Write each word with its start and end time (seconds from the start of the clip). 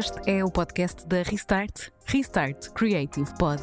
Este 0.00 0.30
é 0.30 0.42
o 0.42 0.50
podcast 0.50 1.06
da 1.06 1.22
Restart, 1.22 1.90
Restart 2.06 2.70
Creative 2.70 3.30
Pod. 3.38 3.60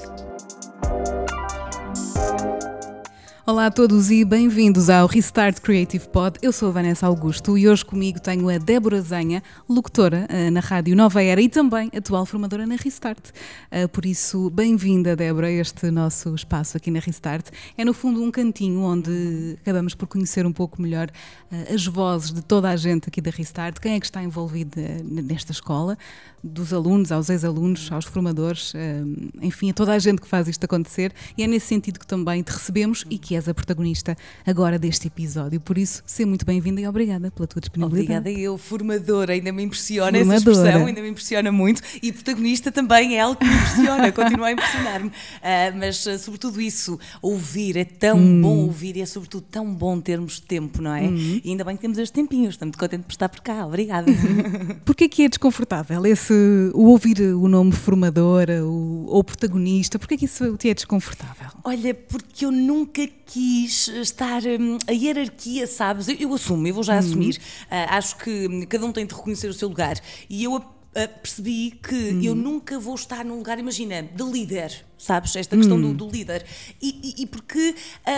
Olá 3.50 3.68
a 3.68 3.72
todos 3.72 4.12
e 4.12 4.26
bem-vindos 4.26 4.90
ao 4.90 5.08
Restart 5.08 5.62
Creative 5.62 6.06
Pod. 6.10 6.38
Eu 6.42 6.52
sou 6.52 6.68
a 6.68 6.72
Vanessa 6.74 7.08
Augusto 7.08 7.58
e 7.58 7.66
hoje 7.66 7.86
comigo 7.86 8.20
tenho 8.20 8.50
a 8.50 8.58
Débora 8.58 9.02
Zenha, 9.02 9.42
locutora 9.70 10.28
uh, 10.30 10.52
na 10.52 10.60
Rádio 10.60 10.94
Nova 10.98 11.24
Era 11.24 11.40
e 11.40 11.48
também 11.48 11.90
atual 11.96 12.26
formadora 12.26 12.68
na 12.68 12.76
Restart. 12.76 13.30
Uh, 13.72 13.88
por 13.88 14.06
isso, 14.06 14.50
bem-vinda, 14.50 15.16
Débora, 15.16 15.48
a 15.48 15.52
este 15.52 15.90
nosso 15.90 16.36
espaço 16.36 16.76
aqui 16.76 16.92
na 16.92 17.00
Restart. 17.00 17.48
É 17.78 17.86
no 17.86 17.94
fundo 17.94 18.22
um 18.22 18.30
cantinho 18.30 18.82
onde 18.82 19.58
acabamos 19.62 19.96
por 19.96 20.08
conhecer 20.08 20.46
um 20.46 20.52
pouco 20.52 20.82
melhor 20.82 21.08
uh, 21.50 21.74
as 21.74 21.86
vozes 21.86 22.34
de 22.34 22.42
toda 22.42 22.70
a 22.70 22.76
gente 22.76 23.08
aqui 23.08 23.22
da 23.22 23.32
Restart, 23.32 23.80
quem 23.80 23.94
é 23.94 24.00
que 24.02 24.08
está 24.08 24.22
envolvido 24.22 24.78
nesta 25.06 25.54
escola, 25.54 25.98
dos 26.44 26.74
alunos 26.74 27.14
aos 27.14 27.30
ex-alunos, 27.30 27.90
aos 27.94 28.04
formadores, 28.04 28.74
enfim, 29.42 29.70
a 29.70 29.74
toda 29.74 29.94
a 29.94 30.00
gente 30.00 30.22
que 30.22 30.28
faz 30.28 30.48
isto 30.48 30.64
acontecer. 30.64 31.14
E 31.38 31.44
é 31.44 31.48
nesse 31.48 31.68
sentido 31.68 32.00
que 32.00 32.08
também 32.08 32.44
te 32.44 32.52
recebemos 32.52 33.06
e 33.10 33.18
que 33.18 33.37
és 33.38 33.48
a 33.48 33.54
protagonista 33.54 34.18
agora 34.46 34.78
deste 34.78 35.08
episódio. 35.08 35.60
Por 35.62 35.78
isso, 35.78 36.04
seja 36.06 36.28
muito 36.28 36.46
bem-vinda 36.46 36.82
e 36.82 36.88
obrigada 36.88 37.32
pela 37.32 37.48
tua 37.48 37.62
disponibilidade. 37.62 38.18
Obrigada 38.18 38.40
eu, 38.40 38.58
formadora, 38.58 39.34
ainda 39.34 39.52
me 39.52 39.64
impressiona 39.64 40.18
formadora. 40.18 40.38
essa 40.38 40.50
expressão, 40.50 40.86
ainda 40.86 41.02
me 41.02 41.10
impressiona 41.10 41.52
muito. 41.52 41.82
E 42.02 42.12
protagonista 42.12 42.72
também 42.72 43.16
é 43.16 43.22
algo 43.22 43.40
que 43.40 43.46
me 43.46 43.54
impressiona, 43.54 44.12
continua 44.12 44.48
a 44.48 44.52
impressionar-me. 44.52 45.08
Uh, 45.08 45.12
mas, 45.78 46.06
uh, 46.06 46.18
sobretudo, 46.18 46.60
isso, 46.60 47.00
ouvir, 47.22 47.78
é 47.78 47.86
tão 47.86 48.18
hum. 48.18 48.42
bom 48.42 48.58
ouvir 48.66 48.98
e 48.98 49.02
é, 49.02 49.06
sobretudo, 49.06 49.46
tão 49.50 49.74
bom 49.74 50.00
termos 50.00 50.40
tempo, 50.40 50.82
não 50.82 50.94
é? 50.94 51.04
Hum. 51.04 51.42
E 51.44 51.50
ainda 51.52 51.64
bem 51.64 51.76
que 51.76 51.82
temos 51.82 51.98
este 51.98 52.14
tempinho, 52.14 52.50
estou 52.50 52.66
muito 52.66 52.78
contente 52.78 53.04
por 53.04 53.12
estar 53.12 53.30
por 53.30 53.42
cá. 53.42 53.66
Obrigada. 53.66 54.12
Porquê 54.84 55.08
que 55.08 55.24
é 55.24 55.30
desconfortável 55.30 56.06
esse, 56.06 56.34
o 56.74 56.86
ouvir 56.86 57.20
o 57.22 57.48
nome 57.48 57.72
formadora 57.72 58.66
o, 58.66 59.06
ou 59.08 59.24
protagonista? 59.24 60.00
Porquê 60.00 60.18
que 60.18 60.26
isso 60.26 60.58
te 60.58 60.70
é 60.70 60.74
desconfortável? 60.74 61.48
Olha, 61.64 61.94
porque 61.94 62.46
eu 62.46 62.52
nunca 62.52 63.08
quis 63.28 63.88
estar. 63.90 64.42
Hum, 64.44 64.78
a 64.88 64.92
hierarquia, 64.92 65.68
sabes? 65.68 66.08
Eu, 66.08 66.16
eu 66.16 66.34
assumo, 66.34 66.66
eu 66.68 66.74
vou 66.74 66.84
já 66.84 66.94
uhum. 66.94 67.00
assumir. 67.00 67.36
Uh, 67.36 67.90
acho 67.90 68.18
que 68.18 68.66
cada 68.68 68.86
um 68.86 68.92
tem 68.92 69.06
de 69.06 69.14
reconhecer 69.14 69.48
o 69.48 69.54
seu 69.54 69.68
lugar. 69.68 70.00
E 70.30 70.44
eu 70.44 70.64
percebi 71.22 71.72
que 71.72 71.94
uhum. 71.94 72.24
eu 72.24 72.34
nunca 72.34 72.80
vou 72.80 72.96
estar 72.96 73.24
num 73.24 73.38
lugar, 73.38 73.60
imagina, 73.60 74.02
de 74.02 74.24
líder 74.24 74.87
sabes? 74.98 75.36
Esta 75.36 75.56
questão 75.56 75.80
do, 75.80 75.88
hum. 75.88 75.94
do, 75.94 76.10
líder. 76.10 76.44
E, 76.82 77.16
e, 77.18 77.24
e 77.24 77.26
porque, 77.26 77.76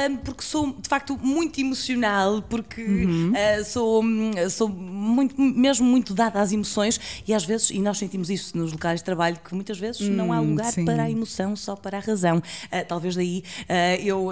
um, 0.09 0.17
porque 0.17 0.43
sou, 0.43 0.73
de 0.73 0.87
facto, 0.87 1.17
muito 1.21 1.59
emocional, 1.59 2.41
porque 2.41 2.81
uhum. 2.81 3.33
uh, 3.33 3.65
sou, 3.65 4.03
sou 4.49 4.69
muito, 4.69 5.39
mesmo 5.39 5.85
muito 5.85 6.13
dada 6.13 6.39
às 6.39 6.51
emoções 6.51 6.99
e 7.27 7.33
às 7.33 7.43
vezes, 7.43 7.69
e 7.69 7.79
nós 7.79 7.97
sentimos 7.97 8.29
isso 8.29 8.57
nos 8.57 8.71
locais 8.71 9.01
de 9.01 9.03
trabalho, 9.03 9.37
que 9.43 9.53
muitas 9.53 9.77
vezes 9.77 10.01
hum, 10.01 10.11
não 10.11 10.31
há 10.31 10.39
hum, 10.39 10.51
lugar 10.51 10.71
sim. 10.71 10.85
para 10.85 11.03
a 11.03 11.11
emoção, 11.11 11.55
só 11.55 11.75
para 11.75 11.97
a 11.97 12.01
razão. 12.01 12.37
Uh, 12.37 12.85
talvez 12.87 13.15
daí 13.15 13.43
uh, 13.61 14.01
eu 14.01 14.29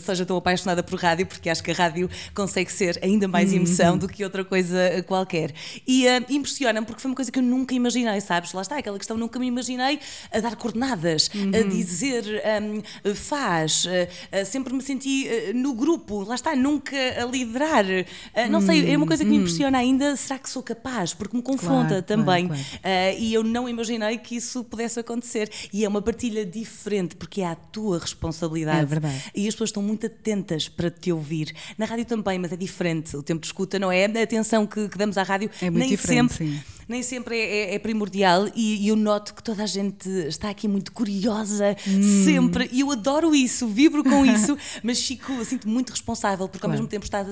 seja 0.00 0.26
tão 0.26 0.36
apaixonada 0.36 0.82
por 0.82 0.98
rádio, 0.98 1.26
porque 1.26 1.48
acho 1.48 1.62
que 1.62 1.70
a 1.70 1.74
rádio 1.74 2.10
consegue 2.34 2.72
ser 2.72 2.98
ainda 3.02 3.28
mais 3.28 3.50
uhum. 3.50 3.58
emoção 3.58 3.96
do 3.96 4.08
que 4.08 4.24
outra 4.24 4.44
coisa 4.44 5.02
qualquer. 5.06 5.52
E 5.86 6.06
impressiona-me 6.28 6.86
porque 6.86 7.00
foi 7.00 7.10
uma 7.10 7.16
coisa 7.16 7.30
que 7.30 7.38
eu 7.38 7.42
nunca 7.42 7.74
imaginei, 7.74 8.20
sabes? 8.20 8.52
Lá 8.52 8.62
está, 8.62 8.78
aquela 8.78 8.98
questão, 8.98 9.16
nunca 9.16 9.38
me 9.38 9.46
imaginei 9.46 10.00
a 10.32 10.40
dar 10.40 10.56
coordenadas, 10.56 11.30
uhum. 11.34 11.50
a 11.54 11.62
dizer 11.62 11.83
dizer, 11.84 12.24
um, 12.62 13.14
faz, 13.14 13.84
uh, 13.84 14.46
sempre 14.46 14.74
me 14.74 14.82
senti 14.82 15.26
uh, 15.26 15.56
no 15.56 15.74
grupo, 15.74 16.22
lá 16.24 16.34
está, 16.34 16.54
nunca 16.56 16.96
a 16.96 17.24
liderar. 17.26 17.84
Uh, 17.84 18.50
não 18.50 18.58
hum, 18.58 18.62
sei, 18.62 18.90
é 18.92 18.96
uma 18.96 19.06
coisa 19.06 19.24
que 19.24 19.30
me 19.30 19.36
hum. 19.36 19.40
impressiona 19.40 19.78
ainda, 19.78 20.16
será 20.16 20.38
que 20.38 20.48
sou 20.48 20.62
capaz? 20.62 21.14
Porque 21.14 21.36
me 21.36 21.42
confronta 21.42 21.88
claro, 21.88 22.02
também. 22.02 22.48
Claro, 22.48 22.62
claro. 22.82 23.16
e 23.18 23.34
eu 23.34 23.42
não 23.42 23.68
imaginei 23.68 24.18
que 24.18 24.36
isso 24.36 24.64
pudesse 24.64 24.98
acontecer. 25.00 25.50
E 25.72 25.84
é 25.84 25.88
uma 25.88 26.02
partilha 26.02 26.44
diferente, 26.44 27.16
porque 27.16 27.40
é 27.40 27.46
a 27.46 27.54
tua 27.54 27.98
responsabilidade. 27.98 28.80
É 28.80 28.84
verdade. 28.84 29.22
E 29.34 29.46
as 29.48 29.54
pessoas 29.54 29.70
estão 29.70 29.82
muito 29.82 30.06
atentas 30.06 30.68
para 30.68 30.90
te 30.90 31.12
ouvir. 31.12 31.54
Na 31.76 31.86
rádio 31.86 32.04
também, 32.04 32.38
mas 32.38 32.52
é 32.52 32.56
diferente. 32.56 33.16
O 33.16 33.22
tempo 33.22 33.40
de 33.40 33.46
escuta 33.46 33.78
não 33.78 33.90
é 33.90 34.04
a 34.04 34.22
atenção 34.22 34.66
que, 34.66 34.88
que 34.88 34.98
damos 34.98 35.18
à 35.18 35.22
rádio, 35.22 35.50
é 35.60 35.70
nem 35.70 35.96
sempre. 35.96 36.36
Sim 36.36 36.74
nem 36.88 37.02
sempre 37.02 37.38
é, 37.38 37.72
é, 37.72 37.74
é 37.74 37.78
primordial 37.78 38.48
e, 38.54 38.84
e, 38.84 38.88
eu 38.88 38.96
noto 38.96 39.34
que 39.34 39.42
toda 39.42 39.62
a 39.62 39.66
gente 39.66 40.08
está 40.26 40.50
aqui 40.50 40.68
muito 40.68 40.92
curiosa, 40.92 41.76
hum. 41.86 42.24
sempre, 42.24 42.68
e 42.72 42.80
eu 42.80 42.90
adoro 42.90 43.34
isso, 43.34 43.66
vibro 43.66 44.02
com 44.02 44.24
isso, 44.26 44.56
mas 44.82 45.04
fico, 45.04 45.44
sinto 45.44 45.68
muito 45.68 45.90
responsável, 45.90 46.48
porque 46.48 46.60
claro. 46.60 46.72
ao 46.72 46.76
mesmo 46.76 46.88
tempo 46.88 47.04
estás 47.04 47.28
a, 47.28 47.30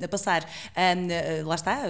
a, 0.00 0.04
a 0.04 0.08
passar, 0.08 0.48
a, 0.74 1.46
lá 1.46 1.54
está, 1.54 1.84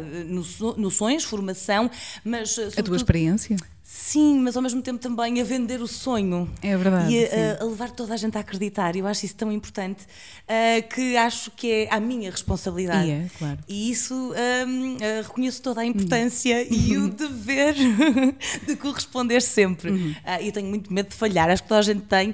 noções, 0.76 1.24
formação, 1.24 1.90
mas. 2.24 2.58
A 2.76 2.82
tua 2.82 2.96
experiência? 2.96 3.56
Sim, 3.92 4.38
mas 4.38 4.56
ao 4.56 4.62
mesmo 4.62 4.80
tempo 4.80 5.00
também 5.00 5.40
a 5.40 5.44
vender 5.44 5.82
o 5.82 5.88
sonho. 5.88 6.48
É 6.62 6.76
verdade. 6.76 7.12
E 7.12 7.24
a, 7.24 7.60
a 7.60 7.64
levar 7.64 7.90
toda 7.90 8.14
a 8.14 8.16
gente 8.16 8.36
a 8.36 8.40
acreditar. 8.40 8.94
Eu 8.94 9.04
acho 9.04 9.26
isso 9.26 9.34
tão 9.34 9.50
importante 9.50 10.04
uh, 10.04 10.88
que 10.88 11.16
acho 11.16 11.50
que 11.50 11.72
é 11.72 11.88
a 11.92 11.98
minha 11.98 12.30
responsabilidade. 12.30 13.08
E 13.08 13.10
é, 13.10 13.26
claro. 13.36 13.58
E 13.68 13.90
isso 13.90 14.14
um, 14.14 14.94
uh, 14.94 14.98
ah, 15.00 15.22
reconheço 15.26 15.60
toda 15.60 15.80
a 15.80 15.84
importância 15.84 16.56
uhum. 16.56 16.68
e 16.70 16.98
o 16.98 17.08
dever 17.08 17.74
de 18.64 18.76
corresponder 18.76 19.42
sempre. 19.42 19.90
Uhum. 19.90 20.10
Uh, 20.10 20.40
eu 20.40 20.52
tenho 20.52 20.68
muito 20.68 20.92
medo 20.92 21.08
de 21.08 21.16
falhar, 21.16 21.50
acho 21.50 21.64
que 21.64 21.68
toda 21.68 21.80
a 21.80 21.82
gente 21.82 22.02
tem, 22.02 22.32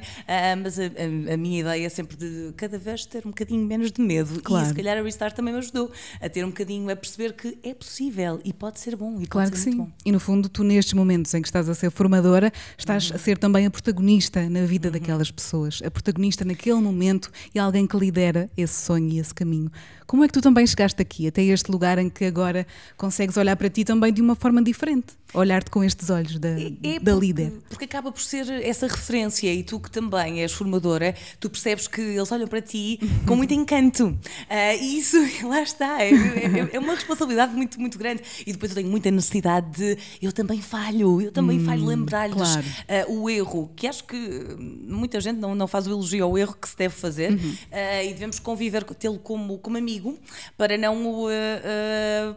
mas 0.62 0.78
a, 0.78 0.83
a, 0.83 1.34
a, 1.34 1.37
minha 1.39 1.61
ideia 1.61 1.87
é 1.87 1.89
sempre 1.89 2.19
de 2.19 2.53
cada 2.55 2.78
vez 2.78 3.06
ter 3.06 3.27
um 3.27 3.31
bocadinho 3.31 3.65
menos 3.66 3.91
de 3.91 4.03
medo. 4.03 4.43
Claro. 4.43 4.66
E 4.66 4.69
se 4.69 4.75
calhar 4.75 4.99
a 4.99 5.03
Restart 5.03 5.34
também 5.34 5.55
me 5.55 5.61
ajudou 5.61 5.91
a 6.21 6.28
ter 6.28 6.45
um 6.45 6.49
bocadinho, 6.49 6.91
a 6.91 6.97
perceber 6.97 7.33
que 7.33 7.56
é 7.62 7.72
possível 7.72 8.41
e 8.45 8.53
pode 8.53 8.78
ser 8.78 8.95
bom. 8.95 9.19
E 9.22 9.27
claro 9.27 9.50
que 9.50 9.59
sim. 9.59 9.91
E 10.05 10.12
no 10.12 10.21
fundo, 10.21 10.50
tu 10.50 10.62
nestes 10.62 10.93
momentos 10.93 11.33
em 11.33 11.46
que 11.47 11.51
estás 11.51 11.69
a 11.69 11.75
ser 11.75 11.91
formadora, 11.91 12.53
estás 12.77 13.11
uhum. 13.11 13.17
a 13.17 13.19
ser 13.19 13.39
também 13.39 13.67
a 13.67 13.71
protagonista 13.71 14.49
na 14.51 14.67
vida 14.67 14.89
uhum. 14.89 14.93
daquelas 14.93 15.31
pessoas, 15.31 15.81
a 15.84 15.91
protagonista 15.91 16.45
naquele 16.45 16.81
momento 16.81 17.31
e 17.55 17.59
alguém 17.59 17.87
que 17.87 17.97
lidera 17.97 18.51
esse 18.57 18.75
sonho 18.75 19.09
e 19.09 19.19
esse 19.19 19.34
caminho. 19.34 19.71
Como 20.07 20.23
é 20.23 20.29
que 20.29 20.34
tu 20.34 20.41
também 20.41 20.65
chegaste 20.65 21.03
aqui, 21.03 21.27
até 21.27 21.43
este 21.43 21.71
lugar 21.71 21.99
em 21.99 22.09
que 22.09 22.25
agora 22.25 22.65
consegues 22.97 23.37
olhar 23.37 23.57
para 23.57 23.69
ti 23.69 23.84
também 23.84 24.12
de 24.12 24.23
uma 24.23 24.37
forma 24.37 24.62
diferente? 24.62 25.15
Olhar-te 25.34 25.69
com 25.69 25.83
estes 25.83 26.09
olhos 26.11 26.39
da, 26.39 26.51
é, 26.51 26.73
é 26.83 27.01
da 27.01 27.12
porque, 27.12 27.27
líder. 27.27 27.53
Porque 27.69 27.84
acaba 27.87 28.13
por 28.13 28.23
ser 28.23 28.49
essa 28.63 28.87
referência 28.87 29.53
e 29.53 29.65
tu 29.65 29.81
que 29.81 29.91
também 29.91 30.43
és 30.43 30.53
formadora, 30.53 31.15
tu 31.41 31.51
percebes 31.51 31.89
que 31.89 32.01
eles 32.01 32.31
olham 32.31 32.47
para 32.47 32.63
ti 32.63 33.01
com 33.27 33.34
muito 33.34 33.53
encanto. 33.55 34.07
Uh, 34.07 34.81
e 34.81 34.99
isso, 34.99 35.17
lá 35.45 35.61
está, 35.61 36.01
é, 36.01 36.11
é, 36.11 36.71
é, 36.75 36.78
uma 36.78 36.95
responsabilidade 36.95 37.55
muito, 37.55 37.81
muito 37.81 37.99
grande. 37.99 38.23
E 38.47 38.53
depois 38.53 38.71
eu 38.71 38.77
tenho 38.77 38.89
muita 38.89 39.11
necessidade 39.11 39.71
de 39.77 39.99
eu 40.23 40.33
também 40.33 40.63
falho, 40.63 41.21
eu 41.21 41.33
também 41.36 41.60
hum, 41.60 41.64
falho, 41.64 41.84
lembrar-lhes 41.84 42.34
claro. 42.34 43.08
uh, 43.08 43.20
o 43.20 43.30
erro, 43.30 43.70
que 43.76 43.86
acho 43.86 44.04
que 44.04 44.16
muita 44.58 45.20
gente 45.20 45.38
não, 45.38 45.54
não 45.54 45.66
faz 45.66 45.86
o 45.86 45.91
elogio 45.91 46.24
ao 46.24 46.38
erro 46.38 46.56
que 46.60 46.69
se 46.69 46.76
deve 46.76 46.94
fazer 46.94 47.32
uhum. 47.32 47.50
uh, 47.50 48.04
e 48.04 48.12
devemos 48.12 48.38
conviver, 48.38 48.84
tê-lo 48.84 49.19
como, 49.19 49.58
como 49.58 49.76
amigo 49.76 50.19
para 50.56 50.78
não 50.78 51.24
uh, 51.24 51.28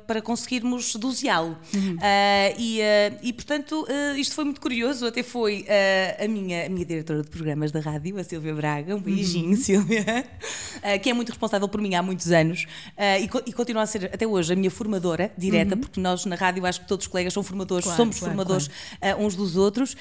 para 0.06 0.22
conseguirmos 0.22 0.96
doseá-lo. 0.96 1.58
Uhum. 1.74 1.96
Uh, 1.96 2.56
e, 2.58 2.80
e, 3.24 3.34
portanto, 3.34 3.88
isto 4.18 4.36
foi 4.36 4.44
muito 4.44 4.60
curioso, 4.60 5.06
até 5.06 5.24
foi 5.24 5.66
a, 6.22 6.28
minha, 6.28 6.66
a 6.66 6.70
minha 6.70 6.86
diretora 6.86 7.22
de 7.22 7.30
programas 7.30 7.72
da 7.72 7.80
rádio, 7.80 8.20
a 8.20 8.24
Silvia 8.24 8.54
Braga, 8.54 8.96
um 8.96 9.02
beijinho, 9.02 9.52
uhum. 9.52 9.56
Silvia, 9.62 10.26
que 11.02 11.10
é 11.10 11.14
muito 11.14 11.30
responsável 11.30 11.68
por 11.68 11.82
mim 11.82 11.96
há 11.96 12.02
muitos 12.02 12.32
anos 12.32 12.66
e, 13.20 13.50
e, 13.50 13.54
continua 13.54 13.84
a 13.84 13.86
ser 13.86 14.06
até 14.06 14.28
hoje 14.28 14.52
a 14.54 14.56
minha 14.56 14.72
formadora 14.72 15.32
direta, 15.38 15.76
uhum. 15.76 15.82
porque 15.82 16.00
nós 16.00 16.26
na 16.26 16.36
rádio 16.36 16.66
acho 16.66 16.82
que 16.82 16.88
todos 16.88 17.06
os 17.06 17.12
colegas 17.12 17.34
são 17.34 17.44
formadores, 17.44 17.86
claro, 17.86 17.98
somos 17.98 18.20
claro, 18.20 18.32
formadores 18.32 18.68
claro. 18.68 18.89
Uns 19.20 19.36
dos 19.36 19.56
outros, 19.56 19.96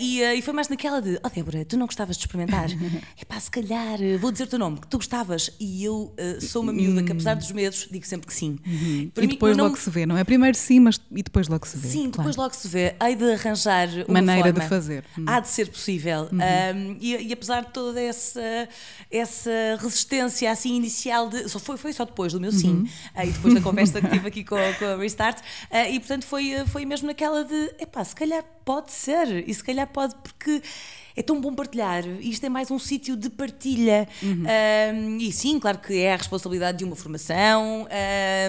e, 0.00 0.22
e, 0.22 0.42
foi 0.42 0.52
mais 0.52 0.68
naquela 0.68 1.00
de, 1.00 1.18
oh 1.24 1.28
Débora, 1.28 1.64
tu 1.64 1.76
não 1.76 1.86
gostavas 1.86 2.16
de 2.16 2.24
experimentar? 2.24 2.68
é 3.20 3.24
pá, 3.24 3.38
se 3.38 3.50
calhar, 3.50 3.98
vou 4.20 4.30
dizer 4.30 4.44
o 4.44 4.46
teu 4.46 4.58
nome, 4.58 4.78
que 4.78 4.86
tu 4.86 4.98
gostavas, 4.98 5.50
e 5.58 5.84
eu 5.84 6.14
sou 6.40 6.62
uma 6.62 6.72
miúda 6.72 7.02
que 7.02 7.12
apesar 7.12 7.34
dos 7.34 7.50
medos, 7.52 7.88
digo 7.90 8.06
sempre 8.06 8.26
que 8.26 8.34
sim. 8.34 8.58
Uhum. 8.66 9.10
E 9.16 9.26
depois 9.26 9.56
logo 9.56 9.76
se 9.76 9.90
vê, 9.90 10.06
não 10.06 10.16
é? 10.16 10.24
Primeiro 10.24 10.56
sim, 10.56 10.80
mas 10.80 11.00
e 11.10 11.22
depois 11.22 11.48
logo 11.48 11.66
se 11.66 11.76
vê. 11.76 11.88
Sim, 11.88 12.10
claro. 12.10 12.30
depois 12.30 12.36
logo 12.36 12.54
se 12.54 12.68
vê. 12.68 12.94
Hei 13.02 13.14
de 13.14 13.32
arranjar 13.32 13.88
uma 14.08 14.20
maneira 14.20 14.52
forma. 14.52 14.60
de 14.60 14.68
fazer. 14.68 15.04
Uhum. 15.16 15.24
Há 15.26 15.40
de 15.40 15.48
ser 15.48 15.68
possível. 15.68 16.28
Uhum. 16.32 16.38
Um, 16.38 16.96
e, 17.00 17.28
e, 17.28 17.32
apesar 17.32 17.64
de 17.64 17.72
toda 17.72 18.00
essa, 18.00 18.68
essa 19.10 19.50
resistência 19.80 20.50
assim 20.50 20.74
inicial, 20.74 21.28
de, 21.28 21.48
só 21.48 21.58
foi, 21.58 21.76
foi 21.76 21.92
só 21.92 22.04
depois 22.04 22.32
do 22.32 22.40
meu 22.40 22.52
sim, 22.52 22.88
uh, 23.14 23.22
e 23.22 23.30
depois 23.30 23.54
da 23.54 23.60
conversa 23.60 24.00
que 24.00 24.08
tive 24.08 24.28
aqui 24.28 24.44
com, 24.44 24.56
com 24.78 24.84
a 24.84 24.96
Restart, 24.96 25.38
uh, 25.40 25.90
e 25.90 25.98
portanto 25.98 26.24
foi, 26.24 26.52
foi 26.66 26.84
mesmo 26.84 27.06
naquela 27.06 27.44
de, 27.44 27.74
epá, 27.78 28.04
se 28.04 28.14
calhar 28.16 28.44
pode 28.64 28.92
ser, 28.92 29.48
e 29.48 29.54
se 29.54 29.62
calhar 29.62 29.86
pode, 29.86 30.14
porque 30.16 30.60
é 31.16 31.22
tão 31.22 31.40
bom 31.40 31.54
partilhar. 31.54 32.04
Isto 32.20 32.44
é 32.44 32.48
mais 32.48 32.70
um 32.70 32.78
sítio 32.78 33.16
de 33.16 33.30
partilha. 33.30 34.06
Uhum. 34.22 34.44
Um, 34.94 35.18
e 35.18 35.32
sim, 35.32 35.58
claro 35.58 35.78
que 35.78 35.98
é 35.98 36.12
a 36.12 36.16
responsabilidade 36.16 36.78
de 36.78 36.84
uma 36.84 36.94
formação, 36.94 37.88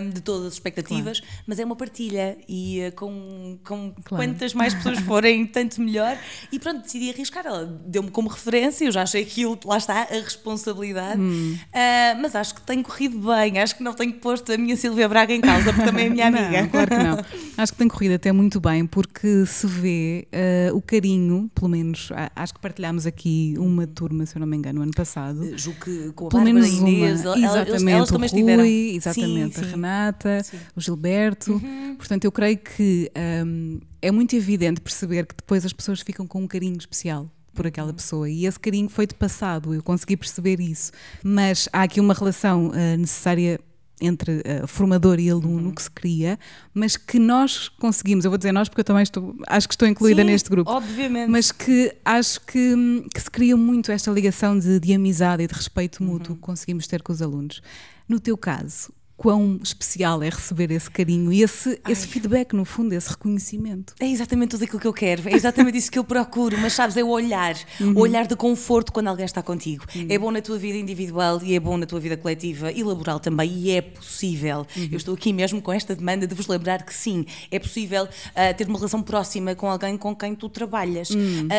um, 0.02 0.10
de 0.10 0.20
todas 0.20 0.48
as 0.48 0.54
expectativas, 0.54 1.22
claro. 1.22 1.36
mas 1.48 1.60
é 1.60 1.66
uma 1.66 1.78
partilha. 1.78 2.38
E 2.48 2.82
uh, 2.88 2.92
com, 2.92 3.58
com 3.64 3.94
claro. 4.04 4.24
quantas 4.24 4.54
mais 4.54 4.74
pessoas 4.74 5.00
forem, 5.00 5.46
tanto 5.48 5.82
melhor. 5.82 6.18
E 6.52 6.60
pronto, 6.60 6.84
decidi 6.84 7.10
arriscar. 7.10 7.46
Ela 7.46 7.66
deu-me 7.86 8.12
como 8.12 8.28
referência, 8.28 8.84
eu 8.84 8.92
já 8.92 9.04
achei 9.04 9.24
que 9.24 9.46
lá 9.64 9.78
está, 9.78 10.02
a 10.02 10.16
responsabilidade. 10.16 11.22
Hum. 11.22 11.58
Uh, 11.58 12.22
mas 12.22 12.36
acho 12.36 12.54
que 12.54 12.62
tem 12.62 12.84
corrido 12.84 13.18
bem. 13.20 13.60
Acho 13.60 13.78
que 13.78 13.84
não 13.84 13.94
tenho 13.94 14.14
posto 14.14 14.52
a 14.52 14.58
minha 14.58 14.76
Silvia 14.76 15.08
Braga 15.08 15.34
em 15.34 15.40
causa, 15.40 15.72
porque 15.72 15.86
também 15.86 16.08
é 16.08 16.10
minha 16.10 16.28
amiga. 16.28 16.64
Não, 16.64 16.68
claro 16.68 16.90
que 16.90 16.98
não. 16.98 17.18
Acho 17.58 17.72
que 17.72 17.80
tem 17.80 17.88
corrido 17.88 18.14
até 18.14 18.32
muito 18.32 18.60
bem, 18.60 18.86
porque 18.86 19.46
se 19.48 19.66
vê 19.66 20.28
uh, 20.72 20.76
o 20.76 20.82
carinho, 20.82 21.50
pelo 21.56 21.70
menos, 21.70 22.10
acho 22.36 22.54
que 22.58 22.62
partilhámos 22.62 23.06
aqui 23.06 23.56
uma 23.58 23.88
turma, 23.88 24.26
se 24.26 24.36
eu 24.36 24.40
não 24.40 24.48
me 24.48 24.58
engano, 24.58 24.82
ano 24.82 24.92
passado. 24.94 25.42
Uh, 25.42 25.58
julgo 25.58 25.80
que 25.80 26.12
com 26.14 26.28
a 26.28 26.30
Pelo 26.30 26.44
menos 26.44 26.68
Inês, 26.68 27.26
uma. 27.26 27.38
Exatamente, 27.38 27.90
elas, 27.92 28.10
também 28.10 28.26
estiveram. 28.26 28.64
Rui, 28.64 28.96
exatamente, 28.96 29.56
sim, 29.56 29.62
a 29.62 29.64
sim. 29.64 29.70
Renata, 29.72 30.44
sim. 30.44 30.58
o 30.76 30.82
Gilberto. 30.82 31.54
Uhum. 31.54 31.96
Portanto, 31.98 32.26
eu 32.26 32.32
creio 32.32 32.58
que 32.58 33.12
um, 33.46 33.80
é 34.02 34.12
muito 34.12 34.36
evidente 34.36 34.82
perceber 34.82 35.26
que 35.26 35.36
depois 35.36 35.66
as 35.66 35.74
pessoas 35.74 36.02
ficam 36.02 36.28
com 36.28 36.42
um 36.42 36.48
carinho 36.48 36.78
especial 36.78 37.30
por 37.54 37.66
aquela 37.66 37.90
uhum. 37.90 37.96
pessoa 37.96 38.30
e 38.30 38.46
esse 38.46 38.60
carinho 38.60 38.88
foi 38.88 39.08
de 39.08 39.16
passado, 39.16 39.74
eu 39.74 39.82
consegui 39.82 40.16
perceber 40.16 40.60
isso. 40.60 40.92
Mas 41.24 41.68
há 41.72 41.84
aqui 41.84 42.00
uma 42.00 42.14
relação 42.14 42.68
uh, 42.68 42.98
necessária 42.98 43.60
entre 44.00 44.38
uh, 44.40 44.68
formador 44.68 45.20
e 45.20 45.30
aluno 45.30 45.70
uhum. 45.70 45.72
que 45.72 45.82
se 45.82 45.90
cria, 45.90 46.40
mas 46.74 46.96
que 46.96 47.20
nós 47.20 47.68
conseguimos, 47.68 48.26
eu 48.26 48.32
vou 48.32 48.38
dizer 48.38 48.52
nós 48.52 48.70
porque 48.70 48.82
eu 48.82 48.86
também 48.86 49.04
estou, 49.04 49.36
acho 49.48 49.68
que 49.68 49.74
estou 49.74 49.88
incluída 49.88 50.22
Sim, 50.22 50.28
neste 50.28 50.50
grupo, 50.50 50.72
obviamente. 50.72 51.30
mas 51.30 51.52
que 51.52 51.96
acho 52.06 52.42
que, 52.42 53.06
que 53.14 53.22
se 53.22 53.32
cria 53.32 53.58
muito 53.58 53.92
esta 53.92 54.12
ligação 54.12 54.58
de, 54.58 54.80
de 54.80 54.94
amizade 54.94 55.44
e 55.44 55.48
de 55.48 55.54
respeito 55.54 56.04
mútuo 56.04 56.32
uhum. 56.32 56.36
que 56.36 56.42
conseguimos 56.42 56.88
ter 56.88 57.02
com 57.02 57.12
os 57.12 57.22
alunos. 57.22 57.62
No 58.08 58.20
teu 58.20 58.38
caso, 58.38 58.92
quão 59.18 59.60
especial 59.64 60.22
é 60.22 60.30
receber 60.30 60.70
esse 60.70 60.90
carinho 60.90 61.34
e 61.34 61.42
esse, 61.42 61.82
esse 61.90 62.08
feedback, 62.08 62.54
no 62.54 62.64
fundo, 62.64 62.94
esse 62.94 63.10
reconhecimento. 63.10 63.96
É 64.00 64.06
exatamente 64.06 64.52
tudo 64.52 64.64
aquilo 64.64 64.80
que 64.80 64.88
eu 64.88 64.94
quero, 64.94 65.28
é 65.28 65.34
exatamente 65.34 65.78
isso 65.78 65.92
que 65.92 65.98
eu 65.98 66.04
procuro, 66.04 66.56
mas 66.60 66.74
sabes, 66.74 66.96
é 66.96 67.04
o 67.04 67.10
olhar, 67.10 67.56
uhum. 67.82 67.94
o 67.94 68.00
olhar 68.02 68.28
de 68.28 68.36
conforto 68.36 68.94
quando 68.94 69.08
alguém 69.08 69.26
está 69.26 69.42
contigo. 69.42 69.86
Uhum. 69.96 70.06
É 70.08 70.20
bom 70.20 70.30
na 70.30 70.40
tua 70.40 70.60
vida 70.60 70.78
individual 70.78 71.42
e 71.42 71.56
é 71.56 71.60
bom 71.60 71.78
na 71.78 71.88
tua 71.88 72.00
vida 72.00 72.16
coletiva 72.16 72.72
e 72.72 72.84
laboral 72.84 73.20
também, 73.20 73.52
e 73.52 73.72
é 73.72 73.82
possível. 73.82 74.68
Uhum. 74.78 74.90
Eu 74.92 74.98
estou 74.98 75.16
aqui 75.16 75.34
mesmo 75.34 75.62
com 75.64 75.74
esta 75.74 75.96
demanda 75.96 76.28
de 76.28 76.36
vos 76.36 76.46
lembrar 76.48 76.84
que 76.84 76.94
sim, 76.94 77.26
é 77.50 77.58
possível 77.58 78.04
uh, 78.04 78.56
ter 78.56 78.68
uma 78.68 78.78
relação 78.78 79.02
próxima 79.02 79.56
com 79.56 79.68
alguém 79.68 79.98
com 79.98 80.16
quem 80.16 80.36
tu 80.36 80.48
trabalhas, 80.48 81.10
uh, 81.10 81.16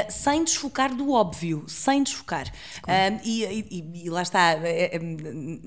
sem 0.09 0.45
desfocar 0.45 0.95
do 0.95 1.11
óbvio, 1.11 1.65
sem 1.67 2.05
desfocar. 2.05 2.47
Uh, 2.47 3.21
e, 3.25 3.45
e, 3.45 4.05
e, 4.05 4.11
lá 4.11 4.23
está, 4.23 4.57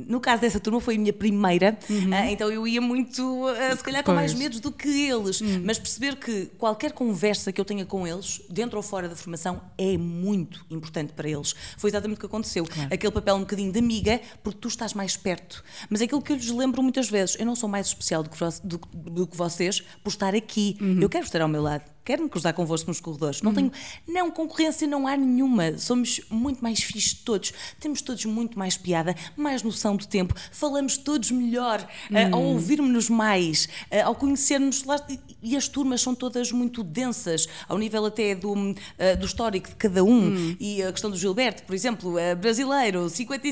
no 0.07 0.21
caso 0.21 0.41
dessa 0.41 0.59
turma 0.59 0.79
foi 0.79 0.95
a 0.95 0.97
minha 0.97 1.13
primeira 1.13 1.77
Uhum. 1.89 2.09
Uh, 2.09 2.29
então 2.29 2.51
eu 2.51 2.67
ia 2.67 2.81
muito, 2.81 3.21
uh, 3.21 3.77
se 3.77 3.83
calhar, 3.83 4.03
com 4.03 4.13
mais 4.13 4.33
medos 4.33 4.59
do 4.59 4.71
que 4.71 4.87
eles. 4.87 5.41
Uhum. 5.41 5.63
Mas 5.65 5.79
perceber 5.79 6.15
que 6.15 6.47
qualquer 6.57 6.91
conversa 6.91 7.51
que 7.51 7.59
eu 7.59 7.65
tenha 7.65 7.85
com 7.85 8.07
eles, 8.07 8.41
dentro 8.49 8.77
ou 8.77 8.83
fora 8.83 9.07
da 9.07 9.15
formação, 9.15 9.61
é 9.77 9.97
muito 9.97 10.65
importante 10.69 11.13
para 11.13 11.29
eles. 11.29 11.55
Foi 11.77 11.89
exatamente 11.89 12.17
o 12.17 12.19
que 12.19 12.25
aconteceu. 12.25 12.65
Claro. 12.65 12.93
Aquele 12.93 13.11
papel 13.11 13.35
um 13.35 13.41
bocadinho 13.41 13.71
de 13.71 13.79
amiga, 13.79 14.21
porque 14.43 14.59
tu 14.59 14.67
estás 14.67 14.93
mais 14.93 15.15
perto. 15.17 15.63
Mas 15.89 16.01
aquilo 16.01 16.21
que 16.21 16.31
eu 16.31 16.35
lhes 16.35 16.49
lembro 16.49 16.81
muitas 16.81 17.09
vezes: 17.09 17.35
eu 17.39 17.45
não 17.45 17.55
sou 17.55 17.69
mais 17.69 17.87
especial 17.87 18.23
do 18.23 18.29
que, 18.29 18.37
do, 18.63 18.77
do 18.93 19.27
que 19.27 19.35
vocês 19.35 19.81
por 20.03 20.09
estar 20.09 20.35
aqui. 20.35 20.77
Uhum. 20.81 20.99
Eu 21.01 21.09
quero 21.09 21.25
estar 21.25 21.41
ao 21.41 21.47
meu 21.47 21.61
lado 21.61 21.83
quero 22.03 22.23
me 22.23 22.29
cruzar 22.29 22.53
convosco 22.53 22.89
nos 22.89 22.99
corredores. 22.99 23.41
Não 23.41 23.53
tenho, 23.53 23.71
não, 24.07 24.31
concorrência 24.31 24.87
não 24.87 25.07
há 25.07 25.15
nenhuma. 25.15 25.77
Somos 25.77 26.21
muito 26.29 26.61
mais 26.61 26.81
fixos 26.81 27.13
todos. 27.13 27.53
Temos 27.79 28.01
todos 28.01 28.25
muito 28.25 28.57
mais 28.57 28.77
piada, 28.77 29.15
mais 29.35 29.63
noção 29.63 29.95
do 29.95 30.05
tempo. 30.05 30.33
Falamos 30.51 30.97
todos 30.97 31.31
melhor, 31.31 31.81
uh, 31.81 32.35
ao 32.35 32.41
ouvirmos-nos 32.41 33.09
mais, 33.09 33.65
uh, 33.91 34.05
ao 34.05 34.15
conhecermos. 34.15 34.83
Lá, 34.83 34.99
e 35.41 35.55
as 35.55 35.67
turmas 35.67 36.01
são 36.01 36.15
todas 36.15 36.51
muito 36.51 36.83
densas, 36.83 37.47
ao 37.67 37.77
nível 37.77 38.05
até 38.05 38.35
do, 38.35 38.53
uh, 38.53 38.75
do 39.19 39.25
histórico 39.25 39.69
de 39.69 39.75
cada 39.75 40.03
um. 40.03 40.27
Hum. 40.27 40.55
E 40.59 40.81
a 40.81 40.91
questão 40.91 41.09
do 41.09 41.17
Gilberto, 41.17 41.63
por 41.63 41.73
exemplo, 41.73 42.15
brasileiro, 42.39 43.09
50, 43.09 43.47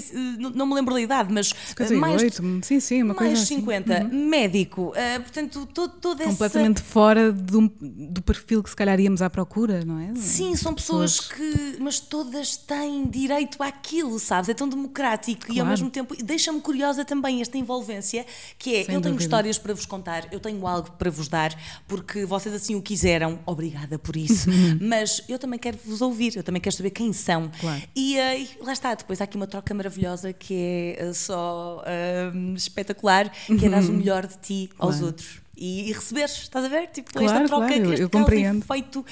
não 0.56 0.66
me 0.66 0.76
lembro 0.76 0.94
da 0.94 1.02
idade, 1.02 1.32
mas 1.32 1.54
58, 1.78 2.44
mais, 2.44 2.66
sim, 2.66 2.80
sim, 2.80 3.04
uma 3.04 3.14
mais 3.14 3.30
coisa 3.30 3.46
50, 3.46 3.94
assim. 3.94 4.04
Uhum. 4.04 4.30
médico. 4.30 4.94
portanto, 5.22 5.68
todo, 5.74 5.94
toda 6.00 6.24
Completamente 6.24 6.82
essa... 6.82 6.92
fora 6.92 7.32
do, 7.32 7.72
do 7.80 8.22
perfil 8.22 8.39
perfil 8.40 8.64
que 8.64 8.70
se 8.70 8.76
calhar 8.76 9.00
íamos 9.00 9.22
à 9.22 9.30
procura, 9.30 9.84
não 9.86 10.00
é? 10.00 10.16
Sim, 10.16 10.56
são 10.56 10.74
pessoas, 10.74 11.20
pessoas, 11.20 11.38
que. 11.38 11.78
Mas 11.80 12.00
todas 12.00 12.58
têm 12.58 13.08
direito 13.08 13.62
àquilo, 13.62 14.18
sabes? 14.20 14.50
É 14.50 14.54
tão 14.54 14.68
democrático 14.68 15.46
claro. 15.46 15.58
e 15.58 15.60
ao 15.60 15.66
mesmo 15.66 15.90
tempo 15.90 16.16
deixa-me 16.24 16.62
curiosa 16.62 17.06
também 17.06 17.42
esta 17.42 17.58
envolvência, 17.58 18.26
que 18.58 18.76
é: 18.76 18.84
Sem 18.84 18.96
eu 18.96 19.02
tenho 19.02 19.14
dúvida. 19.14 19.24
histórias 19.24 19.58
para 19.58 19.74
vos 19.74 19.86
contar, 19.86 20.28
eu 20.32 20.40
tenho 20.40 20.66
algo 20.66 20.92
para 20.92 21.12
vos 21.12 21.28
dar, 21.28 21.56
porque 21.88 22.26
vocês 22.26 22.54
assim 22.54 22.76
o 22.76 22.82
quiseram, 22.82 23.40
obrigada 23.46 24.00
por 24.00 24.16
isso. 24.16 24.50
mas 24.82 25.24
eu 25.28 25.38
também 25.38 25.60
quero 25.60 25.78
vos 25.86 26.02
ouvir, 26.02 26.36
eu 26.36 26.44
também 26.44 26.62
quero 26.62 26.76
saber 26.76 26.92
quem 26.92 27.14
são. 27.14 27.52
Claro. 27.60 27.82
E, 27.96 28.18
uh, 28.18 28.66
lá 28.66 28.74
está, 28.74 28.94
depois 28.94 29.22
há 29.22 29.24
aqui 29.24 29.36
uma 29.36 29.48
troca 29.48 29.74
maravilhosa 29.74 30.34
que 30.34 30.96
é 30.98 31.06
uh, 31.06 31.14
só 31.14 31.84
uh, 31.84 32.56
espetacular, 32.56 33.32
que 33.48 33.66
é 33.66 33.70
dar 33.70 33.84
o 33.84 33.92
melhor 33.94 34.26
de 34.26 34.38
ti 34.38 34.70
aos 34.78 34.96
claro. 34.96 35.08
outros 35.08 35.49
e, 35.60 35.90
e 35.90 35.92
receberes, 35.92 36.32
estás 36.32 36.64
a 36.64 36.70
ver? 36.70 36.88
Tipo, 36.88 37.12
claro, 37.12 37.28
esta 37.28 37.48
troca 37.48 37.68
claro, 37.68 37.84
que 37.84 37.90
este 37.90 38.02
eu 38.02 38.10
compreendo. 38.10 38.66
feito 38.66 39.00
uh, 39.02 39.06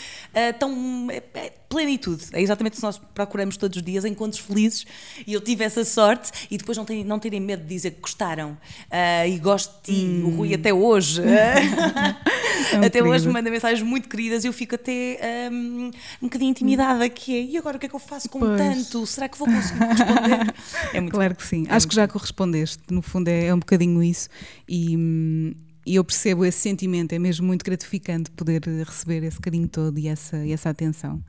tão. 0.58 1.08
É, 1.12 1.22
é, 1.34 1.54
plenitude. 1.68 2.24
É 2.32 2.42
exatamente 2.42 2.74
o 2.74 2.76
que 2.78 2.84
nós 2.84 2.98
procuramos 3.14 3.58
todos 3.58 3.76
os 3.76 3.84
dias, 3.84 4.06
encontros 4.06 4.40
felizes. 4.40 4.86
E 5.26 5.34
eu 5.34 5.42
tive 5.42 5.66
essa 5.66 5.84
sorte 5.84 6.48
e 6.50 6.58
depois 6.58 6.78
não, 6.78 6.86
tem, 6.86 7.04
não 7.04 7.20
terem 7.20 7.42
medo 7.42 7.64
de 7.64 7.68
dizer 7.68 7.92
que 7.92 8.00
gostaram 8.00 8.52
uh, 8.52 9.28
e 9.28 9.38
gosto 9.38 9.76
de 9.84 9.94
ti. 9.94 10.06
Hum. 10.06 10.28
O 10.28 10.38
Rui 10.38 10.54
até 10.54 10.74
hoje. 10.74 11.22
é 11.28 12.78
até 12.86 13.04
hoje 13.04 13.28
me 13.28 13.34
manda 13.34 13.52
mensagens 13.52 13.82
muito 13.82 14.08
queridas 14.08 14.44
e 14.44 14.48
eu 14.48 14.54
fico 14.54 14.76
até 14.76 15.50
um, 15.52 15.92
um 16.22 16.28
bocadinho 16.28 16.52
intimidada 16.52 17.10
que 17.10 17.36
é, 17.36 17.42
e 17.42 17.58
agora 17.58 17.76
o 17.78 17.80
que 17.80 17.86
é 17.86 17.90
que 17.90 17.96
eu 17.96 18.00
faço 18.00 18.30
com 18.30 18.40
pois. 18.40 18.58
tanto? 18.58 19.06
Será 19.06 19.28
que 19.28 19.38
vou 19.38 19.48
conseguir 19.48 19.84
responder? 19.84 20.54
É 20.94 21.02
muito 21.02 21.14
claro 21.14 21.36
que 21.36 21.46
sim. 21.46 21.66
É 21.70 21.76
Acho 21.76 21.88
que 21.88 21.96
já 21.96 22.08
correspondeste. 22.08 22.82
No 22.90 23.02
fundo 23.02 23.28
é, 23.28 23.48
é 23.48 23.54
um 23.54 23.60
bocadinho 23.60 24.02
isso. 24.02 24.30
E, 24.68 24.96
hum, 24.96 25.54
e 25.88 25.96
eu 25.96 26.04
percebo 26.04 26.44
esse 26.44 26.60
sentimento, 26.60 27.14
é 27.14 27.20
mesmo 27.20 27.48
muito 27.48 27.64
gratificante 27.64 28.30
poder 28.32 28.62
receber 28.86 29.24
esse 29.24 29.40
carinho 29.40 29.70
todo 29.70 29.98
e 29.98 30.10
essa, 30.10 30.46
e 30.46 30.52
essa 30.52 30.70
atenção. 30.70 31.24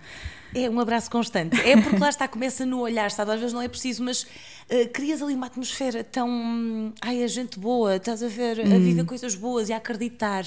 É 0.53 0.69
um 0.69 0.81
abraço 0.81 1.09
constante. 1.11 1.61
É 1.61 1.81
porque 1.81 1.99
lá 1.99 2.09
está, 2.09 2.27
começa 2.27 2.67
no 2.67 2.81
olhar, 2.81 3.11
sabe? 3.11 3.33
Às 3.33 3.39
vezes 3.39 3.53
não 3.53 3.63
é 3.63 3.69
preciso, 3.69 4.03
mas 4.03 4.23
uh, 4.23 4.89
crias 4.93 5.23
ali 5.23 5.35
uma 5.35 5.47
atmosfera 5.47 6.03
tão. 6.03 6.93
Ai, 7.01 7.23
a 7.23 7.27
gente 7.29 7.59
boa, 7.59 7.97
estás 7.97 8.23
a 8.23 8.29
ver? 8.29 8.59
Hum. 8.59 8.75
A 8.75 8.79
viver 8.79 9.05
coisas 9.05 9.35
boas 9.37 9.69
e 9.69 9.73
a 9.73 9.77
acreditar 9.77 10.45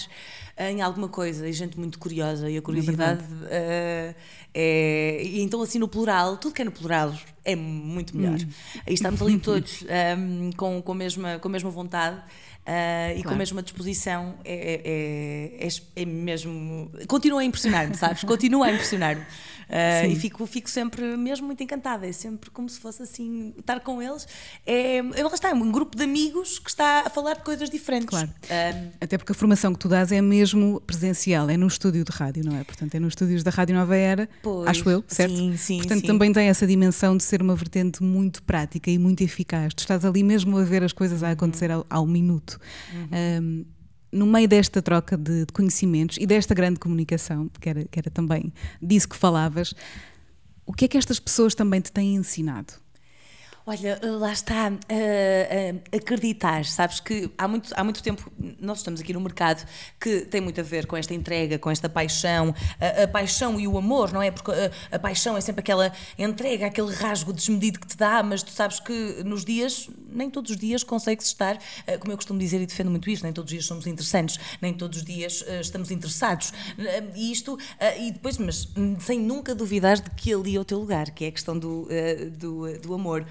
em 0.58 0.81
alguma 0.81 1.08
coisa. 1.08 1.48
E 1.48 1.54
gente 1.54 1.80
muito 1.80 2.00
curiosa. 2.00 2.50
E 2.50 2.58
a 2.58 2.62
curiosidade 2.62 3.24
é. 3.50 4.13
Uh, 4.13 4.22
é 4.53 5.22
e 5.24 5.41
então, 5.41 5.62
assim, 5.62 5.80
no 5.80 5.88
plural, 5.88 6.36
tudo 6.36 6.53
que 6.53 6.63
é 6.63 6.65
no 6.65 6.72
plural 6.72 7.13
é 7.46 7.56
muito 7.56 8.18
melhor. 8.18 8.39
Hum. 8.39 8.82
Aí 8.86 8.94
estamos 8.94 9.22
ali 9.22 9.38
todos 9.39 9.84
um, 10.18 10.51
com, 10.58 10.82
com, 10.82 10.91
a 10.91 10.96
mesma, 10.96 11.39
com 11.39 11.48
a 11.48 11.51
mesma 11.51 11.70
vontade. 11.70 12.22
Uh, 12.62 13.18
e 13.18 13.24
com 13.24 13.32
a 13.32 13.36
mesma 13.36 13.63
disposição 13.63 14.36
é, 14.46 15.60
é, 15.63 15.68
é, 15.68 16.01
é 16.01 16.06
mesmo. 16.06 16.91
Continua 17.08 17.41
a 17.41 17.44
impressionar-me, 17.44 17.96
sabes? 17.96 18.24
Continua 18.24 18.68
a 18.68 18.72
impressionar-me. 18.72 19.25
Uh, 19.72 20.12
e 20.12 20.16
fico, 20.18 20.46
fico 20.46 20.70
sempre 20.70 21.16
mesmo 21.16 21.48
muito 21.48 21.63
encantada. 21.63 22.06
É 22.06 22.12
sempre 22.12 22.50
como 22.50 22.68
se 22.68 22.78
fosse 22.78 23.01
assim, 23.04 23.54
estar 23.58 23.80
com 23.80 24.01
eles. 24.01 24.28
É, 24.66 25.01
lá 25.01 25.34
está, 25.34 25.50
é 25.50 25.54
um 25.54 25.72
grupo 25.72 25.96
de 25.96 26.04
amigos 26.04 26.60
que 26.60 26.70
está 26.70 27.04
a 27.06 27.10
falar 27.10 27.36
de 27.36 27.44
coisas 27.44 27.70
diferentes. 27.70 28.10
Claro. 28.10 28.28
Uh, 28.28 28.92
Até 29.00 29.18
porque 29.18 29.32
a 29.32 29.36
formação 29.36 29.72
que 29.72 29.80
tu 29.80 29.88
dás 29.88 30.12
é 30.12 30.22
mesmo 30.22 30.82
presencial, 30.82 31.50
é 31.50 31.56
no 31.56 31.68
estúdio 31.68 32.04
de 32.04 32.12
rádio, 32.12 32.44
não 32.44 32.58
é? 32.58 32.63
Portanto, 32.66 32.94
é 32.96 33.00
nos 33.00 33.13
estúdios 33.13 33.44
da 33.44 33.51
Rádio 33.51 33.75
Nova 33.75 33.96
Era, 33.96 34.28
pois, 34.44 34.68
acho 34.68 34.90
eu, 34.90 35.04
certo? 35.08 35.38
Sim, 35.38 35.56
sim. 35.56 35.78
Portanto, 35.78 36.01
sim. 36.01 36.08
também 36.08 36.34
tem 36.34 36.48
essa 36.48 36.68
dimensão 36.68 37.16
de 37.16 37.24
ser 37.24 37.42
uma 37.42 37.56
vertente 37.56 38.04
muito 38.04 38.44
prática 38.44 38.92
e 38.92 38.98
muito 38.98 39.24
eficaz. 39.24 39.74
Tu 39.74 39.80
estás 39.80 40.04
ali 40.04 40.22
mesmo 40.22 40.58
a 40.58 40.63
ver 40.63 40.84
as 40.84 40.92
coisas 40.92 41.24
a 41.24 41.32
acontecer 41.32 41.72
ao, 41.72 41.86
ao 41.90 42.06
minuto. 42.06 42.60
Uhum. 42.94 43.08
Um, 43.42 43.66
no 44.12 44.25
meio 44.25 44.48
desta 44.48 44.82
troca 44.82 45.18
de, 45.18 45.46
de, 45.46 45.53
conhecimentos 45.53 46.18
e 46.20 46.25
desta 46.25 46.53
grande 46.53 46.80
comunicação, 46.80 47.50
que 47.60 47.70
era, 47.70 47.86
que 47.86 48.00
era 48.00 48.10
também 48.10 48.53
disso 48.82 49.08
que 49.08 49.15
falavas, 49.15 49.74
o 50.65 50.74
que 50.74 50.86
é 50.86 50.88
que 50.88 50.98
estas 50.98 51.20
pessoas 51.20 51.56
também 51.56 51.82
te 51.82 51.91
têm 51.91 52.15
ensinado? 52.15 52.74
Olha, 53.72 53.98
lá 54.04 54.34
está, 54.34 54.70
uh, 54.70 54.74
uh, 54.74 55.82
acreditar, 55.96 56.66
sabes 56.66 57.00
que 57.00 57.32
há 57.38 57.48
muito, 57.48 57.72
há 57.74 57.82
muito 57.86 58.04
tempo, 58.04 58.30
nós 58.60 58.80
estamos 58.80 59.00
aqui 59.00 59.13
no 59.13 59.22
mercado 59.22 59.66
que 59.98 60.25
tem 60.25 60.42
muito 60.42 60.60
a 60.60 60.63
ver 60.63 60.86
com 60.86 60.98
esta 60.98 61.13
entrega, 61.13 61.58
com 61.58 61.72
esta 61.72 61.88
paixão, 61.88 62.54
a, 62.82 63.04
a 63.04 63.08
paixão 63.08 63.58
e 63.58 63.70
o 63.70 63.78
amor, 63.78 64.12
não 64.12 64.22
é? 64.22 64.30
Porque 64.30 64.51
a, 64.51 64.70
a, 64.94 65.00
paixão 65.00 65.38
é 65.38 65.42
sempre 65.42 65.62
aquela 65.62 65.90
entrega, 66.20 66.66
aquele 66.66 66.94
rasgo 66.94 67.32
desmedido 67.32 67.80
que 67.80 67.88
te 67.88 67.96
dá, 67.96 68.22
mas 68.22 68.44
tu 68.44 68.51
sabes 68.51 68.78
que 68.82 69.24
nos 69.24 69.46
dias, 69.46 69.90
nem 70.10 70.30
todos 70.30 70.51
os 70.51 70.58
dias 70.58 70.84
consegues 70.84 71.28
estar, 71.28 71.56
uh, 71.56 71.98
como 71.98 72.12
eu 72.12 72.18
costumo 72.18 72.38
dizer 72.38 72.60
e 72.60 72.66
defendo 72.66 72.92
muito 72.92 73.10
isto, 73.10 73.24
nem 73.24 73.32
todos 73.32 73.50
os 73.50 73.54
dias 73.54 73.66
somos 73.66 73.88
interessantes, 73.88 74.38
nem 74.62 74.74
todos 74.74 74.98
os 74.98 75.06
dias 75.06 75.46
estamos 75.62 75.92
interessados. 75.92 76.51
E 77.16 77.32
isto, 77.32 77.58
e 77.98 78.12
depois, 78.12 78.38
mas 78.38 78.68
sem 79.00 79.18
nunca 79.18 79.56
duvidar 79.56 79.98
de 79.98 80.10
que 80.10 80.34
ali 80.34 80.58
é 80.58 80.60
o 80.60 80.66
teu 80.66 80.78
lugar, 80.78 81.12
que 81.12 81.24
é 81.24 81.28
a 81.30 81.32
questão 81.32 81.58
do, 81.58 81.88
do, 82.38 82.80
do 82.80 82.94
amor. 82.94 83.25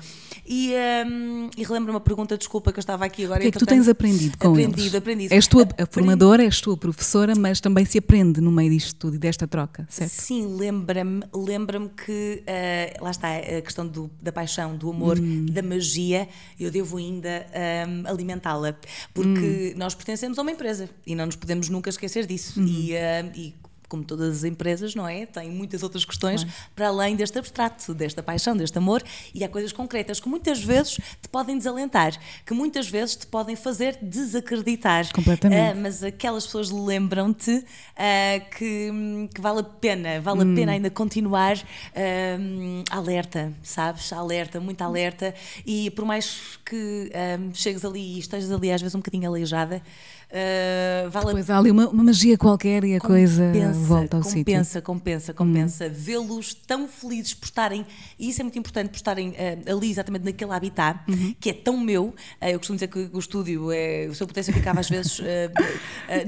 E, 0.47 0.75
um, 1.07 1.51
e 1.57 1.65
relembro 1.65 1.93
uma 1.93 2.01
pergunta, 2.01 2.37
desculpa, 2.37 2.73
que 2.73 2.79
eu 2.79 2.83
estava 2.83 3.05
aqui 3.05 3.25
agora. 3.25 3.41
O 3.41 3.43
que 3.43 3.49
é 3.49 3.51
que 3.51 3.59
tu 3.59 3.67
tens 3.67 3.89
aprendido 3.89 4.37
com 4.39 4.51
aprendido, 4.51 4.81
eles? 4.81 4.95
Aprendido, 4.95 5.33
És 5.33 5.47
tu 5.47 5.61
a, 5.61 5.87
formadora, 5.91 6.43
és 6.45 6.61
tu 6.61 6.73
a 6.73 6.77
professora, 6.77 7.35
mas 7.37 7.61
também 7.61 7.85
se 7.85 7.99
aprende 7.99 8.41
no 8.41 8.51
meio 8.51 8.71
disto 8.71 8.95
tudo 8.97 9.17
e 9.17 9.19
desta 9.19 9.47
troca, 9.47 9.87
certo? 9.89 10.11
Sim, 10.11 10.57
lembra-me 10.57 11.23
lembra 11.35 11.81
que, 11.89 12.43
uh, 12.43 13.05
lá 13.05 13.11
está, 13.11 13.37
a 13.37 13.63
questão 13.63 13.87
do, 13.87 14.11
da 14.21 14.33
paixão, 14.33 14.77
do 14.77 14.91
amor, 14.91 15.19
hum. 15.19 15.47
da 15.47 15.63
magia, 15.63 16.29
eu 16.59 16.71
devo 16.71 16.97
ainda 16.97 17.47
um, 17.89 18.09
alimentá-la, 18.09 18.77
porque 19.15 19.75
hum. 19.75 19.79
nós 19.79 19.95
pertencemos 19.95 20.39
a 20.39 20.43
uma 20.43 20.51
empresa 20.51 20.89
e 21.07 21.15
não 21.15 21.27
nos 21.27 21.37
podemos 21.37 21.69
nunca 21.69 21.91
esquecer 21.91 22.27
disso. 22.27 22.61
Hum. 22.61 22.67
E, 22.67 22.93
uh, 22.93 23.33
e 23.35 23.55
como 23.91 24.05
todas 24.05 24.37
as 24.37 24.45
empresas, 24.45 24.95
não 24.95 25.07
é? 25.07 25.27
Tem 25.27 25.51
muitas 25.51 25.83
outras 25.83 26.05
questões 26.05 26.47
para 26.75 26.89
além 26.89 27.17
deste 27.17 27.39
abstrato, 27.39 27.93
desta 27.93 28.23
paixão, 28.23 28.57
deste 28.57 28.79
amor, 28.79 29.03
e 29.35 29.45
há 29.45 29.49
coisas 29.49 29.73
concretas 29.73 30.21
que 30.21 30.29
muitas 30.29 30.63
vezes 30.63 30.93
te 30.93 31.29
podem 31.29 31.59
desalentar, 31.59 32.17
que 32.47 32.55
muitas 32.55 32.89
vezes 32.89 33.17
te 33.17 33.27
podem 33.27 33.57
fazer 33.57 33.99
desacreditar. 34.01 35.13
Completamente. 35.13 35.77
Uh, 35.77 35.81
mas 35.83 36.05
aquelas 36.05 36.47
pessoas 36.47 36.71
lembram-te 36.71 37.51
uh, 37.51 38.51
que, 38.57 39.29
que, 39.35 39.41
vale 39.41 39.61
a 39.61 39.65
pena, 39.65 40.21
vale 40.21 40.45
hum. 40.45 40.53
a 40.53 40.55
pena 40.55 40.73
ainda 40.73 40.89
continuar 40.89 41.57
uh, 41.57 42.85
alerta, 42.91 43.53
sabes? 43.63 44.13
Alerta, 44.13 44.61
muito 44.61 44.83
alerta, 44.83 45.35
e 45.67 45.91
por 45.91 46.05
mais 46.05 46.59
que 46.65 47.11
chegues 47.55 47.85
ali 47.85 48.17
e 48.17 48.19
estejas 48.21 48.53
ali 48.53 48.71
às 48.71 48.81
vezes 48.81 48.95
um 48.95 48.99
bocadinho 48.99 49.29
aleijada, 49.29 49.83
Uh, 50.31 51.11
vale 51.11 51.27
Depois 51.27 51.51
há 51.51 51.59
ali 51.59 51.73
uma, 51.73 51.89
uma, 51.89 52.05
magia 52.05 52.39
qualquer 52.39 52.85
e 52.85 52.95
a 52.95 53.01
compensa, 53.01 53.51
coisa 53.51 53.73
volta 53.73 54.17
ao 54.17 54.23
sítio. 54.23 54.45
Compensa, 54.45 54.81
compensa, 54.81 55.35
compensa. 55.35 55.87
Hum. 55.87 55.93
Vê-los 55.93 56.55
tão 56.55 56.87
felizes 56.87 57.35
por 57.35 57.47
estarem, 57.47 57.85
e 58.17 58.29
isso 58.29 58.41
é 58.41 58.45
muito 58.45 58.57
importante, 58.57 58.91
por 58.91 58.97
estarem 58.97 59.31
uh, 59.31 59.77
ali 59.77 59.91
exatamente 59.91 60.25
naquele 60.25 60.53
habitat, 60.53 61.01
uhum. 61.09 61.35
que 61.41 61.51
é 61.51 61.53
tão 61.53 61.77
meu. 61.77 62.15
Uh, 62.41 62.47
eu 62.47 62.59
costumo 62.59 62.77
dizer 62.77 62.87
que 62.87 63.11
o 63.13 63.19
estúdio, 63.19 63.73
é, 63.73 64.09
se 64.15 64.23
eu 64.23 64.27
pudesse, 64.29 64.53
eu 64.53 64.55
ficava 64.55 64.79
às 64.79 64.89
vezes. 64.89 65.21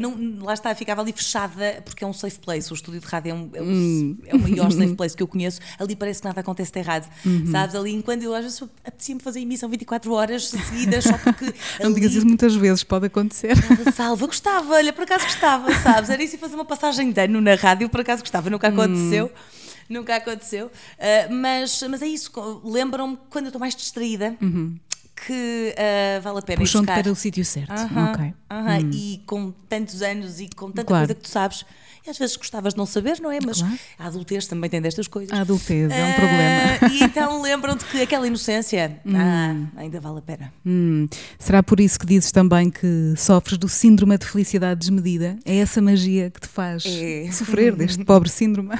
não, 0.00 0.42
lá 0.42 0.54
está, 0.54 0.74
ficava 0.74 1.00
ali 1.00 1.12
fechada, 1.12 1.80
porque 1.84 2.02
é 2.02 2.06
um 2.06 2.12
safe 2.12 2.40
place. 2.40 2.72
O 2.72 2.74
estúdio 2.74 3.00
de 3.00 3.06
rádio 3.06 3.30
é, 3.30 3.34
um, 3.34 3.50
é, 3.54 3.62
um, 3.62 3.66
hum. 3.66 4.18
é 4.26 4.34
o 4.34 4.40
maior 4.40 4.72
safe 4.72 4.96
place 4.96 5.16
que 5.16 5.22
eu 5.22 5.28
conheço. 5.28 5.60
Ali 5.78 5.94
parece 5.94 6.20
que 6.20 6.26
nada 6.26 6.40
acontece 6.40 6.72
de 6.72 6.78
errado. 6.80 7.08
Uhum. 7.24 7.52
Sabes? 7.52 7.76
Ali, 7.76 7.92
enquanto 7.92 8.24
eu 8.24 8.34
às 8.34 8.42
vezes 8.42 8.62
apetecia-me 8.84 9.20
fazer 9.20 9.40
emissão 9.40 9.68
24 9.68 10.12
horas 10.12 10.48
seguidas, 10.48 11.04
só 11.04 11.16
porque. 11.18 11.54
Não 11.78 11.86
ali, 11.86 11.94
digas 11.94 12.14
isso 12.14 12.26
muitas 12.26 12.56
vezes, 12.56 12.82
pode 12.82 13.06
acontecer. 13.06 13.54
Salva, 13.92 14.26
gostava, 14.26 14.74
olha, 14.74 14.92
por 14.92 15.04
acaso 15.04 15.24
gostava, 15.24 15.72
sabes? 15.80 16.10
Era 16.10 16.22
isso 16.22 16.36
e 16.36 16.38
fazer 16.38 16.54
uma 16.54 16.64
passagem 16.64 17.12
de 17.12 17.20
ano 17.20 17.40
na 17.40 17.54
rádio, 17.54 17.88
por 17.88 18.00
acaso 18.00 18.22
gostava, 18.22 18.50
nunca 18.50 18.68
aconteceu. 18.68 19.26
Hum. 19.26 19.62
Nunca 19.88 20.16
aconteceu. 20.16 20.66
Uh, 20.66 21.34
mas, 21.34 21.82
mas 21.88 22.02
é 22.02 22.06
isso, 22.06 22.32
lembram-me 22.64 23.18
quando 23.28 23.46
eu 23.46 23.48
estou 23.48 23.60
mais 23.60 23.76
distraída. 23.76 24.36
Uhum 24.40 24.78
que 25.26 25.74
uh, 25.78 26.20
vale 26.20 26.38
a 26.38 26.42
pena 26.42 26.58
Puxam 26.58 26.84
para 26.84 27.10
o 27.10 27.14
sítio 27.14 27.44
certo. 27.44 27.70
Uh 27.70 27.74
-huh, 27.74 28.12
okay. 28.12 28.28
uh 28.28 28.34
-huh. 28.50 28.84
hum. 28.84 28.90
E 28.92 29.22
com 29.26 29.52
tantos 29.68 30.02
anos 30.02 30.40
e 30.40 30.48
com 30.48 30.66
tanta 30.70 30.84
claro. 30.84 31.06
coisa 31.06 31.14
que 31.14 31.20
tu 31.20 31.28
sabes, 31.28 31.64
e 32.04 32.10
às 32.10 32.18
vezes 32.18 32.36
gostavas 32.36 32.74
de 32.74 32.78
não 32.78 32.86
saber, 32.86 33.20
não 33.20 33.30
é? 33.30 33.38
Mas 33.44 33.60
claro. 33.60 33.78
a 33.98 34.06
adultez 34.06 34.46
também 34.46 34.68
tem 34.68 34.80
destas 34.80 35.06
coisas. 35.06 35.36
A 35.36 35.42
adultez 35.42 35.90
é 35.90 36.04
um 36.04 36.10
uh, 36.10 36.14
problema. 36.14 36.92
E 36.92 37.04
então 37.04 37.40
lembram-te 37.40 37.84
que 37.84 38.02
aquela 38.02 38.26
inocência 38.26 39.00
hum. 39.06 39.12
ah, 39.16 39.80
ainda 39.80 40.00
vale 40.00 40.18
a 40.18 40.22
pena. 40.22 40.52
Hum. 40.66 41.08
Será 41.38 41.62
por 41.62 41.80
isso 41.80 41.98
que 41.98 42.06
dizes 42.06 42.32
também 42.32 42.70
que 42.70 43.14
sofres 43.16 43.56
do 43.56 43.68
síndrome 43.68 44.18
de 44.18 44.26
felicidade 44.26 44.80
desmedida? 44.80 45.38
É 45.44 45.56
essa 45.56 45.80
magia 45.80 46.30
que 46.30 46.40
te 46.40 46.48
faz 46.48 46.84
é. 46.86 47.30
sofrer 47.30 47.74
deste 47.74 48.02
pobre 48.04 48.28
síndrome? 48.28 48.70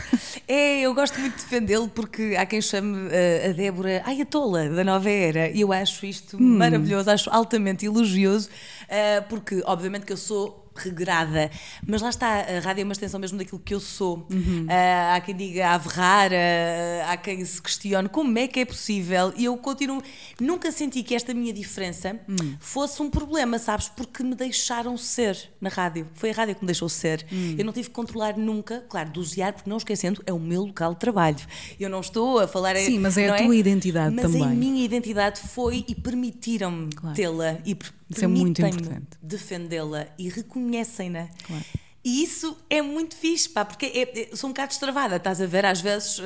É, 0.49 0.81
eu 0.81 0.95
gosto 0.95 1.19
muito 1.21 1.37
de 1.37 1.43
defendê-lo 1.43 1.88
porque 1.88 2.35
há 2.37 2.45
quem 2.45 2.61
chame 2.61 3.07
uh, 3.07 3.50
a 3.50 3.52
Débora, 3.52 4.02
ai, 4.05 4.21
a 4.21 4.26
tola 4.26 4.69
da 4.69 4.83
nova 4.83 5.09
era. 5.09 5.49
E 5.50 5.61
eu 5.61 5.73
acho 5.73 6.05
isto 6.05 6.37
hum. 6.37 6.59
maravilhoso, 6.59 7.11
acho 7.11 7.31
altamente 7.31 7.87
elogioso, 7.87 8.49
uh, 8.49 9.23
porque 9.29 9.62
obviamente 9.64 10.05
que 10.05 10.12
eu 10.12 10.17
sou 10.17 10.62
regrada. 10.75 11.50
Mas 11.87 12.02
lá 12.02 12.11
está, 12.11 12.41
a 12.41 12.61
rádio 12.61 12.83
é 12.83 12.85
uma 12.85 12.93
extensão 12.93 13.19
mesmo 13.21 13.38
daquilo 13.38 13.61
que 13.61 13.75
eu 13.75 13.81
sou. 13.81 14.26
Uhum. 14.31 14.67
Uh, 14.67 15.14
há 15.14 15.21
quem 15.21 15.37
diga 15.37 15.69
a 15.69 15.75
averrar, 15.75 16.31
uh, 16.31 17.11
há 17.11 17.17
quem 17.17 17.45
se 17.45 17.61
questione 17.61 18.09
como 18.09 18.38
é 18.38 18.47
que 18.47 18.61
é 18.61 18.64
possível. 18.64 19.33
E 19.37 19.45
eu 19.45 19.57
continuo. 19.57 20.02
Nunca 20.41 20.71
senti 20.73 21.02
que 21.02 21.14
esta 21.14 21.35
minha 21.35 21.52
diferença 21.52 22.19
uhum. 22.29 22.57
fosse 22.61 23.02
um 23.02 23.11
problema, 23.11 23.59
sabes? 23.59 23.88
Porque 23.88 24.23
me 24.23 24.35
deixaram 24.35 24.97
ser 24.97 25.50
na 25.61 25.69
rádio. 25.69 26.09
Foi 26.14 26.31
a 26.31 26.33
rádio 26.33 26.55
que 26.55 26.62
me 26.62 26.67
deixou 26.67 26.88
ser. 26.88 27.25
Uhum. 27.31 27.57
Eu 27.59 27.64
não 27.64 27.73
tive 27.73 27.88
que 27.88 27.95
controlar 27.95 28.37
nunca, 28.37 28.85
claro, 28.88 29.11
dosear, 29.11 29.52
porque 29.52 29.69
não 29.69 29.76
esquecendo, 29.76 30.23
é 30.26 30.33
o 30.33 30.38
meu 30.38 30.64
local 30.64 30.95
de 30.95 31.00
trabalho. 31.00 31.41
Eu 31.79 31.88
não 31.88 32.00
estou 32.00 32.41
a 32.41 32.49
falar. 32.49 32.76
Sim, 32.76 32.99
mas 32.99 33.17
é 33.17 33.29
a 33.29 33.37
tua 33.37 33.55
é? 33.55 33.59
identidade 33.59 34.14
mas 34.14 34.25
também. 34.25 34.41
Mas 34.41 34.50
a 34.50 34.55
minha 34.55 34.85
identidade 34.85 35.41
foi 35.41 35.85
e 35.88 35.95
permitiram-me 35.95 36.93
claro. 36.93 37.17
tê-la. 37.17 37.59
E 37.64 37.76
isso 38.16 38.25
é 38.25 38.28
muito 38.28 38.62
importante. 38.62 39.19
defendê-la 39.23 40.07
e 40.19 40.28
reconhecem-na. 40.28 41.28
Claro. 41.47 41.64
E 42.04 42.25
isso 42.25 42.57
é 42.69 42.83
muito 42.83 43.14
fixe, 43.14 43.49
pá, 43.49 43.64
porque 43.64 43.87
é, 43.87 44.23
é, 44.23 44.37
sou 44.37 44.50
um 44.50 44.52
bocado 44.52 44.73
estravada, 44.73 45.16
estás 45.16 45.40
a 45.40 45.47
ver? 45.47 45.64
Às 45.64 45.81
vezes 45.81 46.19
uh, 46.19 46.23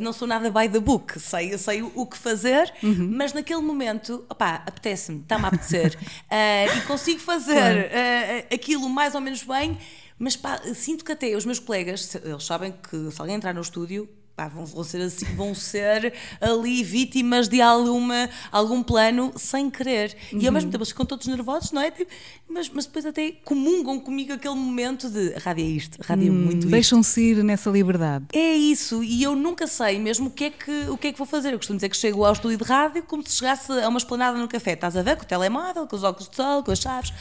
não 0.00 0.10
sou 0.10 0.26
nada 0.26 0.50
by 0.50 0.70
the 0.70 0.80
book, 0.80 1.20
sei, 1.20 1.56
sei 1.58 1.82
o, 1.82 1.92
o 1.94 2.06
que 2.06 2.16
fazer, 2.16 2.72
uhum. 2.82 3.10
mas 3.12 3.34
naquele 3.34 3.60
momento, 3.60 4.24
opá, 4.30 4.62
apetece-me, 4.66 5.20
está-me 5.20 5.44
a 5.44 5.48
apetecer. 5.48 5.98
uh, 5.98 6.78
e 6.78 6.80
consigo 6.86 7.20
fazer 7.20 7.90
uh, 7.90 8.54
aquilo 8.54 8.88
mais 8.88 9.14
ou 9.14 9.20
menos 9.20 9.42
bem, 9.42 9.76
mas 10.18 10.34
pá, 10.34 10.62
sinto 10.74 11.04
que 11.04 11.12
até 11.12 11.36
os 11.36 11.44
meus 11.44 11.58
colegas, 11.58 12.14
eles 12.14 12.44
sabem 12.44 12.72
que 12.72 13.10
se 13.10 13.20
alguém 13.20 13.36
entrar 13.36 13.52
no 13.52 13.60
estúdio, 13.60 14.08
pá, 14.36 14.48
vão, 14.48 14.64
vão, 14.64 14.84
ser 14.84 15.02
assim, 15.02 15.26
vão 15.36 15.54
ser 15.54 16.12
ali 16.40 16.82
vítimas 16.82 17.48
de 17.48 17.60
alguma, 17.60 18.28
algum 18.50 18.82
plano 18.82 19.32
sem 19.36 19.70
querer. 19.70 20.16
Uhum. 20.32 20.40
E 20.40 20.46
ao 20.46 20.52
mesmo 20.52 20.70
tempo 20.70 20.82
eles 20.82 20.88
ficam 20.90 21.06
todos 21.06 21.26
nervosos, 21.26 21.72
não 21.72 21.82
é? 21.82 21.90
Tipo, 21.90 22.10
mas, 22.48 22.68
mas 22.68 22.86
depois 22.86 23.06
até 23.06 23.32
comungam 23.44 23.98
comigo 24.00 24.32
aquele 24.32 24.54
momento 24.54 25.08
de 25.08 25.34
a 25.34 25.38
rádio 25.38 25.64
é 25.64 25.68
isto, 25.68 25.98
rádio 26.02 26.28
é 26.28 26.30
hum, 26.30 26.34
muito 26.34 26.58
isto. 26.58 26.70
Deixam-se 26.70 27.20
ir 27.20 27.44
nessa 27.44 27.70
liberdade. 27.70 28.26
É 28.32 28.54
isso, 28.54 29.02
e 29.02 29.22
eu 29.22 29.34
nunca 29.34 29.66
sei 29.66 29.98
mesmo 29.98 30.28
o 30.28 30.30
que, 30.30 30.44
é 30.44 30.50
que, 30.50 30.90
o 30.90 30.96
que 30.96 31.08
é 31.08 31.12
que 31.12 31.18
vou 31.18 31.26
fazer. 31.26 31.52
Eu 31.52 31.58
costumo 31.58 31.76
dizer 31.76 31.88
que 31.88 31.96
chego 31.96 32.24
ao 32.24 32.32
estúdio 32.32 32.58
de 32.58 32.64
rádio 32.64 33.02
como 33.02 33.26
se 33.26 33.36
chegasse 33.36 33.72
a 33.72 33.88
uma 33.88 33.98
esplanada 33.98 34.38
no 34.38 34.48
café. 34.48 34.72
Estás 34.72 34.96
a 34.96 35.02
ver 35.02 35.16
com 35.16 35.24
o 35.24 35.26
telemóvel, 35.26 35.86
com 35.86 35.96
os 35.96 36.04
óculos 36.04 36.28
de 36.28 36.36
sol, 36.36 36.62
com 36.62 36.70
as 36.72 36.78
chaves 36.78 37.12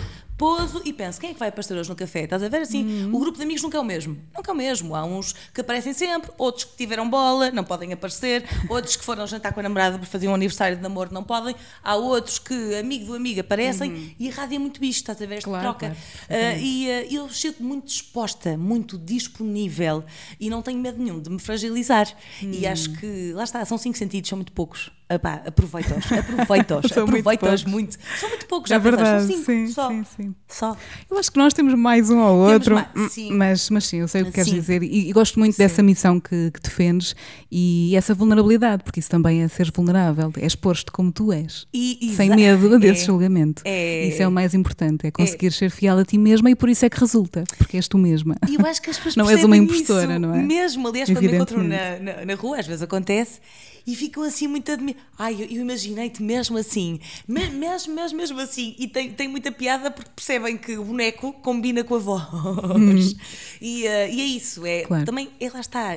pouso 0.42 0.82
e 0.84 0.92
penso, 0.92 1.22
quem 1.22 1.30
é 1.30 1.34
que 1.34 1.40
vai 1.40 1.50
aparecer 1.50 1.78
hoje 1.78 1.88
no 1.88 1.96
café? 1.96 2.24
Estás 2.24 2.42
a 2.42 2.50
ver 2.50 2.64
assim? 2.64 2.84
Uhum. 2.84 3.16
O 3.16 3.20
grupo 3.20 3.38
de 3.38 3.44
amigos 3.44 3.62
nunca 3.62 3.78
é 3.78 3.80
o 3.80 3.84
mesmo. 3.84 4.18
Nunca 4.36 4.50
é 4.50 4.54
o 4.56 4.58
mesmo. 4.58 4.96
Há 4.96 5.06
uns 5.06 5.36
que 5.54 5.62
aparecem 5.62 5.94
sempre, 5.94 6.32
outros 6.36 6.64
que 6.64 6.76
tiveram 6.76 7.08
bola, 7.08 7.52
não 7.52 7.64
podem 7.64 7.94
aparecer, 7.94 8.44
outros 8.68 8.96
que 8.96 9.06
foram 9.06 9.28
jantar 9.28 9.54
com 9.54 9.60
a 9.60 9.64
namorada 9.64 10.00
para 10.00 10.08
fazer 10.08 10.28
um 10.28 10.34
aniversário 10.34 10.76
de 10.76 10.82
namoro, 10.82 11.14
não 11.14 11.24
podem. 11.24 11.56
Há 11.84 11.96
outros 11.96 12.40
que, 12.40 12.76
amigo 12.76 13.06
do 13.06 13.14
amigo, 13.14 13.40
aparecem 13.40 13.92
uhum. 13.92 14.12
e 14.18 14.30
a 14.30 14.34
rádio 14.34 14.56
é 14.56 14.60
muito 14.60 14.84
isto, 14.84 15.02
estás 15.02 15.22
a 15.22 15.26
ver 15.28 15.36
esta 15.36 15.48
claro, 15.48 15.64
troca. 15.64 15.96
Claro. 16.28 16.58
Uh, 16.58 16.60
e 16.60 16.88
uh, 16.88 17.14
eu 17.14 17.30
chego 17.30 17.64
muito 17.64 17.86
disposta, 17.86 18.58
muito 18.58 18.98
disponível 18.98 20.04
e 20.40 20.50
não 20.50 20.64
tenho 20.64 20.80
medo 20.80 20.98
nenhum 20.98 21.22
de 21.22 21.30
me 21.30 21.38
fragilizar. 21.38 22.12
Uhum. 22.42 22.52
E 22.52 22.66
acho 22.66 22.92
que, 22.94 23.32
lá 23.34 23.44
está, 23.44 23.64
são 23.64 23.78
cinco 23.78 23.96
sentidos, 23.96 24.28
são 24.28 24.38
muito 24.38 24.54
poucos. 24.54 24.90
Aproveita-os, 25.16 26.12
aproveita-os, 26.12 26.92
aproveita-os 26.98 27.66
muito. 27.66 27.98
São 28.20 28.30
muito 28.30 28.46
poucos, 28.48 28.70
já 28.70 28.76
é 28.76 28.80
verdade, 28.80 29.28
cinco, 29.28 29.46
sim, 29.46 29.68
só. 29.68 29.90
Sim, 29.90 30.04
sim. 30.16 30.36
Só. 30.48 30.78
Eu 31.10 31.18
acho 31.18 31.32
que 31.32 31.38
nós 31.38 31.54
temos 31.54 31.74
mais 31.74 32.10
um 32.10 32.20
ou 32.20 32.52
outro, 32.52 32.76
mais, 32.76 33.12
sim. 33.12 33.32
Mas, 33.34 33.70
mas 33.70 33.86
sim, 33.86 33.98
eu 33.98 34.08
sei 34.08 34.22
o 34.22 34.26
que 34.26 34.32
queres 34.32 34.50
sim. 34.50 34.56
dizer 34.56 34.84
e, 34.84 35.10
e, 35.10 35.14
gosto 35.14 35.40
muito 35.40 35.56
sim. 35.56 35.64
dessa 35.64 35.84
missão 35.84 36.20
que, 36.20 36.52
que, 36.52 36.62
defendes 36.62 37.16
e 37.52 37.96
essa 37.96 38.14
vulnerabilidade, 38.14 38.84
porque 38.84 39.00
isso 39.00 39.10
também 39.10 39.42
é 39.42 39.48
ser 39.48 39.72
vulnerável, 39.74 40.32
é 40.38 40.46
expor-te 40.46 40.92
como 40.92 41.12
tu 41.12 41.32
és, 41.32 41.68
e, 41.74 42.14
sem 42.16 42.30
medo 42.30 42.78
desse 42.80 43.04
é, 43.04 43.06
julgamento. 43.06 43.62
É, 43.66 44.08
isso 44.08 44.22
é 44.22 44.28
o 44.28 44.32
mais 44.32 44.54
importante, 44.54 45.08
é 45.08 45.12
conseguir 45.12 45.48
é, 45.48 45.52
ser 45.52 45.70
fiel 45.70 45.98
a 45.98 46.06
ti 46.06 46.18
mesma 46.18 46.50
e 46.50 46.56
por 46.56 46.70
isso 46.70 46.86
é 46.86 46.90
que 46.90 47.00
resulta, 47.00 47.44
porque 47.58 47.78
és 47.78 47.88
tu 47.88 47.98
mesma. 47.98 48.36
E 48.48 48.56
eu 48.56 48.66
acho 48.66 48.82
que 48.82 48.90
as 48.90 48.98
pessoas 48.98 49.16
não 49.18 49.30
és 49.30 49.44
uma 49.44 49.58
impostora, 49.58 50.14
isso, 50.14 50.20
não 50.20 50.34
é? 50.34 50.42
Mesmo, 50.42 50.88
aliás, 50.88 51.10
quando 51.10 51.22
me 51.22 51.36
encontro 51.36 51.64
na, 51.64 52.00
na, 52.00 52.26
na 52.26 52.36
rua, 52.36 52.60
às 52.60 52.68
vezes 52.68 52.82
acontece 52.82 53.40
e 53.86 53.96
ficam 53.96 54.24
assim 54.24 54.48
muito 54.48 54.72
admirados. 54.72 55.08
Ai, 55.18 55.36
eu, 55.36 55.46
eu 55.48 55.62
imaginei-te 55.62 56.22
mesmo 56.24 56.58
assim, 56.58 57.00
me, 57.28 57.50
mesmo, 57.52 57.94
mesmo, 57.94 58.18
mesmo 58.18 58.40
assim. 58.40 58.76
E 58.80 58.88
tem, 58.88 59.12
tem 59.12 59.28
muita 59.28 59.52
piada 59.52 59.90
porque 59.92 60.12
percebem 60.16 60.58
que 60.58 60.78
o 60.78 60.84
boneco 60.86 61.34
combina 61.34 61.84
com 61.84 61.96
a 61.96 62.00
voz. 62.00 62.24
E, 63.64 63.84
uh, 63.84 63.88
e 64.12 64.22
é 64.22 64.26
isso, 64.26 64.66
é, 64.66 64.82
Claro. 64.86 65.06
também, 65.06 65.30
é, 65.40 65.48
lá 65.50 65.60
está, 65.60 65.92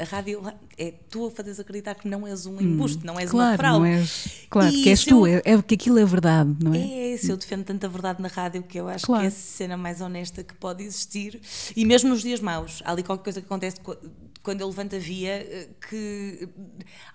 a 0.00 0.04
rádio 0.04 0.40
é 0.78 0.94
tu 1.10 1.26
a 1.26 1.30
fazeres 1.30 1.60
acreditar 1.60 1.94
que 1.94 2.08
não 2.08 2.26
és 2.26 2.46
um 2.46 2.58
embuste, 2.58 3.04
não 3.04 3.20
és 3.20 3.30
uma 3.32 3.42
Claro, 3.42 3.56
fraude. 3.58 3.78
não 3.80 3.84
és. 3.84 4.26
Claro, 4.48 4.72
E 4.74 4.82
que 4.82 4.88
és 4.88 5.04
tu, 5.04 5.26
eu- 5.26 5.42
é, 5.44 5.52
é 5.52 5.60
que 5.62 5.74
aquilo 5.74 5.98
é 5.98 6.04
verdade, 6.06 6.56
não 6.58 6.72
é? 6.72 7.12
é, 7.12 7.16
se 7.18 7.30
eu 7.30 7.36
defendo 7.36 7.64
tanta 7.64 7.86
verdade 7.86 8.22
na 8.22 8.28
rádio 8.28 8.62
que 8.62 8.80
eu 8.80 8.88
acho 8.88 9.04
Claro. 9.04 9.20
que 9.20 9.26
é 9.26 9.28
a 9.28 9.30
cena 9.30 9.76
mais 9.76 10.00
honesta 10.00 10.42
que 10.42 10.54
pode 10.54 10.82
existir. 10.84 11.38
E 11.76 11.84
mesmo 11.84 12.08
nos 12.08 12.22
dias 12.22 12.40
maus, 12.40 12.80
há 12.82 12.92
ali 12.92 13.02
qualquer 13.02 13.24
coisa 13.24 13.40
que 13.42 13.46
acontece 13.46 13.78
co- 13.80 13.96
quando 14.46 14.60
eu 14.60 14.68
levanto 14.68 14.94
a 14.94 14.98
via 15.00 15.32
eh, 15.32 15.68
que 15.90 16.48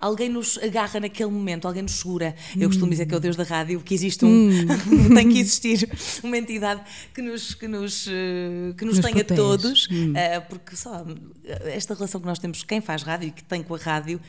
alguém 0.02 0.28
nos 0.28 0.58
agarra 0.58 1.00
naquele 1.00 1.32
momento, 1.32 1.66
alguém 1.66 1.82
nos 1.82 1.94
segura. 1.94 2.36
Eu 2.60 2.68
costumo 2.68 2.92
dizer 2.92 3.06
que 3.06 3.14
é 3.14 3.18
o 3.18 3.22
Deus 3.22 3.38
da 3.38 3.46
rádio, 3.46 3.80
que 3.80 3.94
existe 3.94 4.26
um. 4.26 4.50
tem 5.16 5.30
que 5.30 5.40
existir 5.40 5.90
uma 6.22 6.38
entidade 6.38 6.82
que 7.14 7.22
nos, 7.22 7.56
que 7.56 7.70
nos, 7.70 8.06
eh, 8.10 8.74
que 8.78 8.84
nos, 8.84 8.98
Nos 8.98 9.06
tenha 9.06 9.24
protege. 9.24 9.38
todos, 9.38 9.88
eh, 10.14 10.42
porque 10.42 10.76
só 10.76 11.06
esta 11.74 11.94
relação 11.94 12.20
que 12.20 12.28
nós 12.28 12.38
temos, 12.38 12.64
quem 12.64 12.82
faz 12.82 13.02
rádio 13.02 13.30
e 13.30 13.32
que 13.32 13.46
tem 13.46 13.64
com 13.64 13.76
a 13.76 13.78
rádio. 13.78 14.20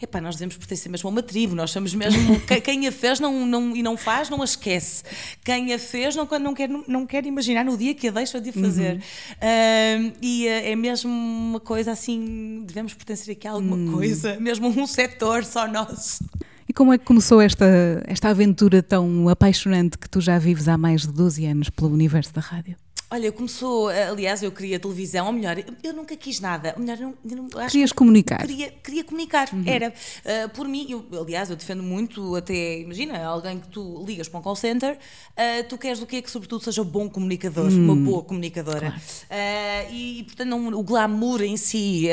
Epá, 0.00 0.20
nós 0.20 0.36
devemos 0.36 0.56
pertencer 0.56 0.90
mesmo 0.90 1.08
a 1.08 1.12
uma 1.12 1.22
tribo, 1.22 1.54
nós 1.56 1.70
somos 1.72 1.92
mesmo. 1.92 2.38
que- 2.46 2.60
Quem 2.60 2.86
a 2.86 2.92
fez 2.92 3.18
não, 3.18 3.44
não, 3.44 3.74
e 3.76 3.82
não 3.82 3.96
faz, 3.96 4.30
não 4.30 4.40
a 4.42 4.44
esquece. 4.44 5.02
Quem 5.44 5.74
a 5.74 5.78
fez 5.78 6.14
não, 6.14 6.28
não, 6.40 6.54
quer, 6.54 6.68
não 6.68 7.04
quer 7.04 7.26
imaginar 7.26 7.64
no 7.64 7.76
dia 7.76 7.92
que 7.94 8.06
a 8.08 8.10
deixa 8.12 8.40
de 8.40 8.52
fazer. 8.52 9.02
Ahm, 9.42 10.12
e 10.22 10.46
eh, 10.46 10.70
é 10.72 10.76
mesmo 10.76 11.10
uma 11.10 11.58
coisa 11.60 11.90
assim, 11.92 12.62
devemos 12.66 12.94
pertencer 12.94 13.32
aqui 13.34 13.48
a 13.48 13.52
alguma 13.52 13.92
coisa, 13.92 14.38
mesmo 14.38 14.68
um 14.68 14.86
setor 14.86 15.44
só 15.44 15.66
nosso. 15.66 16.24
E 16.68 16.72
como 16.72 16.92
é 16.92 16.98
que 16.98 17.04
começou 17.04 17.40
esta, 17.40 17.64
esta 18.06 18.28
aventura 18.28 18.82
tão 18.82 19.28
apaixonante 19.28 19.96
que 19.98 20.08
tu 20.08 20.20
já 20.20 20.38
vives 20.38 20.68
há 20.68 20.76
mais 20.76 21.02
de 21.02 21.08
12 21.12 21.44
anos 21.46 21.70
pelo 21.70 21.90
universo 21.92 22.32
da 22.34 22.40
rádio? 22.42 22.76
Olha, 23.10 23.32
começou, 23.32 23.90
eh, 23.90 24.06
aliás, 24.08 24.42
eu 24.42 24.52
queria 24.52 24.78
televisão, 24.78 25.28
ou 25.28 25.32
melhor, 25.32 25.56
eu- 25.82 25.94
nunca 25.94 26.14
quis 26.14 26.40
nada. 26.40 26.74
Ou 26.76 26.82
melhor, 26.82 27.00
eu 27.00 27.08
não, 27.24 27.48
eu 27.62 27.66
Querias 27.70 27.90
comunicar? 27.90 28.38
Queria, 28.46 28.70
queria 28.70 29.02
comunicar, 29.02 29.48
era. 29.64 29.88
Uh, 29.88 30.48
por 30.50 30.68
mim, 30.68 30.86
eu, 30.90 31.06
aliás, 31.18 31.48
eu 31.48 31.56
defendo 31.56 31.82
muito, 31.82 32.36
até, 32.36 32.80
imagina, 32.80 33.24
alguém 33.24 33.60
que 33.60 33.68
tu 33.68 34.04
ligas 34.06 34.28
para 34.28 34.40
um 34.40 34.42
call 34.42 34.54
center, 34.54 34.98
uh, 34.98 35.68
tu 35.70 35.78
queres 35.78 36.02
o 36.02 36.06
quê? 36.06 36.20
Que 36.20 36.30
sobretudo 36.30 36.62
seja 36.62 36.84
bom 36.84 37.08
comunicador, 37.08 37.70
uma 37.72 37.96
boa 37.96 38.22
comunicadora. 38.22 38.94
Uh, 39.30 39.90
e, 39.94 40.24
portanto, 40.24 40.48
não, 40.48 40.68
o 40.78 40.82
glamour 40.82 41.40
em 41.42 41.56
si 41.56 42.08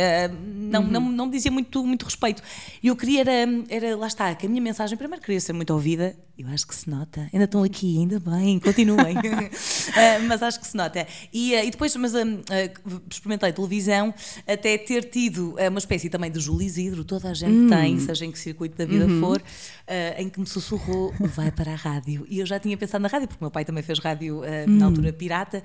não, 0.72 0.82
não, 0.84 1.02
não 1.12 1.25
me 1.25 1.32
dizia 1.34 1.52
muito, 1.52 1.86
muito 1.86 2.04
respeito. 2.06 2.42
E 2.82 2.88
eu 2.88 2.96
queria, 2.96 3.20
era, 3.20 3.32
era, 3.68 3.98
lá 3.98 4.08
está, 4.08 4.34
que 4.34 4.46
a 4.46 4.50
minha 4.50 4.62
mensagem, 4.62 4.98
primeiro, 4.98 5.22
queria 5.22 5.42
ser 5.42 5.52
muito 5.52 5.72
ouvida, 5.74 6.16
eu 6.38 6.50
acho 6.50 6.68
que 6.68 6.75
se 6.75 6.89
nota, 6.89 7.30
ainda 7.32 7.46
estão 7.46 7.63
aqui, 7.63 7.98
ainda 7.98 8.20
bem, 8.20 8.60
continuem. 8.60 9.15
Uh, 9.15 10.24
mas 10.27 10.44
acho 10.44 10.60
que 10.60 10.68
se 10.68 10.75
nota. 10.75 11.08
E, 11.32 11.54
uh, 11.54 11.63
e 11.63 11.72
depois, 11.72 11.96
mas 11.96 12.13
um, 12.13 12.36
uh, 12.36 13.01
experimentei 13.10 13.54
televisão, 13.54 14.13
até 14.46 14.77
ter 14.77 15.06
tido 15.06 15.56
uma 15.70 15.80
espécie 15.80 16.10
também 16.10 16.30
de 16.30 16.39
Júlio 16.42 16.65
Isidro, 16.65 17.06
toda 17.06 17.30
a 17.30 17.34
gente 17.34 17.70
tem, 17.70 18.00
seja 18.00 18.25
em 18.25 18.32
que 18.32 18.39
circuito 18.39 18.77
da 18.77 18.86
vida 18.86 19.08
for, 19.22 19.38
uh, 19.38 20.22
em 20.22 20.27
que 20.27 20.39
me 20.39 20.46
sussurrou, 20.46 21.13
vai 21.20 21.51
para 21.51 21.72
a 21.72 21.75
rádio. 21.75 22.25
E 22.30 22.39
eu 22.39 22.46
já 22.46 22.60
tinha 22.60 22.75
pensado 22.75 23.01
na 23.01 23.08
rádio, 23.08 23.30
porque 23.30 23.42
o 23.42 23.46
meu 23.46 23.51
pai 23.51 23.63
também 23.63 23.82
fez 23.82 24.00
rádio 24.00 24.39
uh, 24.39 24.70
na 24.70 24.88
altura 24.88 25.13
pirata, 25.13 25.63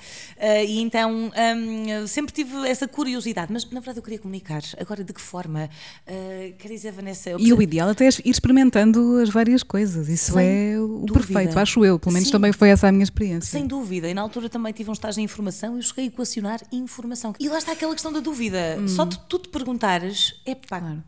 e 0.66 0.80
então 0.80 1.30
um, 1.30 2.06
sempre 2.06 2.32
tive 2.32 2.68
essa 2.68 2.86
curiosidade, 2.86 3.52
mas 3.52 3.64
na 3.64 3.80
verdade 3.80 3.98
eu 3.98 4.02
queria 4.02 4.18
comunicar. 4.18 4.62
Agora, 4.78 5.02
de 5.02 5.12
que 5.12 5.20
forma? 5.20 5.68
Uh, 6.06 6.54
quer 6.58 6.68
dizer, 6.68 6.92
Vanessa, 6.92 7.30
eu 7.30 7.40
E 7.40 7.52
o 7.52 7.60
ideal 7.60 7.88
até 7.88 8.06
é 8.06 8.08
ir 8.08 8.30
experimentando 8.30 9.18
as 9.20 9.30
várias 9.30 9.62
coisas. 9.62 10.08
Isso 10.08 10.32
Sem 10.32 10.59
é 10.60 10.80
o 10.80 11.04
dúvida. 11.06 11.12
perfeito, 11.14 11.58
acho 11.58 11.84
eu. 11.84 11.98
Pelo 11.98 12.12
menos 12.12 12.28
Sim. 12.28 12.32
também 12.32 12.52
foi 12.52 12.68
essa 12.68 12.88
a 12.88 12.92
minha 12.92 13.04
experiência. 13.04 13.50
Sem 13.50 13.66
dúvida, 13.66 14.08
e 14.08 14.14
na 14.14 14.22
altura 14.22 14.48
também 14.48 14.72
tive 14.72 14.90
um 14.90 14.92
estágio 14.92 15.20
em 15.20 15.24
informação 15.24 15.74
e 15.74 15.78
eu 15.78 15.82
cheguei 15.82 16.04
a 16.04 16.08
equacionar 16.08 16.60
informação. 16.72 17.34
E 17.38 17.48
lá 17.48 17.58
está 17.58 17.72
aquela 17.72 17.92
questão 17.92 18.12
da 18.12 18.20
dúvida. 18.20 18.76
Só 18.88 19.06
tu, 19.06 19.18
tu 19.28 19.38
te 19.38 19.48
perguntares, 19.48 20.34
é 20.46 20.54
pá, 20.54 20.80
Claro. 20.80 21.02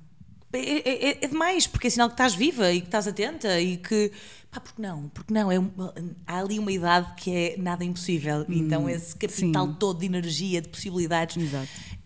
É, 0.59 1.09
é, 1.11 1.25
é 1.25 1.29
demais, 1.29 1.67
porque 1.67 1.87
é 1.87 1.91
sinal 1.91 2.09
que 2.09 2.15
estás 2.15 2.35
viva 2.35 2.73
e 2.73 2.81
que 2.81 2.87
estás 2.89 3.07
atenta 3.07 3.61
e 3.61 3.77
que. 3.77 4.11
Pá, 4.51 4.61
porque 4.61 4.83
não? 4.83 5.09
Porque 5.09 5.33
não? 5.33 5.51
É 5.51 5.59
uma- 5.59 5.95
há 6.27 6.39
ali 6.41 6.59
uma 6.59 6.71
idade 6.71 7.15
que 7.17 7.31
é 7.35 7.55
nada 7.57 7.83
impossível. 7.85 8.45
Então, 8.49 8.89
esse 8.89 9.17
capital 9.17 9.67
sim. 9.69 9.77
todo 9.79 9.99
de 10.01 10.07
energia, 10.07 10.61
de 10.61 10.69
possibilidades, 10.69 11.37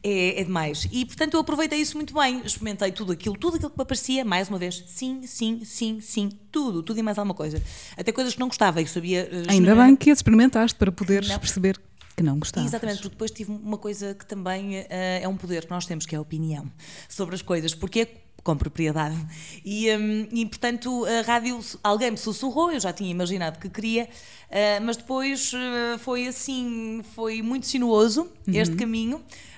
é, 0.03 0.41
é 0.41 0.45
demais. 0.45 0.87
E, 0.93 1.05
portanto, 1.05 1.35
eu 1.35 1.41
aproveitei 1.41 1.81
isso 1.81 1.97
muito 1.97 2.15
bem. 2.15 2.41
Experimentei 2.45 2.93
tudo 2.93 3.11
aquilo, 3.11 3.37
tudo 3.37 3.57
aquilo 3.57 3.71
que 3.71 3.77
me 3.77 3.83
aparecia, 3.83 4.25
mais 4.25 4.49
uma 4.49 4.59
vez, 4.59 4.85
sim, 4.87 5.23
sim, 5.27 5.65
sim, 5.65 6.01
sim, 6.01 6.31
tudo, 6.53 6.85
tudo 6.85 7.01
e 7.01 7.03
mais 7.03 7.19
alguma 7.19 7.35
coisa. 7.35 7.61
Até 7.97 8.13
coisas 8.13 8.35
que 8.35 8.39
não 8.41 8.47
gostava 8.47 8.81
e 8.81 8.87
sabia. 8.87 9.29
eh, 9.29 9.43
Ainda 9.49 9.75
bem 9.75 9.97
que 9.97 10.09
as 10.13 10.19
experimentaste 10.19 10.79
para 10.79 10.93
poderes 10.93 11.29
Não. 11.29 11.39
perceber 11.41 11.81
que 12.17 12.23
não 12.23 12.39
gostavas. 12.39 12.71
Exatamente, 12.71 12.99
porque 12.99 13.11
depois 13.11 13.31
tive 13.33 13.51
uma 13.51 13.77
coisa 13.77 14.15
que 14.15 14.25
também 14.25 14.77
eh, 14.89 15.21
é 15.23 15.27
um 15.29 15.37
poder 15.37 15.65
que 15.65 15.71
nós 15.71 15.85
temos, 15.85 16.07
que 16.07 16.15
é 16.15 16.19
a 16.19 16.21
opinião 16.21 16.71
sobre 17.09 17.35
as 17.35 17.43
coisas, 17.43 17.75
porque 17.75 18.01
é 18.01 18.26
com 18.47 18.57
propriedade. 18.57 19.17
E, 19.65 19.91
hum, 19.91 20.29
e, 20.31 20.47
portanto, 20.47 21.05
a 21.05 21.23
rádio, 21.23 21.59
alguém 21.83 22.13
me 22.13 22.17
sussurrou, 22.17 22.71
eu 22.71 22.79
já 22.79 22.93
tinha 22.93 23.11
imaginado 23.11 23.59
que 23.59 23.69
queria, 23.69 24.09
eh, 24.49 24.79
mas 24.79 24.97
depois 24.97 25.53
eh, 25.53 25.99
foi 25.99 26.29
assim, 26.29 27.03
foi 27.17 27.43
muito 27.43 27.67
sinuoso 27.67 28.31
este 28.47 28.77
caminho. 28.77 29.17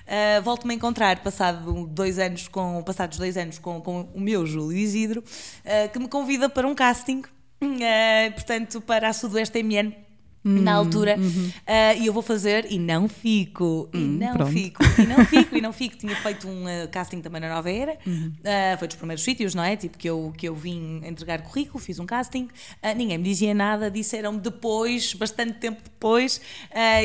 Uh, 0.09 0.41
Volto-me 0.41 0.73
a 0.73 0.75
encontrar 0.75 1.21
passado 1.21 1.85
dois 1.85 2.17
anos 2.17 2.47
com, 2.47 2.81
passados 2.81 3.19
dois 3.19 3.37
anos 3.37 3.59
com, 3.59 3.79
com 3.79 4.09
o 4.11 4.19
meu 4.19 4.43
Júlio 4.43 4.75
Isidro, 4.75 5.19
uh, 5.21 5.87
que 5.93 5.99
me 5.99 6.07
convida 6.07 6.49
para 6.49 6.67
um 6.67 6.73
casting, 6.73 7.19
uh, 7.19 8.33
portanto, 8.33 8.81
para 8.81 9.07
a 9.07 9.13
Sudoeste 9.13 9.61
MN. 9.61 10.08
Na 10.41 10.73
altura, 10.73 11.17
uh, 11.19 12.01
e 12.01 12.05
eu 12.07 12.13
vou 12.13 12.23
fazer 12.23 12.65
e 12.71 12.79
não 12.79 13.09
fico, 13.09 13.89
e 13.93 13.97
não 13.97 14.33
pronto. 14.37 14.51
fico, 14.53 14.81
e 14.97 15.05
não 15.05 15.25
fico, 15.25 15.57
e 15.57 15.61
não 15.61 15.73
fico. 15.73 15.97
Tinha 15.97 16.15
feito 16.15 16.47
um 16.47 16.63
uh, 16.63 16.87
casting 16.89 17.19
também 17.21 17.41
na 17.41 17.49
Nova 17.49 17.69
Era, 17.69 17.93
uh, 18.07 18.77
foi 18.79 18.87
dos 18.87 18.95
primeiros 18.95 19.21
sítios, 19.23 19.53
não 19.53 19.61
é? 19.63 19.75
Tipo 19.75 19.97
que 19.97 20.09
eu, 20.09 20.33
que 20.37 20.47
eu 20.47 20.55
vim 20.55 21.01
entregar 21.05 21.41
currículo, 21.41 21.77
fiz 21.79 21.99
um 21.99 22.05
casting, 22.05 22.47
ninguém 22.95 23.17
me 23.17 23.23
dizia 23.25 23.53
nada, 23.53 23.91
disseram 23.91 24.37
depois, 24.37 25.13
bastante 25.13 25.53
tempo 25.59 25.81
depois, 25.83 26.39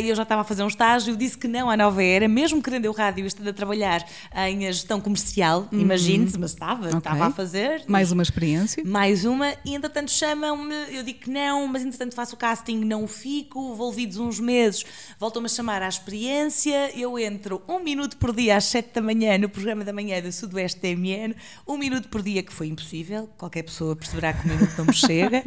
e 0.00 0.08
eu 0.08 0.14
já 0.14 0.22
estava 0.22 0.42
a 0.42 0.44
fazer 0.44 0.62
um 0.62 0.68
estágio, 0.68 1.16
disse 1.16 1.36
que 1.36 1.48
não 1.48 1.68
à 1.68 1.76
Nova 1.76 2.02
Era, 2.02 2.28
mesmo 2.28 2.62
querendo 2.62 2.84
eu 2.84 2.92
rádio, 2.92 3.26
estando 3.26 3.48
a 3.48 3.52
trabalhar 3.52 4.06
em 4.48 4.60
gestão 4.60 5.00
comercial, 5.00 5.66
imagine-se, 5.72 6.38
mas 6.38 6.52
estava, 6.52 6.86
Ok. 6.86 6.98
estava 6.98 7.26
a 7.26 7.30
fazer. 7.30 7.82
Mais 7.88 8.12
uma 8.12 8.22
experiência. 8.22 8.82
Mais 8.84 9.24
uma, 9.24 9.52
e 9.64 9.74
entretanto 9.74 10.10
chamam-me, 10.10 10.74
eu 10.92 11.02
digo 11.02 11.18
que 11.18 11.30
não, 11.30 11.66
mas 11.66 11.82
entretanto 11.82 12.14
faço 12.14 12.34
o 12.36 12.38
casting, 12.38 12.78
não 12.84 13.06
fico, 13.28 13.72
envolvidos 13.72 14.18
uns 14.18 14.38
meses, 14.38 14.84
voltam-me 15.18 15.46
a 15.46 15.48
chamar 15.48 15.80
à 15.80 15.88
experiência, 15.88 16.90
eu 16.94 17.18
entro 17.18 17.62
um 17.66 17.78
minuto 17.82 18.18
por 18.18 18.34
dia 18.36 18.54
às 18.54 18.64
7 18.66 18.90
da 18.92 19.00
manhã 19.00 19.38
no 19.38 19.48
programa 19.48 19.82
da 19.82 19.94
manhã 19.94 20.20
da 20.20 20.30
Sudoeste 20.30 20.78
TMN, 20.78 21.34
um 21.66 21.78
minuto 21.78 22.10
por 22.10 22.20
dia, 22.20 22.42
que 22.42 22.52
foi 22.52 22.66
impossível, 22.66 23.26
qualquer 23.38 23.62
pessoa 23.62 23.96
perceberá 23.96 24.34
que 24.34 24.46
um 24.46 24.52
minuto 24.52 24.74
não 24.76 24.84
me 24.84 24.92
chega, 24.92 25.42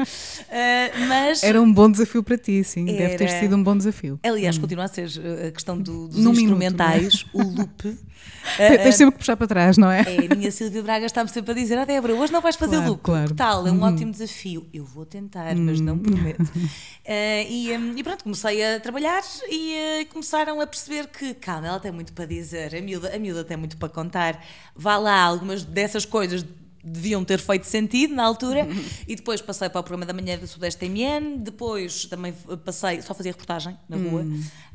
Ah, 0.49 0.89
mas... 1.07 1.43
Era 1.43 1.61
um 1.61 1.71
bom 1.71 1.91
desafio 1.91 2.23
para 2.23 2.35
ti, 2.35 2.63
sim. 2.63 2.85
Deve 2.85 3.15
ter 3.15 3.29
Era. 3.29 3.39
sido 3.41 3.55
um 3.55 3.61
bom 3.63 3.77
desafio. 3.77 4.19
Aliás, 4.23 4.57
continua 4.57 4.85
a 4.85 4.87
ser 4.87 5.07
uh, 5.09 5.47
a 5.49 5.51
questão 5.51 5.77
do- 5.77 6.07
dos 6.07 6.17
Num 6.17 6.31
minuto, 6.31 6.39
instrumentais, 6.63 7.27
o 7.31 7.43
loop. 7.43 7.95
Te- 8.56 8.77
Tens 8.77 8.95
sempre 8.95 9.12
que 9.13 9.19
puxar 9.19 9.36
para 9.36 9.47
trás, 9.47 9.77
não 9.77 9.91
é? 9.91 10.01
É, 10.01 10.32
a 10.32 10.36
minha 10.36 10.49
Silvia 10.51 10.82
Braga 10.82 11.06
está-me 11.06 11.30
sempre 11.30 11.51
a 11.51 11.53
dizer: 11.53 11.77
Ah, 11.77 11.86
Débora, 11.86 12.15
hoje 12.15 12.32
não 12.32 12.41
vais 12.41 12.56
fazer 12.56 12.77
Claro, 12.77 12.91
loop. 12.91 13.01
claro. 13.03 13.27
Que 13.30 13.34
tal? 13.36 13.67
É 13.67 13.71
um 13.71 13.82
ótimo 13.84 14.12
desafio. 14.12 14.65
Eu 14.73 14.86
vou 14.86 15.06
tentar, 15.06 15.53
mas 15.56 15.80
não 15.80 15.97
prometo. 15.97 16.43
Eh, 17.10 17.47
e, 17.49 17.77
hum, 17.77 17.93
e 17.95 18.03
pronto, 18.03 18.21
comecei 18.23 18.62
a 18.75 18.82
trabalhar 18.82 19.21
e 19.49 19.73
eh, 19.73 20.06
começaram 20.12 20.60
a 20.60 20.67
perceber 20.67 21.08
que, 21.08 21.34
calma, 21.36 21.65
ela 21.67 21.80
tem 21.80 21.89
muito 21.89 22.12
para 22.12 22.25
dizer, 22.25 22.75
a 22.75 22.82
miúda, 22.82 23.15
a 23.15 23.17
miúda 23.17 23.45
tem 23.45 23.56
muito 23.56 23.77
para 23.77 23.88
contar. 23.88 24.43
Vá 24.75 24.97
lá, 24.97 25.21
algumas 25.21 25.63
dessas 25.63 26.03
coisas 26.03 26.45
deviam 26.88 27.23
ter 27.23 27.39
feito 27.39 27.65
sentido 27.65 28.13
na 28.15 28.23
altura 28.23 28.67
e 29.08 29.15
depois 29.15 29.41
passei 29.41 29.69
para 29.69 29.80
o 29.80 29.84
programa 29.84 30.06
da 30.06 30.13
manhã 30.13 30.38
da 30.38 30.47
Sudeste 30.47 30.88
MN 30.88 31.38
depois 31.39 32.06
também 32.06 32.34
passei, 32.65 33.02
só 33.02 33.13
fazia 33.13 33.32
reportagem 33.32 33.78
na 33.89 33.97
rua 33.97 34.26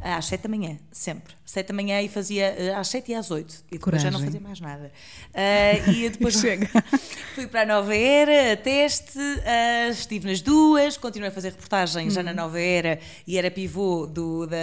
às 0.00 0.26
7 0.26 0.42
da 0.42 0.48
manhã, 0.48 0.76
sempre 0.90 1.34
7 1.44 1.68
da 1.68 1.74
manhã 1.74 2.00
e 2.02 2.08
fazia 2.08 2.44
eh, 2.58 2.74
às 2.74 2.88
7 2.88 3.12
e 3.12 3.14
às 3.14 3.30
8 3.30 3.64
e 3.70 3.78
depois 3.78 4.00
já 4.02 4.10
não 4.10 4.18
Coragem. 4.20 4.26
fazia 4.26 4.40
mais 4.40 4.60
nada 4.60 4.90
Ah, 5.34 5.90
e 5.90 6.08
depois 6.10 6.34
Chega. 6.40 6.68
fui 7.34 7.46
para 7.46 7.62
a 7.62 7.66
Nova 7.66 7.94
Era, 7.94 8.52
a 8.52 8.56
teste, 8.56 9.18
ah, 9.44 9.88
estive 9.90 10.26
nas 10.28 10.40
duas, 10.40 10.96
continuei 10.96 11.28
a 11.30 11.32
fazer 11.32 11.50
reportagem 11.50 12.10
já 12.10 12.20
Uhum. 12.20 12.26
na 12.26 12.34
Nova 12.34 12.58
Era 12.60 12.98
e 13.26 13.36
era 13.38 13.50
pivô 13.50 14.06
do, 14.06 14.46
da, 14.46 14.56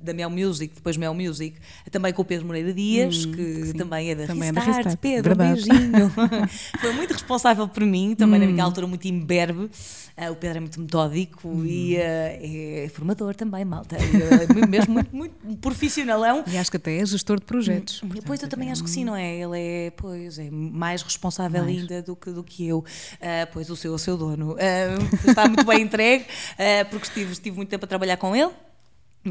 da 0.00 0.12
Mel 0.14 0.30
Music, 0.30 0.74
depois 0.74 0.96
Mel 0.96 1.14
Music, 1.14 1.56
também 1.90 2.12
com 2.12 2.22
o 2.22 2.24
Pedro 2.24 2.46
Moreira 2.46 2.72
Dias, 2.72 3.26
que 3.26 3.72
também 3.76 4.10
é 4.10 4.14
da 4.14 4.22
Uhum. 4.22 4.26
Também 4.28 4.48
é 4.48 4.52
da 4.52 4.60
Restart. 4.60 4.76
Restart, 4.86 4.98
Pedro, 5.00 5.32
um 5.34 5.36
beijinho. 5.36 6.10
Foi 6.80 6.92
muito 6.96 7.12
responsável 7.12 7.68
por 7.68 7.84
mim, 7.84 8.14
também 8.14 8.40
hum. 8.40 8.46
naquela 8.46 8.68
altura 8.68 8.86
muito 8.86 9.06
imberbe. 9.06 9.70
Uh, 10.16 10.32
o 10.32 10.36
Pedro 10.36 10.56
é 10.56 10.60
muito 10.60 10.80
metódico 10.80 11.46
hum. 11.46 11.64
e 11.66 11.94
uh, 11.96 11.98
é 12.00 12.90
formador 12.92 13.34
também, 13.34 13.64
malta. 13.64 13.96
É 13.96 14.66
mesmo 14.66 14.94
muito, 14.94 15.10
muito 15.12 15.58
profissionalão. 15.58 16.42
E 16.46 16.56
acho 16.56 16.70
que 16.70 16.78
até 16.78 16.98
é 16.98 17.04
gestor 17.04 17.38
de 17.38 17.44
projetos. 17.44 18.02
Hum, 18.02 18.08
pois 18.24 18.42
eu 18.42 18.48
também 18.48 18.72
acho 18.72 18.82
que 18.82 18.90
sim, 18.90 19.04
não 19.04 19.14
é? 19.14 19.36
Ele 19.36 19.58
é, 19.58 19.90
pois, 19.90 20.38
é 20.38 20.48
mais 20.50 21.02
responsável 21.02 21.62
mais. 21.62 21.78
ainda 21.78 22.02
do 22.02 22.16
que, 22.16 22.30
do 22.30 22.42
que 22.42 22.66
eu. 22.66 22.78
Uh, 22.78 22.84
pois 23.52 23.68
o 23.68 23.76
seu, 23.76 23.92
o 23.92 23.98
seu 23.98 24.16
dono. 24.16 24.56
está 25.26 25.46
muito 25.46 25.64
bem 25.64 25.82
entregue, 25.82 26.24
porque 26.90 27.06
estive, 27.06 27.32
estive 27.32 27.56
muito 27.56 27.68
tempo 27.68 27.84
a 27.84 27.88
trabalhar 27.88 28.16
com 28.16 28.34
ele. 28.34 28.50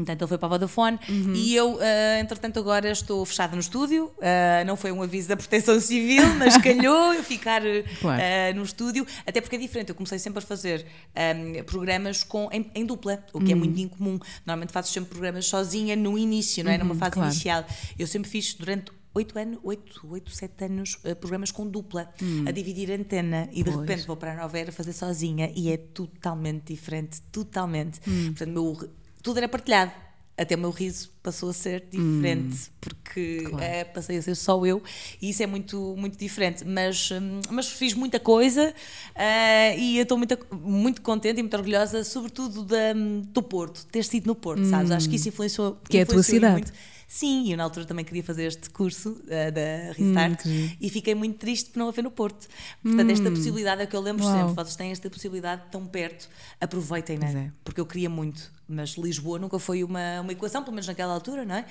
Portanto, 0.04 0.22
ele 0.22 0.28
foi 0.28 0.38
para 0.38 0.46
a 0.46 0.50
Vodafone 0.50 0.98
uhum. 1.08 1.34
e 1.34 1.54
eu, 1.54 1.74
uh, 1.74 2.20
entretanto, 2.20 2.58
agora 2.58 2.90
estou 2.90 3.24
fechada 3.24 3.54
no 3.54 3.60
estúdio. 3.60 4.06
Uh, 4.16 4.64
não 4.66 4.76
foi 4.76 4.92
um 4.92 5.02
aviso 5.02 5.28
da 5.28 5.36
Proteção 5.36 5.80
Civil, 5.80 6.26
mas 6.38 6.56
calhou 6.62 7.14
eu 7.14 7.22
ficar 7.22 7.62
claro. 8.00 8.22
uh, 8.22 8.56
no 8.56 8.62
estúdio, 8.62 9.06
até 9.26 9.40
porque 9.40 9.56
é 9.56 9.58
diferente. 9.58 9.90
Eu 9.90 9.94
comecei 9.94 10.18
sempre 10.18 10.38
a 10.38 10.42
fazer 10.42 10.86
um, 11.14 11.64
programas 11.64 12.22
com, 12.22 12.48
em, 12.52 12.70
em, 12.74 12.84
dupla, 12.84 13.24
o 13.32 13.40
que 13.40 13.46
é 13.46 13.48
uhum. 13.48 13.52
é 13.52 13.54
muito 13.54 13.80
incomum. 13.80 14.18
Normalmente 14.44 14.72
faço 14.72 14.92
sempre 14.92 15.10
programas 15.10 15.46
sozinha 15.46 15.96
no 15.96 16.18
início, 16.18 16.64
não 16.64 16.70
é? 16.70 16.78
Numa 16.78 16.92
uhum, 16.92 16.98
fase 16.98 17.12
claro. 17.12 17.30
inicial. 17.30 17.64
Eu 17.98 18.06
sempre 18.06 18.30
fiz 18.30 18.54
durante 18.54 18.92
oito 19.14 19.38
anos, 19.38 19.58
oito, 19.62 20.06
oito, 20.10 20.30
sete 20.30 20.64
anos, 20.64 20.96
programas 21.20 21.50
com 21.50 21.66
dupla, 21.66 22.12
hum. 22.22 22.44
a 22.46 22.50
dividir 22.50 22.92
a 22.92 22.96
antena 22.96 23.48
e 23.50 23.62
de 23.62 23.70
pois. 23.70 23.80
repente 23.80 24.06
vou 24.06 24.16
para 24.16 24.32
a 24.32 24.36
Nova 24.36 24.58
Era 24.58 24.70
fazer 24.70 24.92
sozinha 24.92 25.50
e 25.56 25.70
é 25.70 25.78
totalmente 25.78 26.74
diferente, 26.74 27.22
totalmente. 27.32 27.98
Hum. 28.06 28.26
Portanto, 28.26 28.50
meu 28.50 28.90
tudo 29.26 29.38
era 29.38 29.48
partilhado. 29.48 29.90
Até 30.38 30.54
o 30.54 30.58
meu 30.58 30.70
riso 30.70 31.10
passou 31.22 31.48
a 31.48 31.52
ser 31.52 31.86
diferente, 31.90 32.54
hum, 32.54 32.72
porque 32.78 33.40
claro. 33.48 33.64
é, 33.64 33.84
passei 33.84 34.18
a 34.18 34.22
ser 34.22 34.34
só 34.34 34.64
eu, 34.66 34.82
e 35.20 35.30
isso 35.30 35.42
é 35.42 35.46
muito, 35.46 35.96
muito 35.96 36.18
diferente. 36.18 36.62
Mas, 36.62 37.10
hum, 37.10 37.40
mas 37.50 37.68
fiz 37.68 37.94
muita 37.94 38.20
coisa 38.20 38.68
uh, 38.68 39.78
e 39.78 39.98
estou 39.98 40.18
muito, 40.18 40.38
muito 40.54 41.00
contente 41.00 41.40
e 41.40 41.42
muito 41.42 41.56
orgulhosa, 41.56 42.04
sobretudo 42.04 42.62
da, 42.64 42.92
do 42.92 43.42
Porto, 43.42 43.86
ter 43.86 44.04
sido 44.04 44.26
no 44.26 44.34
Porto, 44.34 44.60
hum, 44.60 44.70
sabes? 44.70 44.90
Acho 44.90 45.08
que 45.08 45.16
isso 45.16 45.28
influenciou. 45.28 45.78
Que 45.88 45.98
é 45.98 46.02
a 46.02 46.06
tua 46.06 46.22
cidade. 46.22 46.52
Muito. 46.52 46.72
Sim, 47.08 47.52
eu 47.52 47.56
na 47.56 47.64
altura 47.64 47.86
também 47.86 48.04
queria 48.04 48.22
fazer 48.22 48.44
este 48.44 48.68
curso 48.68 49.10
uh, 49.10 49.52
da 49.52 49.92
Restart 49.92 50.44
hum, 50.44 50.70
e 50.80 50.90
fiquei 50.90 51.14
muito 51.14 51.38
triste 51.38 51.70
por 51.70 51.78
não 51.78 51.88
haver 51.88 52.02
no 52.02 52.10
Porto. 52.10 52.46
Portanto, 52.82 53.08
hum, 53.08 53.12
esta 53.12 53.30
possibilidade 53.30 53.80
é 53.80 53.86
que 53.86 53.96
eu 53.96 54.00
lembro 54.00 54.24
uau. 54.24 54.36
sempre, 54.36 54.54
vocês 54.54 54.76
têm 54.76 54.90
esta 54.90 55.08
possibilidade 55.08 55.62
tão 55.70 55.86
perto, 55.86 56.28
aproveitem, 56.60 57.16
né? 57.16 57.48
É. 57.48 57.52
Porque 57.64 57.80
eu 57.80 57.86
queria 57.86 58.10
muito, 58.10 58.52
mas 58.68 58.90
Lisboa 58.90 59.38
nunca 59.38 59.58
foi 59.58 59.84
uma, 59.84 60.20
uma 60.20 60.32
equação, 60.32 60.62
pelo 60.62 60.74
menos 60.74 60.86
naquela 60.86 61.14
altura, 61.14 61.44
não 61.44 61.54
é? 61.54 61.66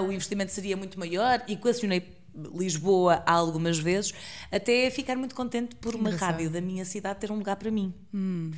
Uh, 0.00 0.04
o 0.04 0.12
investimento 0.12 0.52
seria 0.52 0.76
muito 0.76 0.98
maior, 0.98 1.42
e 1.48 1.54
equacionei 1.54 2.18
Lisboa 2.54 3.22
algumas 3.26 3.78
vezes, 3.78 4.14
até 4.52 4.90
ficar 4.90 5.16
muito 5.16 5.34
contente 5.34 5.74
por 5.76 5.94
uma 5.94 6.10
rádio 6.10 6.50
da 6.50 6.60
minha 6.60 6.84
cidade 6.84 7.18
ter 7.18 7.32
um 7.32 7.36
lugar 7.36 7.56
para 7.56 7.70
mim. 7.70 7.92
Hum. 8.14 8.52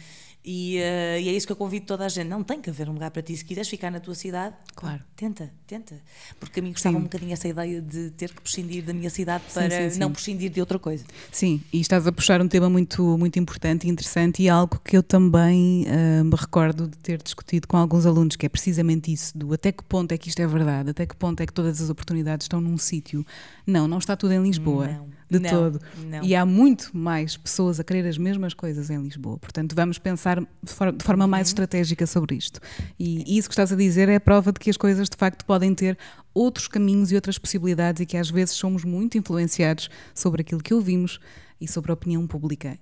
E, 0.44 0.78
uh, 0.78 1.20
e, 1.20 1.28
é 1.28 1.32
isso 1.32 1.46
que 1.46 1.52
eu 1.52 1.56
convido 1.56 1.84
toda 1.84 2.06
a 2.06 2.08
gente. 2.08 2.26
Não 2.26 2.42
tem 2.42 2.60
que 2.60 2.70
haver 2.70 2.88
um 2.88 2.92
lugar 2.92 3.10
para 3.10 3.20
ti. 3.20 3.36
Se 3.36 3.44
quiseres 3.44 3.68
ficar 3.68 3.90
na 3.90 4.00
tua 4.00 4.14
cidade, 4.14 4.54
claro. 4.74 5.02
tenta, 5.14 5.52
tenta. 5.66 5.96
Porque 6.38 6.60
a 6.60 6.62
mim 6.62 6.72
gostava 6.72 6.94
sim. 6.94 7.00
um 7.00 7.04
bocadinho 7.04 7.32
essa 7.32 7.46
ideia 7.46 7.82
de 7.82 8.10
ter 8.12 8.32
que 8.32 8.40
prescindir 8.40 8.82
da 8.82 8.94
minha 8.94 9.10
cidade 9.10 9.44
para 9.52 9.70
sim, 9.70 9.90
sim, 9.90 9.98
não 9.98 10.10
prescindir 10.10 10.50
de 10.50 10.60
outra 10.60 10.78
coisa. 10.78 11.04
Sim, 11.30 11.62
e 11.70 11.80
estás 11.80 12.06
a 12.06 12.12
puxar 12.12 12.40
um 12.40 12.48
tema 12.48 12.70
muito, 12.70 13.18
muito 13.18 13.38
importante 13.38 13.86
e 13.86 13.90
interessante 13.90 14.42
e 14.42 14.48
algo 14.48 14.80
que 14.82 14.96
eu 14.96 15.02
também 15.02 15.84
uh, 15.84 16.24
me 16.24 16.36
recordo 16.36 16.88
de 16.88 16.96
ter 16.98 17.22
discutido 17.22 17.68
com 17.68 17.76
alguns 17.76 18.06
alunos, 18.06 18.34
que 18.34 18.46
é 18.46 18.48
precisamente 18.48 19.12
isso: 19.12 19.36
do 19.36 19.52
até 19.52 19.70
que 19.70 19.84
ponto 19.84 20.12
é 20.12 20.18
que 20.18 20.30
isto 20.30 20.40
é 20.40 20.46
verdade, 20.46 20.90
até 20.90 21.04
que 21.04 21.14
ponto 21.14 21.40
é 21.42 21.46
que 21.46 21.52
todas 21.52 21.82
as 21.82 21.90
oportunidades 21.90 22.44
estão 22.44 22.62
num 22.62 22.78
sítio. 22.78 23.26
Não, 23.66 23.86
não 23.86 23.98
está 23.98 24.16
tudo 24.16 24.32
em 24.32 24.42
Lisboa. 24.42 24.86
Não 24.86 25.19
de 25.30 25.38
não, 25.38 25.50
todo. 25.50 25.80
Não. 26.04 26.22
E 26.24 26.34
há 26.34 26.44
muito 26.44 26.90
mais 26.92 27.36
pessoas 27.36 27.78
a 27.78 27.84
querer 27.84 28.06
as 28.06 28.18
mesmas 28.18 28.52
coisas 28.52 28.90
em 28.90 29.00
Lisboa. 29.00 29.38
Portanto, 29.38 29.74
vamos 29.74 29.98
pensar 29.98 30.40
de 30.40 31.04
forma 31.04 31.26
mais 31.26 31.48
uhum. 31.48 31.50
estratégica 31.50 32.06
sobre 32.06 32.34
isto. 32.34 32.60
E 32.98 33.38
isso 33.38 33.48
que 33.48 33.52
estás 33.52 33.72
a 33.72 33.76
dizer 33.76 34.08
é 34.08 34.16
a 34.16 34.20
prova 34.20 34.52
de 34.52 34.58
que 34.58 34.68
as 34.68 34.76
coisas 34.76 35.08
de 35.08 35.16
facto 35.16 35.44
podem 35.44 35.74
ter 35.74 35.96
outros 36.34 36.66
caminhos 36.66 37.12
e 37.12 37.14
outras 37.14 37.38
possibilidades 37.38 38.00
e 38.00 38.06
que 38.06 38.16
às 38.16 38.30
vezes 38.30 38.54
somos 38.54 38.84
muito 38.84 39.16
influenciados 39.16 39.88
sobre 40.14 40.42
aquilo 40.42 40.62
que 40.62 40.74
ouvimos 40.74 41.20
e 41.60 41.68
sobre 41.68 41.90
a 41.90 41.94
opinião 41.94 42.26
pública 42.26 42.78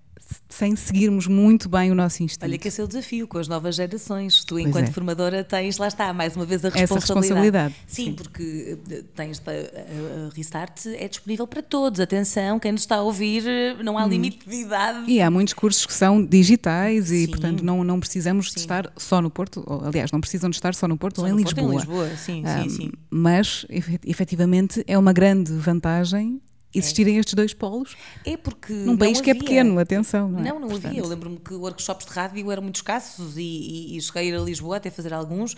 sem 0.49 0.75
seguirmos 0.77 1.27
muito 1.27 1.69
bem 1.69 1.91
o 1.91 1.95
nosso 1.95 2.23
instinto. 2.23 2.45
Olha 2.45 2.59
que 2.59 2.69
esse 2.69 2.81
é 2.81 2.85
o 2.85 2.89
desafio 2.89 3.29
com 3.29 3.39
as 3.39 3.49
novas 3.49 3.77
gerações. 3.77 4.45
Tu, 4.45 4.55
pois 4.55 4.67
enquanto 4.67 4.89
é. 4.89 4.93
formadora, 4.93 5.45
tens, 5.45 5.79
lá 5.79 5.89
está, 5.89 6.13
mais 6.13 6.37
uma 6.37 6.45
vez 6.45 6.65
a 6.65 6.69
responsabilidade. 6.69 6.93
Essa 6.93 7.15
responsabilidade. 7.15 7.75
Sim, 7.87 8.05
sim. 8.05 8.13
porque 8.15 8.79
eh, 8.91 9.05
tens 9.15 9.43
a 9.47 10.35
Restart 10.35 10.87
é 10.87 11.09
disponível 11.09 11.47
para 11.47 11.63
todos. 11.63 12.01
Atenção, 12.01 12.59
quem 12.59 12.73
nos 12.73 12.83
está 12.83 12.97
a 12.97 13.03
ouvir, 13.03 13.45
não 13.83 13.99
há 13.99 14.05
hum. 14.05 14.09
limite 14.09 14.49
de 14.49 14.57
idade. 14.57 15.11
E 15.11 15.21
há 15.21 15.31
muitos 15.31 15.55
cursos 15.55 15.87
que 15.87 15.93
são 15.93 16.25
digitais 16.25 17.11
e, 17.11 17.25
sim. 17.25 17.29
portanto, 17.29 17.65
não, 17.65 17.85
não 17.85 18.01
precisamos 18.01 18.49
sim. 18.49 18.55
de 18.55 18.61
estar 18.61 18.93
só 18.97 19.21
no 19.21 19.31
Porto, 19.31 19.63
ou, 19.67 19.85
aliás, 19.85 20.11
não 20.11 20.21
precisam 20.21 20.51
de 20.51 20.57
estar 20.57 20.75
só 20.75 20.89
no 20.89 20.97
Porto 20.97 21.17
só 21.17 21.23
ou 21.23 21.29
em, 21.29 21.37
Lisboa. 21.37 21.55
Porto, 21.55 21.73
em 21.73 21.77
Lisboa. 21.77 22.17
Sim, 22.17 22.45
um, 22.45 22.63
sim, 22.63 22.69
sim. 22.69 22.93
Mas, 23.11 23.67
efetivamente, 24.05 24.83
é 24.87 24.99
uma 24.99 25.13
grande 25.13 25.53
vantagem 25.53 26.41
existirem 26.75 27.17
é. 27.17 27.21
estes 27.21 27.35
dois 27.35 27.55
polos. 27.55 27.97
É 28.25 28.37
porque. 28.37 28.73
Num 28.73 28.97
país 28.97 29.21
que 29.21 29.31
é 29.31 29.35
pequeno, 29.35 29.79
atenção. 29.79 30.29
Não, 30.29 30.41
é? 30.41 30.43
não, 30.43 30.61
não 30.61 30.75
havia. 30.75 31.01
Eu 31.01 31.07
lembro-me 31.07 31.39
que 31.39 31.55
workshops 31.55 32.07
de 32.07 32.13
rádio 32.13 32.51
eram 32.51 32.63
muito 32.63 32.77
escassos 32.77 33.37
e, 33.37 33.43
e, 33.43 33.97
e 33.97 34.01
cheguei 34.01 34.23
a 34.23 34.25
ir 34.27 34.35
a 34.37 34.41
Lisboa 34.41 34.77
até 34.77 34.91
fazer 34.91 35.13
alguns, 35.13 35.55
uh, 35.55 35.57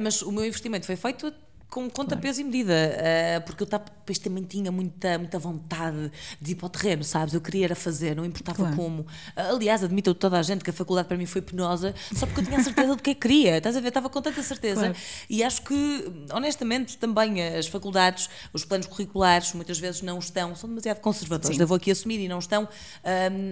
mas 0.00 0.22
o 0.22 0.30
meu 0.30 0.44
investimento 0.44 0.86
foi 0.86 0.96
feito 0.96 1.32
com 1.74 1.90
conta, 1.90 2.16
peso 2.16 2.40
e 2.40 2.44
medida, 2.44 2.72
uh, 2.72 3.44
porque 3.44 3.64
eu 3.64 3.66
depois 3.66 4.16
também 4.20 4.44
tinha 4.44 4.70
muita, 4.70 5.18
muita 5.18 5.40
vontade 5.40 6.12
de 6.40 6.52
ir 6.52 6.54
para 6.54 6.66
o 6.66 6.68
terreno, 6.68 7.02
sabes? 7.02 7.34
Eu 7.34 7.40
queria 7.40 7.64
era 7.64 7.74
fazer, 7.74 8.14
não 8.14 8.24
importava 8.24 8.58
claro. 8.58 8.76
como. 8.76 9.00
Uh, 9.00 9.56
aliás, 9.56 9.82
admito 9.82 10.14
toda 10.14 10.38
a 10.38 10.42
gente 10.42 10.62
que 10.62 10.70
a 10.70 10.72
faculdade 10.72 11.08
para 11.08 11.16
mim 11.16 11.26
foi 11.26 11.42
penosa, 11.42 11.92
só 12.14 12.26
porque 12.26 12.42
eu 12.42 12.44
tinha 12.44 12.58
a 12.58 12.62
certeza 12.62 12.94
do 12.94 13.02
que 13.02 13.10
é 13.10 13.14
queria, 13.14 13.58
estás 13.58 13.76
a 13.76 13.80
ver? 13.80 13.88
Estava 13.88 14.08
com 14.08 14.22
tanta 14.22 14.40
certeza. 14.40 14.82
Claro. 14.82 14.96
E 15.28 15.42
acho 15.42 15.62
que, 15.62 16.12
honestamente, 16.32 16.96
também 16.96 17.42
as 17.42 17.66
faculdades, 17.66 18.30
os 18.52 18.64
planos 18.64 18.86
curriculares, 18.86 19.52
muitas 19.52 19.80
vezes 19.80 20.00
não 20.00 20.20
estão, 20.20 20.54
são 20.54 20.68
demasiado 20.68 21.00
conservadores, 21.00 21.56
Sim. 21.56 21.60
eu 21.60 21.66
vou 21.66 21.76
aqui 21.76 21.90
assumir, 21.90 22.20
e 22.20 22.28
não 22.28 22.38
estão, 22.38 22.64
uh, 22.64 22.68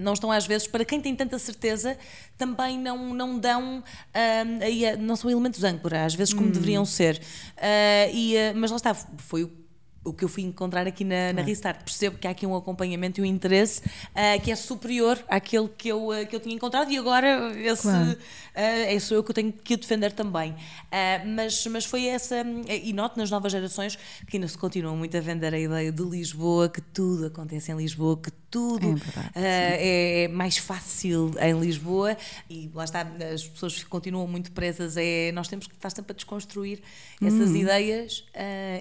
não 0.00 0.12
estão 0.12 0.30
às 0.30 0.46
vezes, 0.46 0.68
para 0.68 0.84
quem 0.84 1.00
tem 1.00 1.16
tanta 1.16 1.40
certeza, 1.40 1.98
também 2.38 2.78
não, 2.78 3.12
não 3.12 3.36
dão, 3.36 3.82
aí, 4.60 4.96
não 4.96 5.16
são 5.16 5.28
elementos 5.28 5.64
âncora, 5.64 6.04
às 6.04 6.14
vezes 6.14 6.32
como 6.32 6.46
hum. 6.46 6.52
deveriam 6.52 6.84
ser. 6.84 7.20
E, 8.12 8.52
mas 8.54 8.70
lá 8.70 8.76
está, 8.76 8.94
foi 8.94 9.44
o 9.44 9.61
o 10.04 10.12
que 10.12 10.24
eu 10.24 10.28
fui 10.28 10.42
encontrar 10.42 10.86
aqui 10.86 11.04
na, 11.04 11.32
na 11.32 11.42
Restart. 11.42 11.82
Percebo 11.82 12.18
que 12.18 12.26
há 12.26 12.30
aqui 12.30 12.46
um 12.46 12.56
acompanhamento 12.56 13.20
e 13.20 13.22
um 13.22 13.26
interesse 13.26 13.80
uh, 13.80 14.40
que 14.42 14.50
é 14.50 14.56
superior 14.56 15.18
àquele 15.28 15.68
que 15.68 15.88
eu, 15.88 16.08
uh, 16.08 16.26
que 16.26 16.34
eu 16.34 16.40
tinha 16.40 16.54
encontrado 16.54 16.90
e 16.90 16.98
agora 16.98 17.52
esse, 17.56 17.82
claro. 17.82 18.12
uh, 18.12 18.16
é 18.54 18.98
sou 18.98 19.16
eu 19.16 19.24
que 19.24 19.30
eu 19.30 19.34
tenho 19.34 19.52
que 19.52 19.76
defender 19.76 20.12
também. 20.12 20.54
mas, 21.34 21.66
mas 21.66 21.84
foi 21.84 22.06
essa, 22.06 22.44
e 22.68 22.92
noto 22.92 23.18
nas 23.18 23.30
novas 23.30 23.52
gerações 23.52 23.96
que 24.26 24.36
ainda 24.36 24.48
se 24.48 24.58
continuam 24.58 24.96
muito 24.96 25.16
a 25.16 25.20
vender 25.20 25.54
a 25.54 25.58
ideia 25.58 25.92
de 25.92 26.02
Lisboa, 26.02 26.68
que 26.68 26.80
tudo 26.80 27.26
acontece 27.26 27.70
em 27.72 27.76
Lisboa, 27.76 28.16
que 28.16 28.30
tudo 28.50 29.00
é, 29.34 29.40
é, 29.40 30.24
é, 30.24 30.28
mais 30.28 30.58
fácil 30.58 31.32
em 31.40 31.58
Lisboa 31.58 32.16
e 32.50 32.70
lá 32.74 32.84
está, 32.84 33.00
as 33.32 33.46
pessoas 33.46 33.82
continuam 33.84 34.26
muito 34.26 34.52
presas. 34.52 34.96
É, 34.98 35.32
nós 35.32 35.48
temos 35.48 35.66
que 35.66 35.74
estar 35.74 35.88
sempre 35.88 36.12
a 36.12 36.14
desconstruir 36.14 36.82
essas 37.20 37.50
hum. 37.50 37.56
ideias 37.56 38.24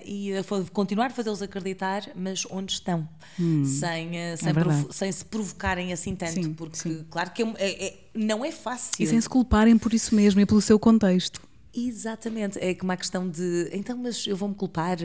e 0.05 0.33
a 0.35 0.43
continuar 0.71 1.10
fazê-los 1.11 1.41
acreditar, 1.41 2.09
mas 2.15 2.45
onde 2.49 2.73
estão, 2.73 3.07
hum, 3.39 3.65
sem, 3.65 4.17
eh, 4.17 4.37
sem, 4.37 4.49
é 4.49 4.53
sem, 4.91 5.11
se 5.11 5.25
provocarem 5.25 5.91
assim 5.93 6.15
tanto, 6.15 6.33
sim, 6.33 6.53
porque 6.53 6.77
sim. 6.77 7.05
claro 7.09 7.31
que 7.31 7.43
é, 7.43 7.53
é, 7.57 7.85
é, 7.87 7.97
não 8.13 8.43
é 8.43 8.51
fácil. 8.51 8.91
E 8.99 9.07
sem 9.07 9.19
se 9.19 9.29
culparem 9.29 9.77
por 9.77 9.93
isso 9.93 10.15
mesmo 10.15 10.41
e 10.41 10.45
pelo 10.45 10.61
seu 10.61 10.79
contexto. 10.79 11.41
Exatamente, 11.73 12.59
é 12.59 12.75
como 12.75 12.91
a 12.91 12.97
questão 12.97 13.29
de 13.29 13.69
então, 13.71 13.97
mas 13.97 14.27
eu 14.27 14.35
vou-me 14.35 14.53
culpar 14.53 14.97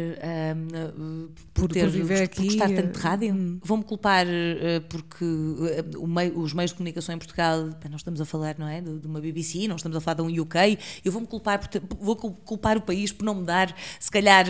por, 1.55 1.62
por, 1.62 1.72
ter, 1.72 1.88
por, 1.88 2.12
aqui, 2.12 2.57
por 2.57 2.68
tanto 2.68 2.92
de 2.92 2.98
rádio? 2.98 3.35
Hum. 3.35 3.61
Vou-me 3.62 3.85
culpar 3.85 4.26
uh, 4.26 4.81
porque 4.88 5.24
uh, 5.24 6.07
meio, 6.09 6.37
os 6.37 6.52
meios 6.52 6.72
de 6.72 6.76
comunicação 6.76 7.14
em 7.14 7.18
Portugal, 7.18 7.70
nós 7.88 8.00
estamos 8.00 8.20
a 8.20 8.24
falar, 8.24 8.57
não 8.59 8.66
é? 8.66 8.81
De, 8.81 8.98
de 8.98 9.07
uma 9.07 9.20
BBC, 9.20 9.68
não 9.68 9.76
estamos 9.76 9.96
a 9.96 10.00
falar 10.00 10.16
de 10.16 10.22
um 10.22 10.42
UK, 10.42 10.76
eu 11.05 11.12
vou-me 11.12 11.26
culpar, 11.29 11.61
por 11.61 11.68
ter, 11.68 11.81
vou 12.00 12.16
culpar 12.16 12.76
o 12.76 12.81
país 12.81 13.12
por 13.12 13.24
não 13.24 13.37
me 13.37 13.44
dar, 13.44 13.72
se 14.00 14.11
calhar, 14.11 14.46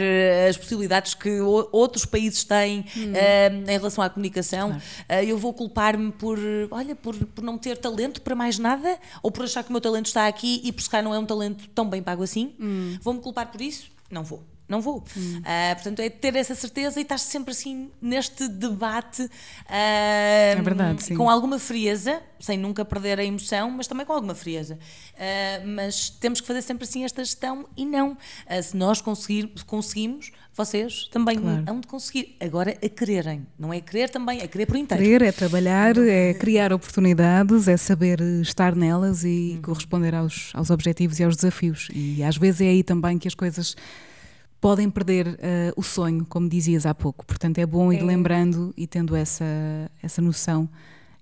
as 0.49 0.57
possibilidades 0.57 1.13
que 1.13 1.41
o, 1.41 1.69
outros 1.71 2.07
países 2.07 2.45
têm 2.45 2.87
hum. 2.97 3.13
em 3.69 3.77
relação 3.79 4.03
à 4.03 4.09
comunicação. 4.09 4.71
Claro. 5.07 5.27
eu 5.27 5.37
vou 5.37 5.53
culpar-me 5.53 6.11
por, 6.13 6.39
olha, 6.71 6.97
por, 6.97 7.15
por 7.15 7.45
não 7.45 7.59
ter 7.59 7.77
talento 7.77 8.23
para 8.23 8.35
mais 8.35 8.59
nada, 8.59 8.99
ou 9.23 9.31
por 9.31 9.45
achar 9.45 9.63
que 9.63 9.69
o 9.69 9.73
meu 9.73 9.83
talento 9.83 10.07
está 10.07 10.27
aqui 10.27 10.63
e 10.65 10.73
por 10.73 10.81
se 10.81 10.89
calhar 10.89 11.05
não 11.05 11.15
é 11.15 11.19
um 11.19 11.27
talento 11.27 11.69
tão 11.75 11.87
bem 11.87 12.06
pago 12.07 12.23
assim. 12.23 12.55
Hum. 12.61 12.97
Vou-me 13.03 13.21
culpar 13.21 13.51
por 13.51 13.61
isso? 13.61 13.91
Não 14.09 14.23
vou. 14.23 14.43
Não 14.69 14.81
vou. 14.81 15.05
Hum. 15.17 15.39
Uh, 15.39 15.75
portanto, 15.75 16.01
é 16.01 16.11
ter 16.11 16.35
essa 16.37 16.55
certeza 16.55 16.99
e 16.99 17.03
estar 17.03 17.19
sempre 17.19 17.53
assim 17.53 17.91
neste 18.01 18.49
debate 18.49 19.23
uh, 19.23 19.29
é 19.69 20.61
verdade, 20.63 21.15
com 21.15 21.31
alguma 21.31 21.59
frieza, 21.59 22.21
sem 22.41 22.59
nunca 22.59 22.85
perder 22.85 23.21
a 23.21 23.25
emoção, 23.25 23.71
mas 23.71 23.87
também 23.87 24.05
com 24.05 24.13
alguma 24.13 24.35
frieza. 24.35 24.79
Uh, 25.15 25.67
mas 25.67 26.11
temos 26.11 26.41
que 26.41 26.47
fazer 26.47 26.63
sempre 26.63 26.85
assim 26.85 27.05
esta 27.05 27.23
gestão 27.25 27.67
e 27.77 27.85
não. 27.85 28.17
se 28.63 28.77
nós 28.77 29.01
conseguir, 29.01 29.53
conseguimos, 29.67 30.33
vocês 30.57 31.07
também 31.13 31.39
claro. 31.39 31.65
hão 31.67 31.81
de 31.81 31.87
conseguir. 31.87 32.35
Agora 32.41 32.77
a 32.83 32.89
quererem, 32.89 33.47
não 33.59 33.73
é 33.73 33.81
querer 33.81 34.09
também, 34.09 34.41
é 34.41 34.49
querer 34.49 34.67
por 34.67 34.77
inteiro. 34.77 35.05
Querer 35.05 35.23
é 35.23 35.31
trabalhar, 35.31 35.97
é 35.99 36.33
criar 36.33 36.73
oportunidades, 36.73 37.69
é 37.69 37.77
saber 37.77 38.21
estar 38.41 38.75
nelas 38.75 39.23
e 39.23 39.53
uhum. 39.55 39.63
corresponder 39.63 40.15
aos, 40.15 40.51
aos 40.55 40.71
objetivos 40.71 41.21
e 41.21 41.25
aos 41.25 41.37
desafios. 41.37 41.89
E 41.93 42.23
às 42.25 42.39
vezes 42.39 42.63
é 42.63 42.69
aí 42.69 42.83
também 42.83 43.19
que 43.19 43.29
as 43.29 43.35
coisas 43.35 43.77
podem 44.67 44.91
perder 44.91 45.29
uh, 45.29 45.37
o 45.77 45.83
sonho, 45.85 46.27
como 46.29 46.49
dizias 46.49 46.87
há 46.87 46.93
pouco. 46.93 47.25
Portanto, 47.25 47.59
é 47.59 47.65
bom 47.65 47.93
ir 47.93 48.01
é. 48.01 48.03
lembrando 48.03 48.75
e 48.77 48.85
tendo 48.85 49.15
essa, 49.15 49.45
essa 50.03 50.21
noção. 50.21 50.69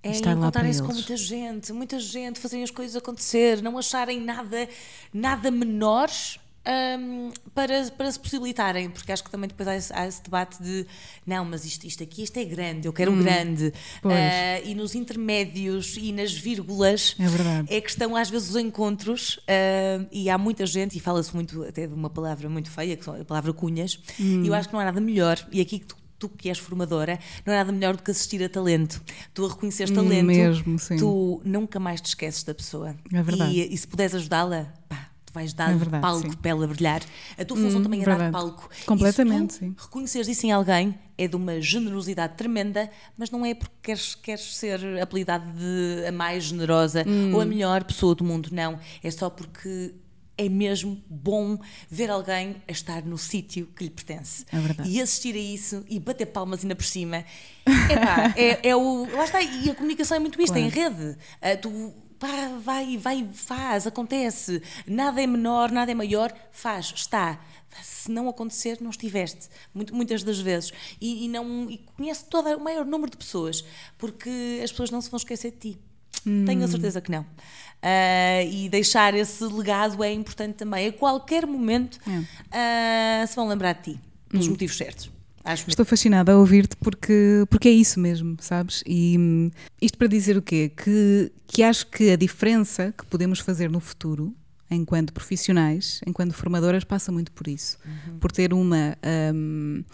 É, 0.02 0.12
estar 0.12 0.34
lá 0.34 0.50
para 0.50 0.64
eles. 0.64 0.80
com 0.80 0.94
muita 0.94 1.14
gente, 1.14 1.70
muita 1.70 1.98
gente, 1.98 2.40
fazerem 2.40 2.64
as 2.64 2.70
coisas 2.70 2.96
acontecer, 2.96 3.60
não 3.60 3.76
acharem 3.76 4.18
nada, 4.18 4.66
nada 5.12 5.50
menores 5.50 6.38
um, 6.66 7.30
para, 7.54 7.90
para 7.90 8.10
se 8.10 8.18
possibilitarem, 8.18 8.88
porque 8.90 9.12
acho 9.12 9.22
que 9.22 9.30
também 9.30 9.48
depois 9.48 9.68
há 9.68 9.76
esse, 9.76 9.92
há 9.92 10.06
esse 10.06 10.22
debate 10.22 10.62
de 10.62 10.86
não, 11.26 11.44
mas 11.44 11.64
isto, 11.64 11.86
isto 11.86 12.02
aqui 12.02 12.22
isto 12.22 12.36
é 12.38 12.44
grande, 12.44 12.86
eu 12.86 12.92
quero 12.92 13.12
hum, 13.12 13.22
grande. 13.22 13.72
Uh, 14.02 14.64
e 14.64 14.74
nos 14.74 14.94
intermédios 14.94 15.96
e 15.96 16.12
nas 16.12 16.32
vírgulas 16.32 17.16
é, 17.18 17.26
verdade. 17.26 17.74
é 17.74 17.80
que 17.80 17.90
estão 17.90 18.16
às 18.16 18.30
vezes 18.30 18.50
os 18.50 18.56
encontros, 18.56 19.36
uh, 19.36 20.06
e 20.10 20.30
há 20.30 20.38
muita 20.38 20.64
gente, 20.66 20.96
e 20.96 21.00
fala-se 21.00 21.34
muito 21.34 21.62
até 21.64 21.86
de 21.86 21.94
uma 21.94 22.10
palavra 22.10 22.48
muito 22.48 22.70
feia, 22.70 22.96
que 22.96 23.08
é 23.08 23.20
a 23.20 23.24
palavra 23.24 23.52
cunhas, 23.52 23.98
hum. 24.18 24.42
e 24.42 24.48
eu 24.48 24.54
acho 24.54 24.68
que 24.68 24.74
não 24.74 24.80
há 24.80 24.84
nada 24.84 25.00
melhor, 25.00 25.46
e 25.52 25.60
aqui 25.60 25.80
tu 25.80 25.96
tu 26.16 26.28
que 26.28 26.48
és 26.48 26.58
formadora, 26.58 27.18
não 27.44 27.52
há 27.52 27.56
nada 27.58 27.72
melhor 27.72 27.96
do 27.96 28.02
que 28.02 28.10
assistir 28.10 28.42
a 28.42 28.48
talento. 28.48 29.02
Tu 29.34 29.44
a 29.44 29.48
reconheces 29.48 29.90
hum, 29.90 29.94
talento, 29.94 30.24
Mesmo, 30.24 30.76
tu 30.98 31.42
nunca 31.44 31.78
mais 31.78 32.00
te 32.00 32.06
esqueces 32.06 32.44
da 32.44 32.54
pessoa. 32.54 32.94
É 33.12 33.22
verdade. 33.22 33.52
E, 33.52 33.74
e 33.74 33.76
se 33.76 33.86
puderes 33.86 34.14
ajudá-la, 34.14 34.72
pá, 34.88 35.10
vais 35.34 35.52
dar 35.52 35.72
é 35.72 35.76
verdade, 35.76 36.00
palco 36.00 36.30
sim. 36.30 36.36
para 36.36 36.50
ela 36.50 36.66
brilhar. 36.66 37.02
A 37.36 37.44
tua 37.44 37.56
função 37.56 37.80
hum, 37.80 37.82
também 37.82 38.02
é 38.02 38.04
verdade. 38.04 38.30
dar 38.30 38.38
palco. 38.38 38.70
Completamente, 38.86 39.58
tu 39.58 39.82
reconheceres 39.82 40.28
isso 40.28 40.46
em 40.46 40.52
alguém, 40.52 40.94
é 41.18 41.26
de 41.26 41.34
uma 41.34 41.60
generosidade 41.60 42.36
tremenda, 42.36 42.88
mas 43.18 43.30
não 43.30 43.44
é 43.44 43.54
porque 43.54 43.74
queres, 43.82 44.14
queres 44.14 44.56
ser 44.56 44.80
apelidada 45.02 45.44
de 45.52 46.06
a 46.06 46.12
mais 46.12 46.44
generosa 46.44 47.04
hum. 47.06 47.34
ou 47.34 47.40
a 47.40 47.44
melhor 47.44 47.82
pessoa 47.84 48.14
do 48.14 48.22
mundo, 48.22 48.48
não. 48.52 48.78
É 49.02 49.10
só 49.10 49.28
porque 49.28 49.92
é 50.36 50.48
mesmo 50.48 51.00
bom 51.08 51.58
ver 51.88 52.10
alguém 52.10 52.56
a 52.66 52.72
estar 52.72 53.02
no 53.04 53.16
sítio 53.16 53.66
que 53.74 53.84
lhe 53.84 53.90
pertence. 53.90 54.44
É 54.52 54.58
verdade. 54.58 54.88
E 54.90 55.00
assistir 55.00 55.34
a 55.34 55.38
isso 55.38 55.84
e 55.88 55.98
bater 55.98 56.26
palmas 56.26 56.62
ainda 56.62 56.74
por 56.74 56.84
cima. 56.84 57.24
Epá, 57.66 58.34
é, 58.36 58.68
é 58.68 58.76
o. 58.76 59.06
Lá 59.12 59.24
está, 59.24 59.40
e 59.42 59.70
a 59.70 59.74
comunicação 59.74 60.16
é 60.16 60.20
muito 60.20 60.40
isto, 60.40 60.52
claro. 60.52 60.64
é 60.64 60.68
em 60.68 60.70
rede. 60.70 61.10
Uh, 61.10 61.60
tu 61.60 61.94
pá, 62.24 62.48
vai, 62.58 62.96
vai, 62.96 63.28
faz, 63.32 63.86
acontece. 63.86 64.62
Nada 64.86 65.22
é 65.22 65.26
menor, 65.26 65.70
nada 65.70 65.92
é 65.92 65.94
maior, 65.94 66.32
faz, 66.50 66.92
está. 66.96 67.38
Se 67.82 68.10
não 68.10 68.28
acontecer, 68.28 68.78
não 68.80 68.90
estiveste, 68.90 69.48
muito, 69.74 69.94
muitas 69.94 70.22
das 70.22 70.38
vezes. 70.38 70.72
E, 71.00 71.26
e 71.26 71.28
não 71.28 71.68
e 71.68 71.78
conhece 71.96 72.24
todo 72.24 72.48
o 72.56 72.60
maior 72.60 72.86
número 72.86 73.10
de 73.10 73.18
pessoas, 73.18 73.64
porque 73.98 74.60
as 74.62 74.70
pessoas 74.70 74.90
não 74.90 75.00
se 75.02 75.10
vão 75.10 75.18
esquecer 75.18 75.50
de 75.50 75.58
ti. 75.58 75.78
Hum. 76.26 76.44
Tenho 76.46 76.64
a 76.64 76.68
certeza 76.68 77.00
que 77.00 77.10
não. 77.10 77.22
Uh, 77.22 78.48
e 78.50 78.68
deixar 78.70 79.12
esse 79.12 79.44
legado 79.44 80.02
é 80.02 80.10
importante 80.10 80.54
também. 80.54 80.88
A 80.88 80.92
qualquer 80.92 81.46
momento 81.46 81.98
é. 82.06 83.24
uh, 83.24 83.26
se 83.26 83.36
vão 83.36 83.46
lembrar 83.48 83.74
de 83.74 83.92
ti, 83.92 84.00
pelos 84.30 84.46
hum. 84.46 84.50
motivos 84.50 84.76
certos. 84.76 85.13
Acho 85.44 85.68
Estou 85.68 85.84
fascinada 85.84 86.32
a 86.32 86.38
ouvir-te 86.38 86.74
porque, 86.76 87.44
porque 87.50 87.68
é 87.68 87.72
isso 87.72 88.00
mesmo, 88.00 88.36
sabes? 88.40 88.82
E 88.86 89.16
hum, 89.18 89.50
isto 89.80 89.98
para 89.98 90.06
dizer 90.06 90.38
o 90.38 90.42
quê? 90.42 90.72
Que, 90.74 91.30
que 91.46 91.62
acho 91.62 91.86
que 91.88 92.10
a 92.10 92.16
diferença 92.16 92.94
que 92.96 93.04
podemos 93.04 93.40
fazer 93.40 93.70
no 93.70 93.78
futuro, 93.78 94.34
enquanto 94.70 95.12
profissionais, 95.12 96.00
enquanto 96.06 96.32
formadoras, 96.32 96.82
passa 96.82 97.12
muito 97.12 97.30
por 97.30 97.46
isso. 97.46 97.76
Uhum. 97.84 98.18
Por 98.18 98.32
ter 98.32 98.54
uma. 98.54 98.96
Um, 99.34 99.84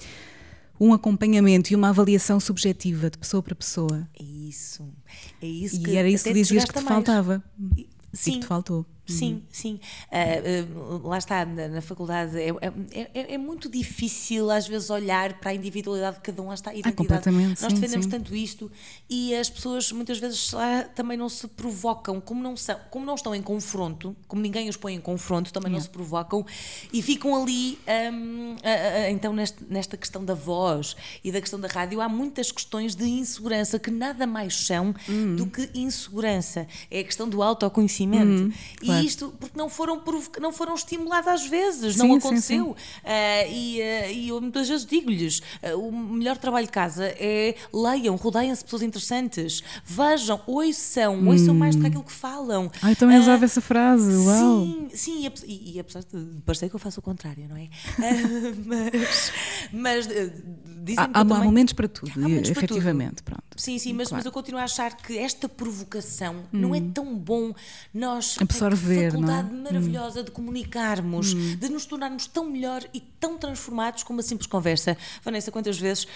um 0.78 0.94
acompanhamento 0.94 1.72
e 1.72 1.76
uma 1.76 1.90
avaliação 1.90 2.40
subjetiva 2.40 3.10
de 3.10 3.18
pessoa 3.18 3.42
para 3.42 3.54
pessoa. 3.54 4.08
É 4.18 4.22
isso. 4.22 4.88
É 5.42 5.46
isso 5.46 5.76
e 5.76 5.82
que 5.82 5.96
era 5.96 6.08
isso 6.08 6.24
que 6.24 6.32
dizias 6.32 6.64
que 6.64 6.72
te 6.72 6.76
mais. 6.76 6.88
faltava. 6.88 7.44
Sim. 8.14 8.30
E 8.30 8.34
que 8.34 8.40
te 8.40 8.46
faltou. 8.46 8.86
Sim, 9.10 9.34
uhum. 9.34 9.42
sim. 9.50 9.80
Uh, 10.10 10.96
uh, 10.96 11.08
lá 11.08 11.18
está, 11.18 11.44
na, 11.44 11.68
na 11.68 11.80
faculdade 11.80 12.38
é, 12.38 12.48
é, 12.48 13.10
é, 13.14 13.34
é, 13.34 13.38
muito 13.38 13.68
difícil 13.68 14.50
às 14.50 14.66
vezes 14.66 14.90
olhar 14.90 15.34
para 15.34 15.50
a 15.50 15.54
individualidade 15.54 16.16
de 16.16 16.22
cada 16.22 16.42
um, 16.42 16.48
lá 16.48 16.54
está 16.54 16.70
a 16.70 16.74
identidade. 16.74 17.28
Ah, 17.28 17.32
Nós 17.32 17.58
sim, 17.58 17.68
defendemos 17.68 18.04
sim. 18.06 18.10
tanto 18.10 18.34
isto 18.34 18.70
e 19.08 19.34
as 19.34 19.50
pessoas 19.50 19.90
muitas 19.92 20.18
vezes 20.18 20.52
lá, 20.52 20.84
também 20.84 21.16
não 21.16 21.28
se 21.28 21.46
provocam, 21.48 22.20
como 22.20 22.42
não, 22.42 22.56
são, 22.56 22.78
como 22.90 23.04
não 23.04 23.14
estão 23.14 23.34
em 23.34 23.42
confronto, 23.42 24.16
como 24.28 24.40
ninguém 24.40 24.68
os 24.68 24.76
põe 24.76 24.94
em 24.94 25.00
confronto, 25.00 25.52
também 25.52 25.70
yeah. 25.70 25.78
não 25.78 25.82
se 25.82 25.90
provocam 25.90 26.44
e 26.92 27.02
ficam 27.02 27.40
ali. 27.40 27.78
Um, 28.12 28.56
então, 29.10 29.32
neste, 29.32 29.64
nesta 29.68 29.96
questão 29.96 30.24
da 30.24 30.34
voz 30.34 30.96
e 31.24 31.32
da 31.32 31.40
questão 31.40 31.58
da 31.58 31.68
rádio, 31.68 32.00
há 32.00 32.08
muitas 32.08 32.52
questões 32.52 32.94
de 32.94 33.04
insegurança 33.04 33.78
que 33.78 33.90
nada 33.90 34.26
mais 34.26 34.54
são 34.66 34.94
uhum. 35.08 35.36
do 35.36 35.46
que 35.46 35.70
insegurança. 35.74 36.66
É 36.90 37.00
a 37.00 37.04
questão 37.04 37.28
do 37.28 37.42
autoconhecimento. 37.42 38.42
Uhum, 38.44 38.52
claro 38.78 38.99
isto 39.04 39.34
porque 39.38 39.58
não 39.58 39.68
foram, 39.68 40.02
não 40.40 40.52
foram 40.52 40.74
estimulados 40.74 41.28
às 41.28 41.46
vezes, 41.46 41.94
sim, 41.94 41.98
não 41.98 42.16
aconteceu. 42.16 42.76
Sim, 42.76 42.84
sim. 42.84 43.00
Uh, 43.04 43.52
e, 43.52 43.80
uh, 43.80 44.12
e 44.12 44.28
eu 44.28 44.40
muitas 44.40 44.68
vezes 44.68 44.86
digo-lhes: 44.86 45.38
uh, 45.38 45.78
o 45.78 45.92
melhor 45.92 46.36
trabalho 46.36 46.66
de 46.66 46.72
casa 46.72 47.06
é 47.06 47.54
leiam, 47.72 48.16
rodeiem-se 48.16 48.60
de 48.60 48.64
pessoas 48.64 48.82
interessantes, 48.82 49.62
vejam, 49.84 50.40
ouçam, 50.46 51.14
hum. 51.14 51.28
ouçam 51.28 51.54
mais 51.54 51.74
do 51.74 51.82
que 51.82 51.88
aquilo 51.88 52.04
que 52.04 52.12
falam. 52.12 52.70
Ai, 52.82 52.94
também 52.94 53.18
uh, 53.18 53.20
usava 53.20 53.44
essa 53.44 53.60
frase, 53.60 54.10
uau! 54.16 54.64
Sim, 54.64 54.88
sim, 54.94 55.32
e, 55.46 55.74
e 55.74 55.80
apesar 55.80 56.00
de 56.00 56.40
parecer 56.44 56.68
que 56.68 56.76
eu 56.76 56.80
faço 56.80 57.00
o 57.00 57.02
contrário, 57.02 57.48
não 57.48 57.56
é? 57.56 57.68
mas. 58.66 59.32
mas 59.72 60.08
dizem 60.82 61.04
há, 61.04 61.20
há 61.20 61.24
também, 61.24 61.44
momentos 61.44 61.72
para 61.72 61.88
tudo, 61.88 62.12
há 62.16 62.20
momentos 62.20 62.50
efetivamente. 62.50 63.22
Para 63.22 63.36
tudo. 63.36 63.40
Pronto. 63.40 63.60
Sim, 63.60 63.78
sim, 63.78 63.92
mas, 63.92 64.08
claro. 64.08 64.20
mas 64.20 64.26
eu 64.26 64.32
continuo 64.32 64.60
a 64.60 64.64
achar 64.64 64.96
que 64.96 65.18
esta 65.18 65.48
provocação 65.48 66.36
hum. 66.52 66.60
não 66.60 66.74
é 66.74 66.78
hum. 66.78 66.90
tão 66.92 67.16
bom 67.16 67.54
nós. 67.92 68.36
Absorver, 68.40 68.89
não 69.18 69.30
é? 69.30 69.42
Hum. 69.42 69.62
maravilhosa 69.62 70.20
hum. 70.20 70.24
de 70.24 70.30
comunicarmos, 70.30 71.34
hum. 71.34 71.56
de 71.56 71.68
nos 71.68 71.86
tornarmos 71.86 72.26
tão 72.26 72.44
melhor 72.44 72.82
e 72.92 73.00
tão 73.00 73.36
transformados 73.36 74.02
com 74.02 74.12
uma 74.12 74.22
simples 74.22 74.46
conversa. 74.46 74.96
Vanessa, 75.22 75.50
quantas 75.50 75.78
vezes 75.78 76.04
uh, 76.04 76.08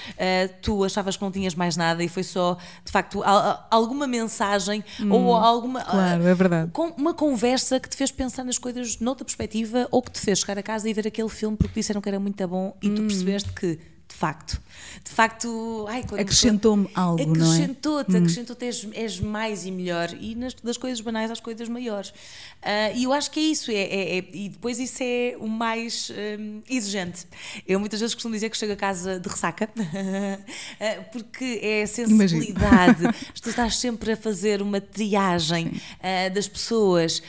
tu 0.63 0.85
achavas 0.85 1.17
que 1.17 1.23
não 1.23 1.31
tinhas 1.31 1.55
mais 1.55 1.77
nada 1.77 2.03
e 2.03 2.09
foi 2.09 2.23
só, 2.23 2.57
de 2.85 2.91
facto, 2.91 3.23
alguma 3.71 4.07
mensagem 4.07 4.85
ou 5.11 5.21
hum. 5.21 5.37
alguma. 5.37 5.83
Claro, 5.83 6.23
uh, 6.23 6.27
é 6.27 6.35
verdade. 6.35 6.71
Com 6.73 6.89
uma 6.97 7.15
conversa 7.15 7.79
que 7.79 7.89
te 7.89 7.97
fez 7.97 8.11
pensar 8.11 8.45
nas 8.45 8.59
coisas 8.59 8.99
noutra 8.99 9.25
perspectiva 9.25 9.89
ou 9.91 10.03
que 10.03 10.11
te 10.11 10.21
fez 10.21 10.39
chegar 10.39 10.59
a 10.59 10.63
casa 10.63 10.89
e 10.89 10.93
ver 10.93 11.07
aquele 11.07 11.29
filme 11.29 11.57
porque 11.57 11.81
disseram 11.81 12.01
que 12.01 12.09
era 12.09 12.19
muito 12.19 12.47
bom 12.49 12.77
e 12.83 12.91
tu 12.91 13.03
percebeste 13.03 13.53
que 13.53 13.79
de 14.15 14.19
facto. 14.19 14.63
De 15.05 15.11
facto, 15.11 15.87
acrescentou-me 16.19 16.89
algo, 16.95 17.21
acrescentou 17.21 17.37
não 17.37 17.47
é? 17.47 17.57
Acrescentou-te, 17.57 18.17
acrescentou-te, 18.17 18.65
és, 18.65 18.89
és, 18.95 19.21
mais 19.21 19.67
e 19.67 19.71
melhor. 19.71 20.11
E 20.19 20.35
nas, 20.35 20.55
das 20.55 20.77
coisas 20.77 21.01
banais 21.01 21.31
às 21.31 21.41
coisas 21.41 21.69
maiores. 21.69 22.11
Uh, 22.11 22.95
e 22.95 23.05
eu 23.05 23.13
acho 23.13 23.31
que 23.31 23.41
é 23.41 23.43
isso. 23.43 23.71
É, 23.71 23.75
é, 23.75 24.19
é, 24.19 24.25
e 24.33 24.49
depois 24.49 24.79
isso 24.79 25.03
é 25.03 25.37
o 25.39 25.49
mais 25.49 26.11
um, 26.11 26.63
exigente. 26.71 27.27
Eu 27.67 27.81
muitas 27.81 28.01
vezes 28.01 28.15
costumo 28.15 28.35
dizer 28.35 28.49
que 28.49 28.57
chego 28.57 28.73
a 28.73 28.77
casa 28.77 29.19
de 29.19 29.29
ressaca, 29.29 29.69
uh, 29.69 31.05
porque 31.13 31.61
é 31.63 31.85
sensibilidade. 31.87 33.03
tu 33.43 33.51
estás 33.51 33.77
sempre 33.77 34.13
a 34.13 34.17
fazer 34.17 34.63
uma 34.63 34.81
triagem 34.81 35.67
uh, 35.67 36.33
das 36.33 36.49
pessoas. 36.49 37.23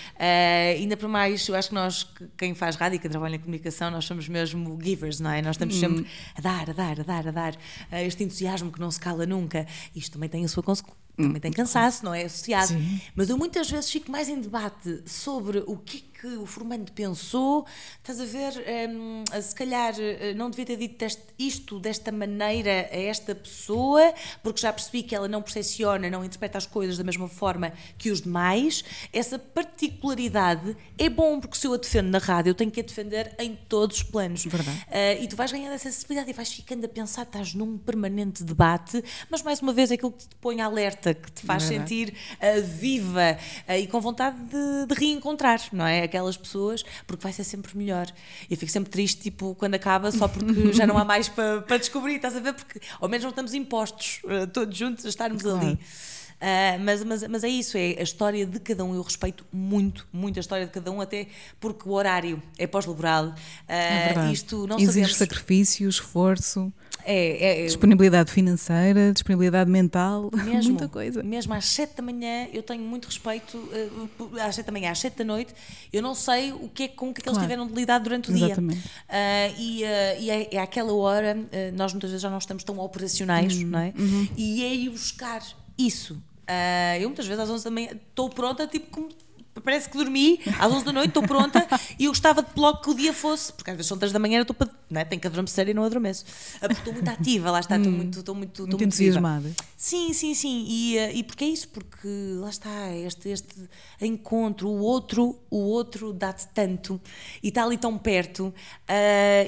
ainda 0.77 0.95
para 0.95 1.07
mais, 1.07 1.47
eu 1.47 1.55
acho 1.55 1.69
que 1.69 1.75
nós, 1.75 2.07
quem 2.37 2.53
faz 2.53 2.75
rádio, 2.75 2.99
quem 2.99 3.09
trabalha 3.09 3.35
em 3.35 3.39
comunicação, 3.39 3.89
nós 3.91 4.05
somos 4.05 4.29
mesmo 4.29 4.79
givers, 4.81 5.19
não 5.19 5.31
é? 5.31 5.41
Nós 5.41 5.55
estamos 5.55 5.75
sempre 5.75 6.01
hum. 6.01 6.05
a 6.37 6.41
dar, 6.41 6.69
a 6.69 6.73
dar, 6.75 6.99
a 6.99 7.03
dar, 7.03 7.27
a 7.27 7.31
dar. 7.31 7.55
este 7.91 8.23
entusiasmo 8.23 8.71
que 8.71 8.79
não 8.79 8.91
se 8.91 8.99
cala 8.99 9.25
nunca. 9.25 9.65
Isto 9.95 10.13
também 10.13 10.29
tem 10.29 10.45
a 10.45 10.47
sua 10.47 10.61
consequência 10.61 11.04
também 11.15 11.41
tem 11.41 11.51
cansaço, 11.51 12.03
não 12.03 12.13
é? 12.13 12.23
Associado. 12.23 12.67
Sim. 12.67 13.01
Mas 13.15 13.29
eu 13.29 13.37
muitas 13.37 13.69
vezes 13.69 13.89
fico 13.89 14.11
mais 14.11 14.29
em 14.29 14.39
debate 14.39 15.03
sobre 15.05 15.63
o 15.65 15.77
que 15.77 16.03
que 16.25 16.27
o 16.27 16.45
formando 16.45 16.91
pensou, 16.91 17.65
estás 17.97 18.19
a 18.19 18.25
ver, 18.25 18.53
um, 18.89 19.23
se 19.41 19.53
calhar 19.53 19.93
eh, 19.99 20.33
não 20.33 20.49
devia 20.49 20.65
ter 20.65 20.77
dito 20.77 21.05
isto 21.37 21.79
desta 21.79 22.11
maneira 22.11 22.89
a 22.91 22.97
esta 22.97 23.35
pessoa, 23.35 24.13
porque 24.41 24.61
já 24.61 24.71
percebi 24.71 25.03
que 25.03 25.13
ela 25.13 25.27
não 25.27 25.41
percepciona, 25.41 26.09
não 26.09 26.23
interpreta 26.23 26.57
as 26.57 26.65
coisas 26.65 26.97
da 26.97 27.03
mesma 27.03 27.27
forma 27.27 27.73
que 27.97 28.09
os 28.09 28.21
demais. 28.21 28.83
Essa 29.11 29.37
particularidade 29.37 30.75
é 30.97 31.09
bom, 31.09 31.39
porque 31.39 31.57
se 31.57 31.67
eu 31.67 31.73
a 31.73 31.77
defendo 31.77 32.09
na 32.09 32.17
rádio, 32.17 32.51
eu 32.51 32.55
tenho 32.55 32.71
que 32.71 32.79
a 32.79 32.83
defender 32.83 33.35
em 33.37 33.55
todos 33.67 33.97
os 33.97 34.03
planos. 34.03 34.45
Verdade. 34.45 34.85
Uh, 34.87 35.23
e 35.23 35.27
tu 35.27 35.35
vais 35.35 35.51
ganhando 35.51 35.73
essa 35.73 35.91
sensibilidade 35.91 36.29
e 36.29 36.33
vais 36.33 36.51
ficando 36.51 36.85
a 36.85 36.89
pensar, 36.89 37.23
estás 37.23 37.53
num 37.53 37.77
permanente 37.77 38.43
debate, 38.43 39.03
mas 39.29 39.43
mais 39.43 39.61
uma 39.61 39.73
vez 39.73 39.91
aquilo 39.91 40.11
que 40.11 40.27
te 40.27 40.35
põe 40.37 40.61
alerta 40.61 41.04
que 41.13 41.31
te 41.31 41.45
faz 41.45 41.63
É 41.63 41.67
sentir 41.67 42.13
uh, 42.13 42.63
viva 42.63 43.37
uh, 43.67 43.73
e 43.73 43.87
com 43.87 43.99
vontade 43.99 44.37
de, 44.37 44.85
de, 44.87 44.93
reencontrar, 44.93 45.61
não 45.71 45.85
é? 45.85 46.03
Aquelas 46.03 46.37
pessoas, 46.37 46.83
porque 47.05 47.23
vai 47.23 47.33
ser 47.33 47.43
sempre 47.43 47.77
melhor. 47.77 48.07
Eu 48.49 48.57
fico 48.57 48.71
sempre 48.71 48.89
triste, 48.89 49.21
tipo, 49.21 49.55
quando 49.55 49.75
acaba, 49.75 50.11
só 50.11 50.27
porque 50.27 50.71
já 50.73 50.87
não 50.87 50.97
há 50.97 51.05
mais 51.05 51.29
para 51.29 51.61
pa 51.61 51.77
descobrir, 51.77 52.15
estás 52.15 52.35
a 52.35 52.39
ver? 52.39 52.53
Porque 52.53 52.79
ao 52.99 53.07
menos 53.07 53.23
não 53.23 53.29
estamos 53.29 53.53
impostos 53.53 54.21
uh, 54.23 54.47
todos 54.47 54.77
juntos 54.77 55.05
a 55.05 55.09
estarmos 55.09 55.41
claro. 55.41 55.59
ali. 55.59 55.79
Uh, 56.35 56.83
mas, 56.83 57.03
mas, 57.03 57.27
mas 57.27 57.43
é 57.43 57.47
isso, 57.47 57.77
é 57.77 57.95
a 57.97 58.03
história 58.03 58.45
de 58.45 58.59
cada 58.59 58.83
um. 58.83 58.93
Eu 58.93 59.01
respeito 59.01 59.45
muito, 59.51 60.07
muito 60.11 60.37
a 60.37 60.41
história 60.41 60.65
de 60.65 60.71
cada 60.71 60.91
um, 60.91 60.99
até 60.99 61.27
porque 61.59 61.87
o 61.87 61.93
horário 61.93 62.41
é 62.57 62.67
pós-laboral. 62.67 63.27
Uh, 63.27 63.35
é 63.69 64.31
isto 64.31 64.67
não 64.67 64.77
Exige 64.77 64.91
sabemos... 64.91 65.15
sacrifício, 65.15 65.89
esforço. 65.89 66.71
É, 67.07 67.61
é, 67.61 67.65
disponibilidade 67.65 68.31
financeira, 68.31 69.13
disponibilidade 69.13 69.69
mental, 69.69 70.31
mesmo, 70.43 70.71
muita 70.71 70.87
coisa. 70.87 71.21
Mesmo 71.21 71.53
às 71.53 71.65
7 71.65 71.97
da 71.97 72.03
manhã, 72.03 72.47
eu 72.51 72.63
tenho 72.63 72.81
muito 72.81 73.05
respeito, 73.05 73.57
uh, 73.57 74.39
às 74.41 74.55
7 74.55 74.65
da 74.65 74.71
manhã, 74.71 74.91
às 74.91 74.99
7 74.99 75.15
da 75.17 75.23
noite, 75.23 75.53
eu 75.93 76.01
não 76.01 76.15
sei 76.15 76.51
o 76.51 76.67
que 76.67 76.83
é, 76.83 76.87
com 76.87 77.11
o 77.11 77.13
que, 77.13 77.21
é 77.21 77.23
que 77.23 77.29
claro. 77.29 77.37
eles 77.37 77.43
tiveram 77.43 77.67
de 77.67 77.73
lidar 77.73 77.99
durante 77.99 78.31
o 78.31 78.35
Exatamente. 78.35 78.81
dia. 78.81 78.91
Uh, 79.07 79.61
e, 79.61 79.83
uh, 79.83 80.21
e 80.21 80.29
é, 80.31 80.55
é 80.55 80.59
àquela 80.59 80.93
hora, 80.93 81.37
nós 81.75 81.93
muitas 81.93 82.09
vezes 82.09 82.21
já 82.21 82.29
não 82.29 82.39
estamos 82.39 82.63
tão 82.63 82.79
operacionais, 82.79 83.55
uhum. 83.55 83.67
não 83.67 83.79
é? 83.79 83.93
Uhum. 83.97 84.27
E 84.35 84.63
é 84.63 84.73
ir 84.73 84.89
buscar 84.89 85.41
isso. 85.77 86.21
eu 86.99 87.07
muitas 87.09 87.25
vezes 87.27 87.43
às 87.43 87.49
11 87.49 87.63
da 87.63 87.71
manhã 87.71 87.89
estou 87.91 88.29
pronta, 88.29 88.67
tipo, 88.67 88.87
como 88.91 89.09
parece 89.61 89.89
que 89.89 89.97
dormi 89.97 90.39
às 90.59 90.71
11 90.71 90.85
da 90.85 90.91
noite, 90.91 91.09
estou 91.09 91.23
pronta 91.23 91.65
e 91.97 92.05
eu 92.05 92.11
gostava 92.11 92.41
de 92.41 92.49
logo 92.59 92.81
que 92.81 92.89
o 92.89 92.93
dia 92.93 93.13
fosse, 93.13 93.53
porque 93.53 93.71
às 93.71 93.77
vezes 93.77 93.87
são 93.87 93.97
3 93.97 94.11
da 94.11 94.19
manhã, 94.19 94.37
eu 94.37 94.41
estou 94.41 94.55
para. 94.55 94.69
Não 94.89 95.01
é? 95.01 95.05
Tenho 95.05 95.19
que 95.19 95.27
adormecer 95.27 95.67
e 95.67 95.73
não 95.73 95.83
adormeço. 95.83 96.25
Ah, 96.61 96.67
estou 96.71 96.93
muito 96.93 97.09
ativa, 97.09 97.49
lá 97.51 97.59
está, 97.59 97.77
estou 97.77 97.91
hum, 97.91 97.95
muito, 97.95 98.19
estou 98.19 98.35
muito, 98.35 98.67
muito 98.67 98.83
entusiasmada. 98.83 99.51
Sim, 99.75 100.13
sim, 100.13 100.33
sim. 100.35 100.65
E, 100.67 100.99
ah, 100.99 101.11
e 101.11 101.23
porque 101.23 101.45
é 101.45 101.47
isso? 101.47 101.67
Porque 101.69 102.07
lá 102.39 102.49
está, 102.49 102.91
este, 102.95 103.29
este 103.29 103.69
encontro, 104.01 104.69
o 104.69 104.79
outro, 104.79 105.39
o 105.49 105.57
outro 105.57 106.13
dá-te 106.13 106.47
tanto 106.49 107.01
e 107.41 107.47
está 107.47 107.63
ali 107.63 107.77
tão 107.77 107.97
perto 107.97 108.47
uh, 108.47 108.53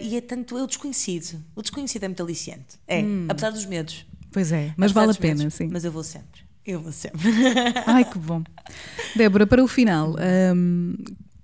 e 0.01 0.15
é 0.15 0.21
tanto. 0.21 0.57
É 0.57 0.63
o 0.63 0.67
desconhecido. 0.67 1.43
O 1.55 1.61
desconhecido 1.61 2.03
é 2.03 2.07
muito 2.07 2.23
aliciante. 2.23 2.79
É, 2.87 3.01
hum. 3.01 3.27
apesar 3.29 3.51
dos 3.51 3.65
medos. 3.65 4.05
Pois 4.31 4.51
é, 4.51 4.73
mas 4.77 4.91
vale 4.91 5.11
a 5.11 5.15
pena, 5.15 5.49
sim. 5.49 5.69
Mas 5.71 5.83
eu 5.83 5.91
vou 5.91 6.03
sempre. 6.03 6.41
Eu 6.65 6.81
vou 6.81 6.91
sempre. 6.91 7.21
Ai, 7.85 8.03
que 8.03 8.19
bom. 8.19 8.43
Débora, 9.15 9.47
para 9.47 9.63
o 9.63 9.67
final, 9.67 10.15
hum, 10.53 10.95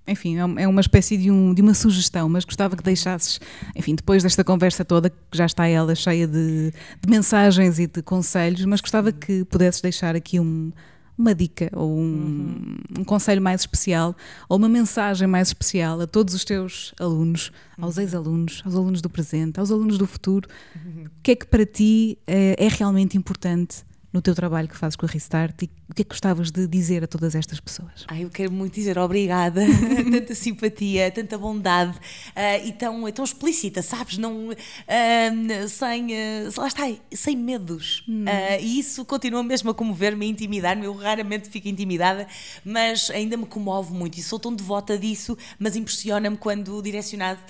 enfim, 0.06 0.36
é, 0.36 0.62
é 0.62 0.68
uma 0.68 0.80
espécie 0.80 1.16
de, 1.16 1.30
um, 1.30 1.54
de 1.54 1.62
uma 1.62 1.72
sugestão, 1.72 2.28
mas 2.28 2.44
gostava 2.44 2.76
que 2.76 2.82
deixasses, 2.82 3.40
enfim, 3.74 3.94
depois 3.94 4.22
desta 4.22 4.44
conversa 4.44 4.84
toda, 4.84 5.08
que 5.08 5.16
já 5.32 5.46
está 5.46 5.66
ela 5.66 5.94
cheia 5.94 6.26
de, 6.26 6.70
de 7.00 7.10
mensagens 7.10 7.78
e 7.78 7.86
de 7.86 8.02
conselhos, 8.02 8.64
mas 8.66 8.82
gostava 8.82 9.10
que 9.12 9.44
pudesses 9.46 9.80
deixar 9.80 10.14
aqui 10.14 10.38
um, 10.38 10.70
uma 11.16 11.34
dica 11.34 11.70
ou 11.72 11.96
um, 11.96 12.02
uhum. 12.02 12.76
um, 12.98 13.04
conselho 13.04 13.40
mais 13.40 13.60
especial 13.60 14.16
ou 14.48 14.56
uma 14.56 14.68
mensagem 14.68 15.28
mais 15.28 15.48
especial 15.48 16.00
a 16.00 16.06
todos 16.06 16.34
os 16.34 16.44
teus 16.44 16.92
alunos, 16.98 17.52
aos 17.78 17.96
uhum. 17.96 18.02
ex-alunos, 18.02 18.62
aos 18.64 18.74
alunos 18.74 19.00
do 19.00 19.08
presente, 19.08 19.60
aos 19.60 19.70
alunos 19.70 19.96
do 19.96 20.06
futuro. 20.06 20.48
Uhum. 20.74 21.04
O 21.04 21.22
que 21.22 21.32
é 21.32 21.36
que 21.36 21.46
para 21.46 21.64
ti 21.64 22.18
é, 22.26 22.56
é 22.58 22.68
realmente 22.68 23.16
importante 23.16 23.84
no 24.14 24.22
teu 24.22 24.32
trabalho 24.32 24.68
que 24.68 24.76
fazes 24.76 24.94
com 24.94 25.04
a 25.04 25.08
Restart 25.08 25.62
e 25.62 25.70
o 25.90 25.94
que 25.94 26.02
é 26.02 26.04
que 26.04 26.10
gostavas 26.10 26.52
de 26.52 26.68
dizer 26.68 27.02
a 27.02 27.06
todas 27.08 27.34
estas 27.34 27.58
pessoas? 27.58 28.04
Ai, 28.06 28.22
eu 28.22 28.30
quero 28.30 28.52
muito 28.52 28.72
dizer 28.72 28.96
obrigada, 28.96 29.60
tanta 30.10 30.36
simpatia, 30.36 31.10
tanta 31.10 31.36
bondade 31.36 31.98
uh, 31.98 32.64
e 32.64 32.72
tão, 32.72 33.10
tão 33.10 33.24
explícita, 33.24 33.82
sabes? 33.82 34.16
Não, 34.16 34.50
uh, 34.50 35.68
sem, 35.68 36.12
uh, 36.12 36.52
lá 36.56 36.68
está, 36.68 36.84
sem 37.12 37.36
medos. 37.36 38.04
Hum. 38.08 38.24
e 38.60 38.78
isso 38.78 39.04
continua 39.04 39.42
mesmo 39.42 39.70
a 39.70 39.74
comover-me, 39.74 40.26
a 40.26 40.28
intimidar-me. 40.28 40.84
Eu 40.84 40.94
raramente 40.94 41.48
fico 41.48 41.66
intimidada, 41.66 42.28
mas 42.64 43.10
ainda 43.10 43.36
me 43.36 43.46
comove 43.46 43.92
muito 43.92 44.16
e 44.16 44.22
sou 44.22 44.38
tão 44.38 44.54
devota 44.54 44.96
disso, 44.96 45.36
mas 45.58 45.74
impressiona-me 45.74 46.36
quando 46.36 46.80
direcionado 46.80 47.40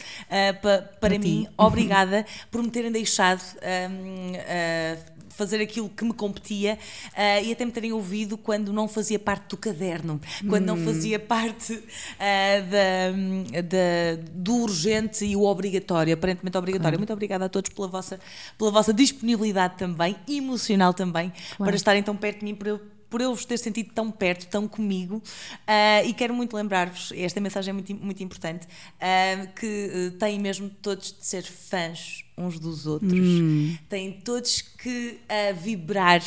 pa, 0.62 0.78
para 0.98 1.18
mim. 1.18 1.46
Obrigada 1.58 2.24
por 2.50 2.62
me 2.62 2.70
terem 2.70 2.90
deixado 2.90 3.42
fazer 5.36 5.60
aquilo 5.60 5.88
que 5.88 6.04
me 6.04 6.12
competia 6.12 6.78
uh, 7.12 7.44
e 7.44 7.52
até 7.52 7.64
me 7.64 7.72
terem 7.72 7.92
ouvido 7.92 8.38
quando 8.38 8.72
não 8.72 8.88
fazia 8.88 9.18
parte 9.18 9.50
do 9.50 9.56
caderno, 9.56 10.20
quando 10.48 10.62
hum. 10.62 10.76
não 10.76 10.84
fazia 10.84 11.18
parte 11.18 11.72
uh, 11.74 11.82
da, 12.70 13.60
da, 13.62 14.22
do 14.32 14.56
urgente 14.56 15.24
e 15.24 15.36
o 15.36 15.42
obrigatório, 15.42 16.14
aparentemente 16.14 16.56
obrigatório. 16.56 16.96
Claro. 16.96 17.00
Muito 17.00 17.12
obrigada 17.12 17.44
a 17.44 17.48
todos 17.48 17.70
pela 17.70 17.88
vossa, 17.88 18.20
pela 18.56 18.70
vossa 18.70 18.92
disponibilidade 18.92 19.76
também, 19.76 20.16
emocional 20.28 20.94
também, 20.94 21.30
claro. 21.30 21.64
para 21.64 21.76
estarem 21.76 22.02
tão 22.02 22.16
perto 22.16 22.40
de 22.40 22.44
mim, 22.44 22.54
para 22.54 22.70
eu 22.70 22.80
por 23.14 23.20
eu 23.20 23.32
vos 23.32 23.44
ter 23.44 23.56
sentido 23.58 23.92
tão 23.94 24.10
perto, 24.10 24.48
tão 24.48 24.66
comigo, 24.66 25.18
uh, 25.18 26.04
e 26.04 26.12
quero 26.12 26.34
muito 26.34 26.56
lembrar-vos, 26.56 27.12
esta 27.14 27.40
mensagem 27.40 27.70
é 27.70 27.72
muito, 27.72 27.94
muito 27.94 28.20
importante, 28.24 28.66
uh, 28.66 29.52
que 29.54 30.08
uh, 30.08 30.18
têm 30.18 30.40
mesmo 30.40 30.68
todos 30.68 31.12
de 31.12 31.24
ser 31.24 31.44
fãs 31.44 32.23
uns 32.36 32.58
dos 32.58 32.86
outros, 32.86 33.12
hum. 33.12 33.76
têm 33.88 34.12
todos 34.12 34.60
que 34.60 35.20
vibrar 35.56 36.20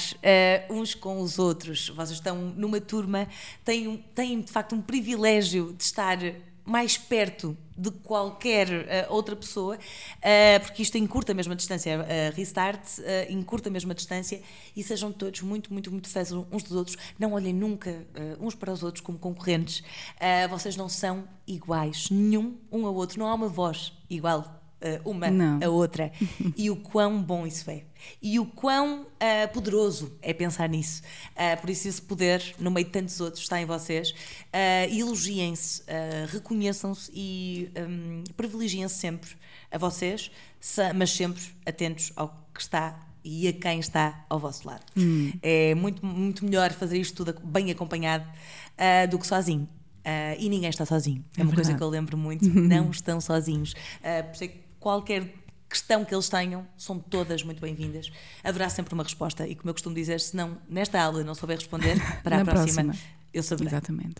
uns 0.69 0.95
com 0.95 1.19
os 1.19 1.37
outros. 1.37 1.89
Vocês 1.89 2.11
estão 2.11 2.37
numa 2.55 2.79
turma, 2.79 3.27
têm, 3.65 4.03
têm 4.15 4.41
de 4.41 4.51
facto 4.51 4.73
um 4.73 4.81
privilégio 4.81 5.73
de 5.73 5.83
estar 5.83 6.17
mais 6.67 6.97
perto 6.97 7.57
de 7.77 7.89
qualquer 7.91 8.67
uh, 8.67 9.13
outra 9.13 9.35
pessoa, 9.35 9.77
uh, 9.77 10.59
porque 10.61 10.81
isto 10.81 10.97
encurta 10.97 11.33
mesmo 11.33 11.53
a 11.53 11.55
distância. 11.55 11.99
Uh, 11.99 12.35
restart 12.35 12.81
encurta 13.29 13.69
mesmo 13.69 13.91
a 13.91 13.95
distância 13.95 14.41
e 14.75 14.83
sejam 14.83 15.11
todos 15.11 15.41
muito, 15.41 15.71
muito, 15.71 15.89
muito 15.89 16.09
fãs 16.09 16.31
uns 16.31 16.63
dos 16.63 16.73
outros. 16.73 16.97
Não 17.17 17.33
olhem 17.33 17.53
nunca 17.53 18.05
uns 18.39 18.53
para 18.53 18.73
os 18.73 18.83
outros 18.83 19.01
como 19.01 19.17
concorrentes. 19.17 19.81
vocês 20.49 20.75
não 20.75 20.89
são 20.89 21.25
iguais, 21.47 22.09
nenhum 22.09 22.57
um 22.71 22.85
ao 22.85 22.93
outro. 22.93 23.17
Não 23.17 23.27
há 23.27 23.33
uma 23.33 23.47
voz 23.47 23.93
igual 24.09 24.39
uh, 24.41 24.56
uma 25.05 25.29
Não. 25.29 25.59
a 25.63 25.69
outra. 25.69 26.11
e 26.55 26.69
o 26.69 26.75
quão 26.75 27.21
bom 27.21 27.45
isso 27.45 27.69
é. 27.69 27.83
E 28.21 28.39
o 28.39 28.45
quão 28.45 29.01
uh, 29.01 29.53
poderoso 29.53 30.17
é 30.21 30.33
pensar 30.33 30.69
nisso. 30.69 31.01
Uh, 31.31 31.59
por 31.59 31.69
isso, 31.69 31.87
esse 31.87 32.01
poder, 32.01 32.55
no 32.59 32.69
meio 32.71 32.85
de 32.85 32.91
tantos 32.91 33.19
outros, 33.19 33.43
está 33.43 33.59
em 33.59 33.65
vocês. 33.65 34.13
elogiem-se, 34.91 35.83
reconheçam-se 36.27 37.11
e 37.13 37.71
um, 37.77 38.23
privilegiem-se 38.35 38.95
sempre 38.95 39.29
a 39.71 39.77
vocês, 39.77 40.31
mas 40.95 41.11
sempre 41.11 41.41
atentos 41.65 42.11
ao 42.15 42.29
que 42.53 42.61
está 42.61 42.99
e 43.23 43.47
a 43.47 43.53
quem 43.53 43.79
está 43.79 44.25
ao 44.29 44.39
vosso 44.39 44.65
lado. 44.67 44.83
Hum. 44.95 45.33
É 45.41 45.75
muito, 45.75 46.05
muito 46.05 46.45
melhor 46.45 46.71
fazer 46.71 46.97
isto 46.97 47.25
tudo 47.25 47.39
bem 47.43 47.71
acompanhado 47.71 48.25
do 49.09 49.19
que 49.19 49.27
sozinho. 49.27 49.67
Uh, 50.07 50.39
e 50.39 50.47
ninguém 50.47 50.69
está 50.69 50.85
sozinho. 50.85 51.21
É, 51.35 51.41
é 51.41 51.43
uma 51.43 51.49
verdade. 51.49 51.55
coisa 51.55 51.77
que 51.77 51.83
eu 51.83 51.89
lembro 51.89 52.17
muito. 52.17 52.47
não 52.57 52.89
estão 52.91 53.19
sozinhos. 53.19 53.73
Uh, 53.73 54.23
por 54.23 54.35
isso 54.35 54.43
é 54.45 54.47
que 54.47 54.66
qualquer 54.79 55.33
questão 55.69 56.05
que 56.05 56.13
eles 56.13 56.29
tenham, 56.29 56.65
são 56.77 56.97
todas 56.99 57.43
muito 57.43 57.61
bem-vindas. 57.61 58.11
Haverá 58.43 58.69
sempre 58.69 58.93
uma 58.93 59.03
resposta 59.03 59.47
e, 59.47 59.55
como 59.55 59.69
eu 59.69 59.73
costumo 59.73 59.95
dizer, 59.95 60.19
se 60.19 60.35
não 60.35 60.57
nesta 60.69 61.01
aula 61.01 61.23
não 61.23 61.35
souber 61.35 61.57
responder, 61.57 61.97
para 62.23 62.41
a 62.41 62.45
próxima, 62.45 62.85
próxima, 62.85 62.95
eu 63.33 63.43
saberei. 63.43 63.69
Exatamente. 63.69 64.15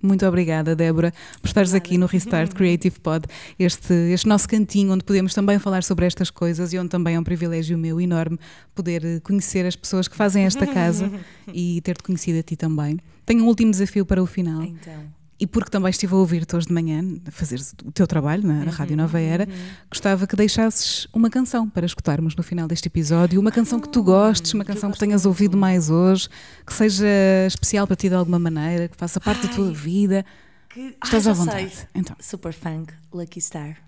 Muito 0.00 0.26
obrigada, 0.26 0.74
Débora, 0.74 1.14
por 1.40 1.46
estares 1.46 1.72
aqui 1.74 1.96
no 1.96 2.06
Restart 2.06 2.50
Creative 2.54 2.98
Pod, 2.98 3.24
este, 3.56 3.94
este 4.12 4.26
nosso 4.26 4.48
cantinho 4.48 4.92
onde 4.92 5.04
podemos 5.04 5.32
também 5.32 5.60
falar 5.60 5.84
sobre 5.84 6.04
estas 6.04 6.28
coisas 6.28 6.72
e 6.72 6.78
onde 6.78 6.88
também 6.88 7.14
é 7.14 7.20
um 7.20 7.22
privilégio 7.22 7.78
meu 7.78 8.00
enorme 8.00 8.36
poder 8.74 9.04
eh, 9.04 9.20
conhecer 9.20 9.64
as 9.64 9.76
pessoas 9.76 10.08
que 10.08 10.16
fazem 10.16 10.44
esta 10.44 10.66
casa 10.74 11.08
e 11.54 11.80
ter-te 11.82 12.02
conhecido 12.02 12.40
a 12.40 12.42
ti 12.42 12.56
também. 12.56 12.98
Tenho 13.24 13.44
um 13.44 13.46
último 13.46 13.70
desafio 13.70 14.04
para 14.04 14.20
o 14.20 14.26
final. 14.26 14.64
Então 14.64 15.21
e 15.42 15.46
porque 15.46 15.70
também 15.70 15.90
estive 15.90 16.14
a 16.14 16.18
ouvir-te 16.18 16.54
hoje 16.54 16.68
de 16.68 16.72
manhã, 16.72 17.04
fazer 17.32 17.60
o 17.84 17.90
teu 17.90 18.06
trabalho 18.06 18.46
na, 18.46 18.62
uhum, 18.62 18.70
Rádio 18.70 18.96
Nova 18.96 19.18
Era, 19.18 19.42
uhum. 19.42 19.70
gostava 19.90 20.24
que 20.24 20.36
deixasses 20.36 21.08
uma 21.12 21.28
canção 21.28 21.68
para 21.68 21.84
escutarmos 21.84 22.36
no 22.36 22.44
final 22.44 22.68
deste 22.68 22.86
episódio, 22.86 23.40
uma 23.40 23.50
canção 23.50 23.80
que 23.80 23.88
tu 23.88 23.98
ah, 23.98 24.02
gostes, 24.04 24.54
uma 24.54 24.64
canção 24.64 24.92
que, 24.92 24.98
tenhas 25.00 25.26
ouvido 25.26 25.56
mais 25.56 25.90
hoje, 25.90 26.28
que 26.64 26.72
seja 26.72 27.08
especial 27.44 27.88
para 27.88 27.96
ti 27.96 28.08
de 28.08 28.14
alguma 28.14 28.38
maneira, 28.38 28.86
que 28.86 28.96
faça 28.96 29.18
parte 29.18 29.40
Ai, 29.42 29.48
da 29.48 29.54
tua 29.56 29.72
vida. 29.72 30.24
Que... 30.68 30.94
Estás 31.04 31.26
Ai, 31.26 31.32
à 31.32 31.34
vontade. 31.34 31.74
Sei. 31.74 31.86
Então. 31.92 32.14
Super 32.20 32.52
Funk, 32.52 32.94
Lucky 33.12 33.40
Star. 33.40 33.78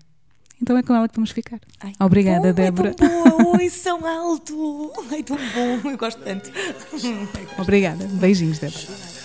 Então 0.61 0.77
é 0.77 0.83
com 0.83 0.93
ela 0.93 1.07
que 1.07 1.15
vamos 1.15 1.31
ficar. 1.31 1.61
Ai, 1.79 1.93
Obrigada, 2.01 2.49
bom, 2.49 2.53
Débora. 2.53 2.89
É 2.89 2.93
tão 2.95 3.37
boa, 3.37 3.57
oi, 3.57 3.69
são 3.69 4.05
alto. 4.05 4.91
Ai, 5.09 5.23
tão 5.23 5.37
bom, 5.37 5.89
eu 5.89 5.97
gosto 5.97 6.21
tanto. 6.21 6.51
Obrigada, 7.57 8.05
beijinhos, 8.07 8.59
Débora. 8.59 9.24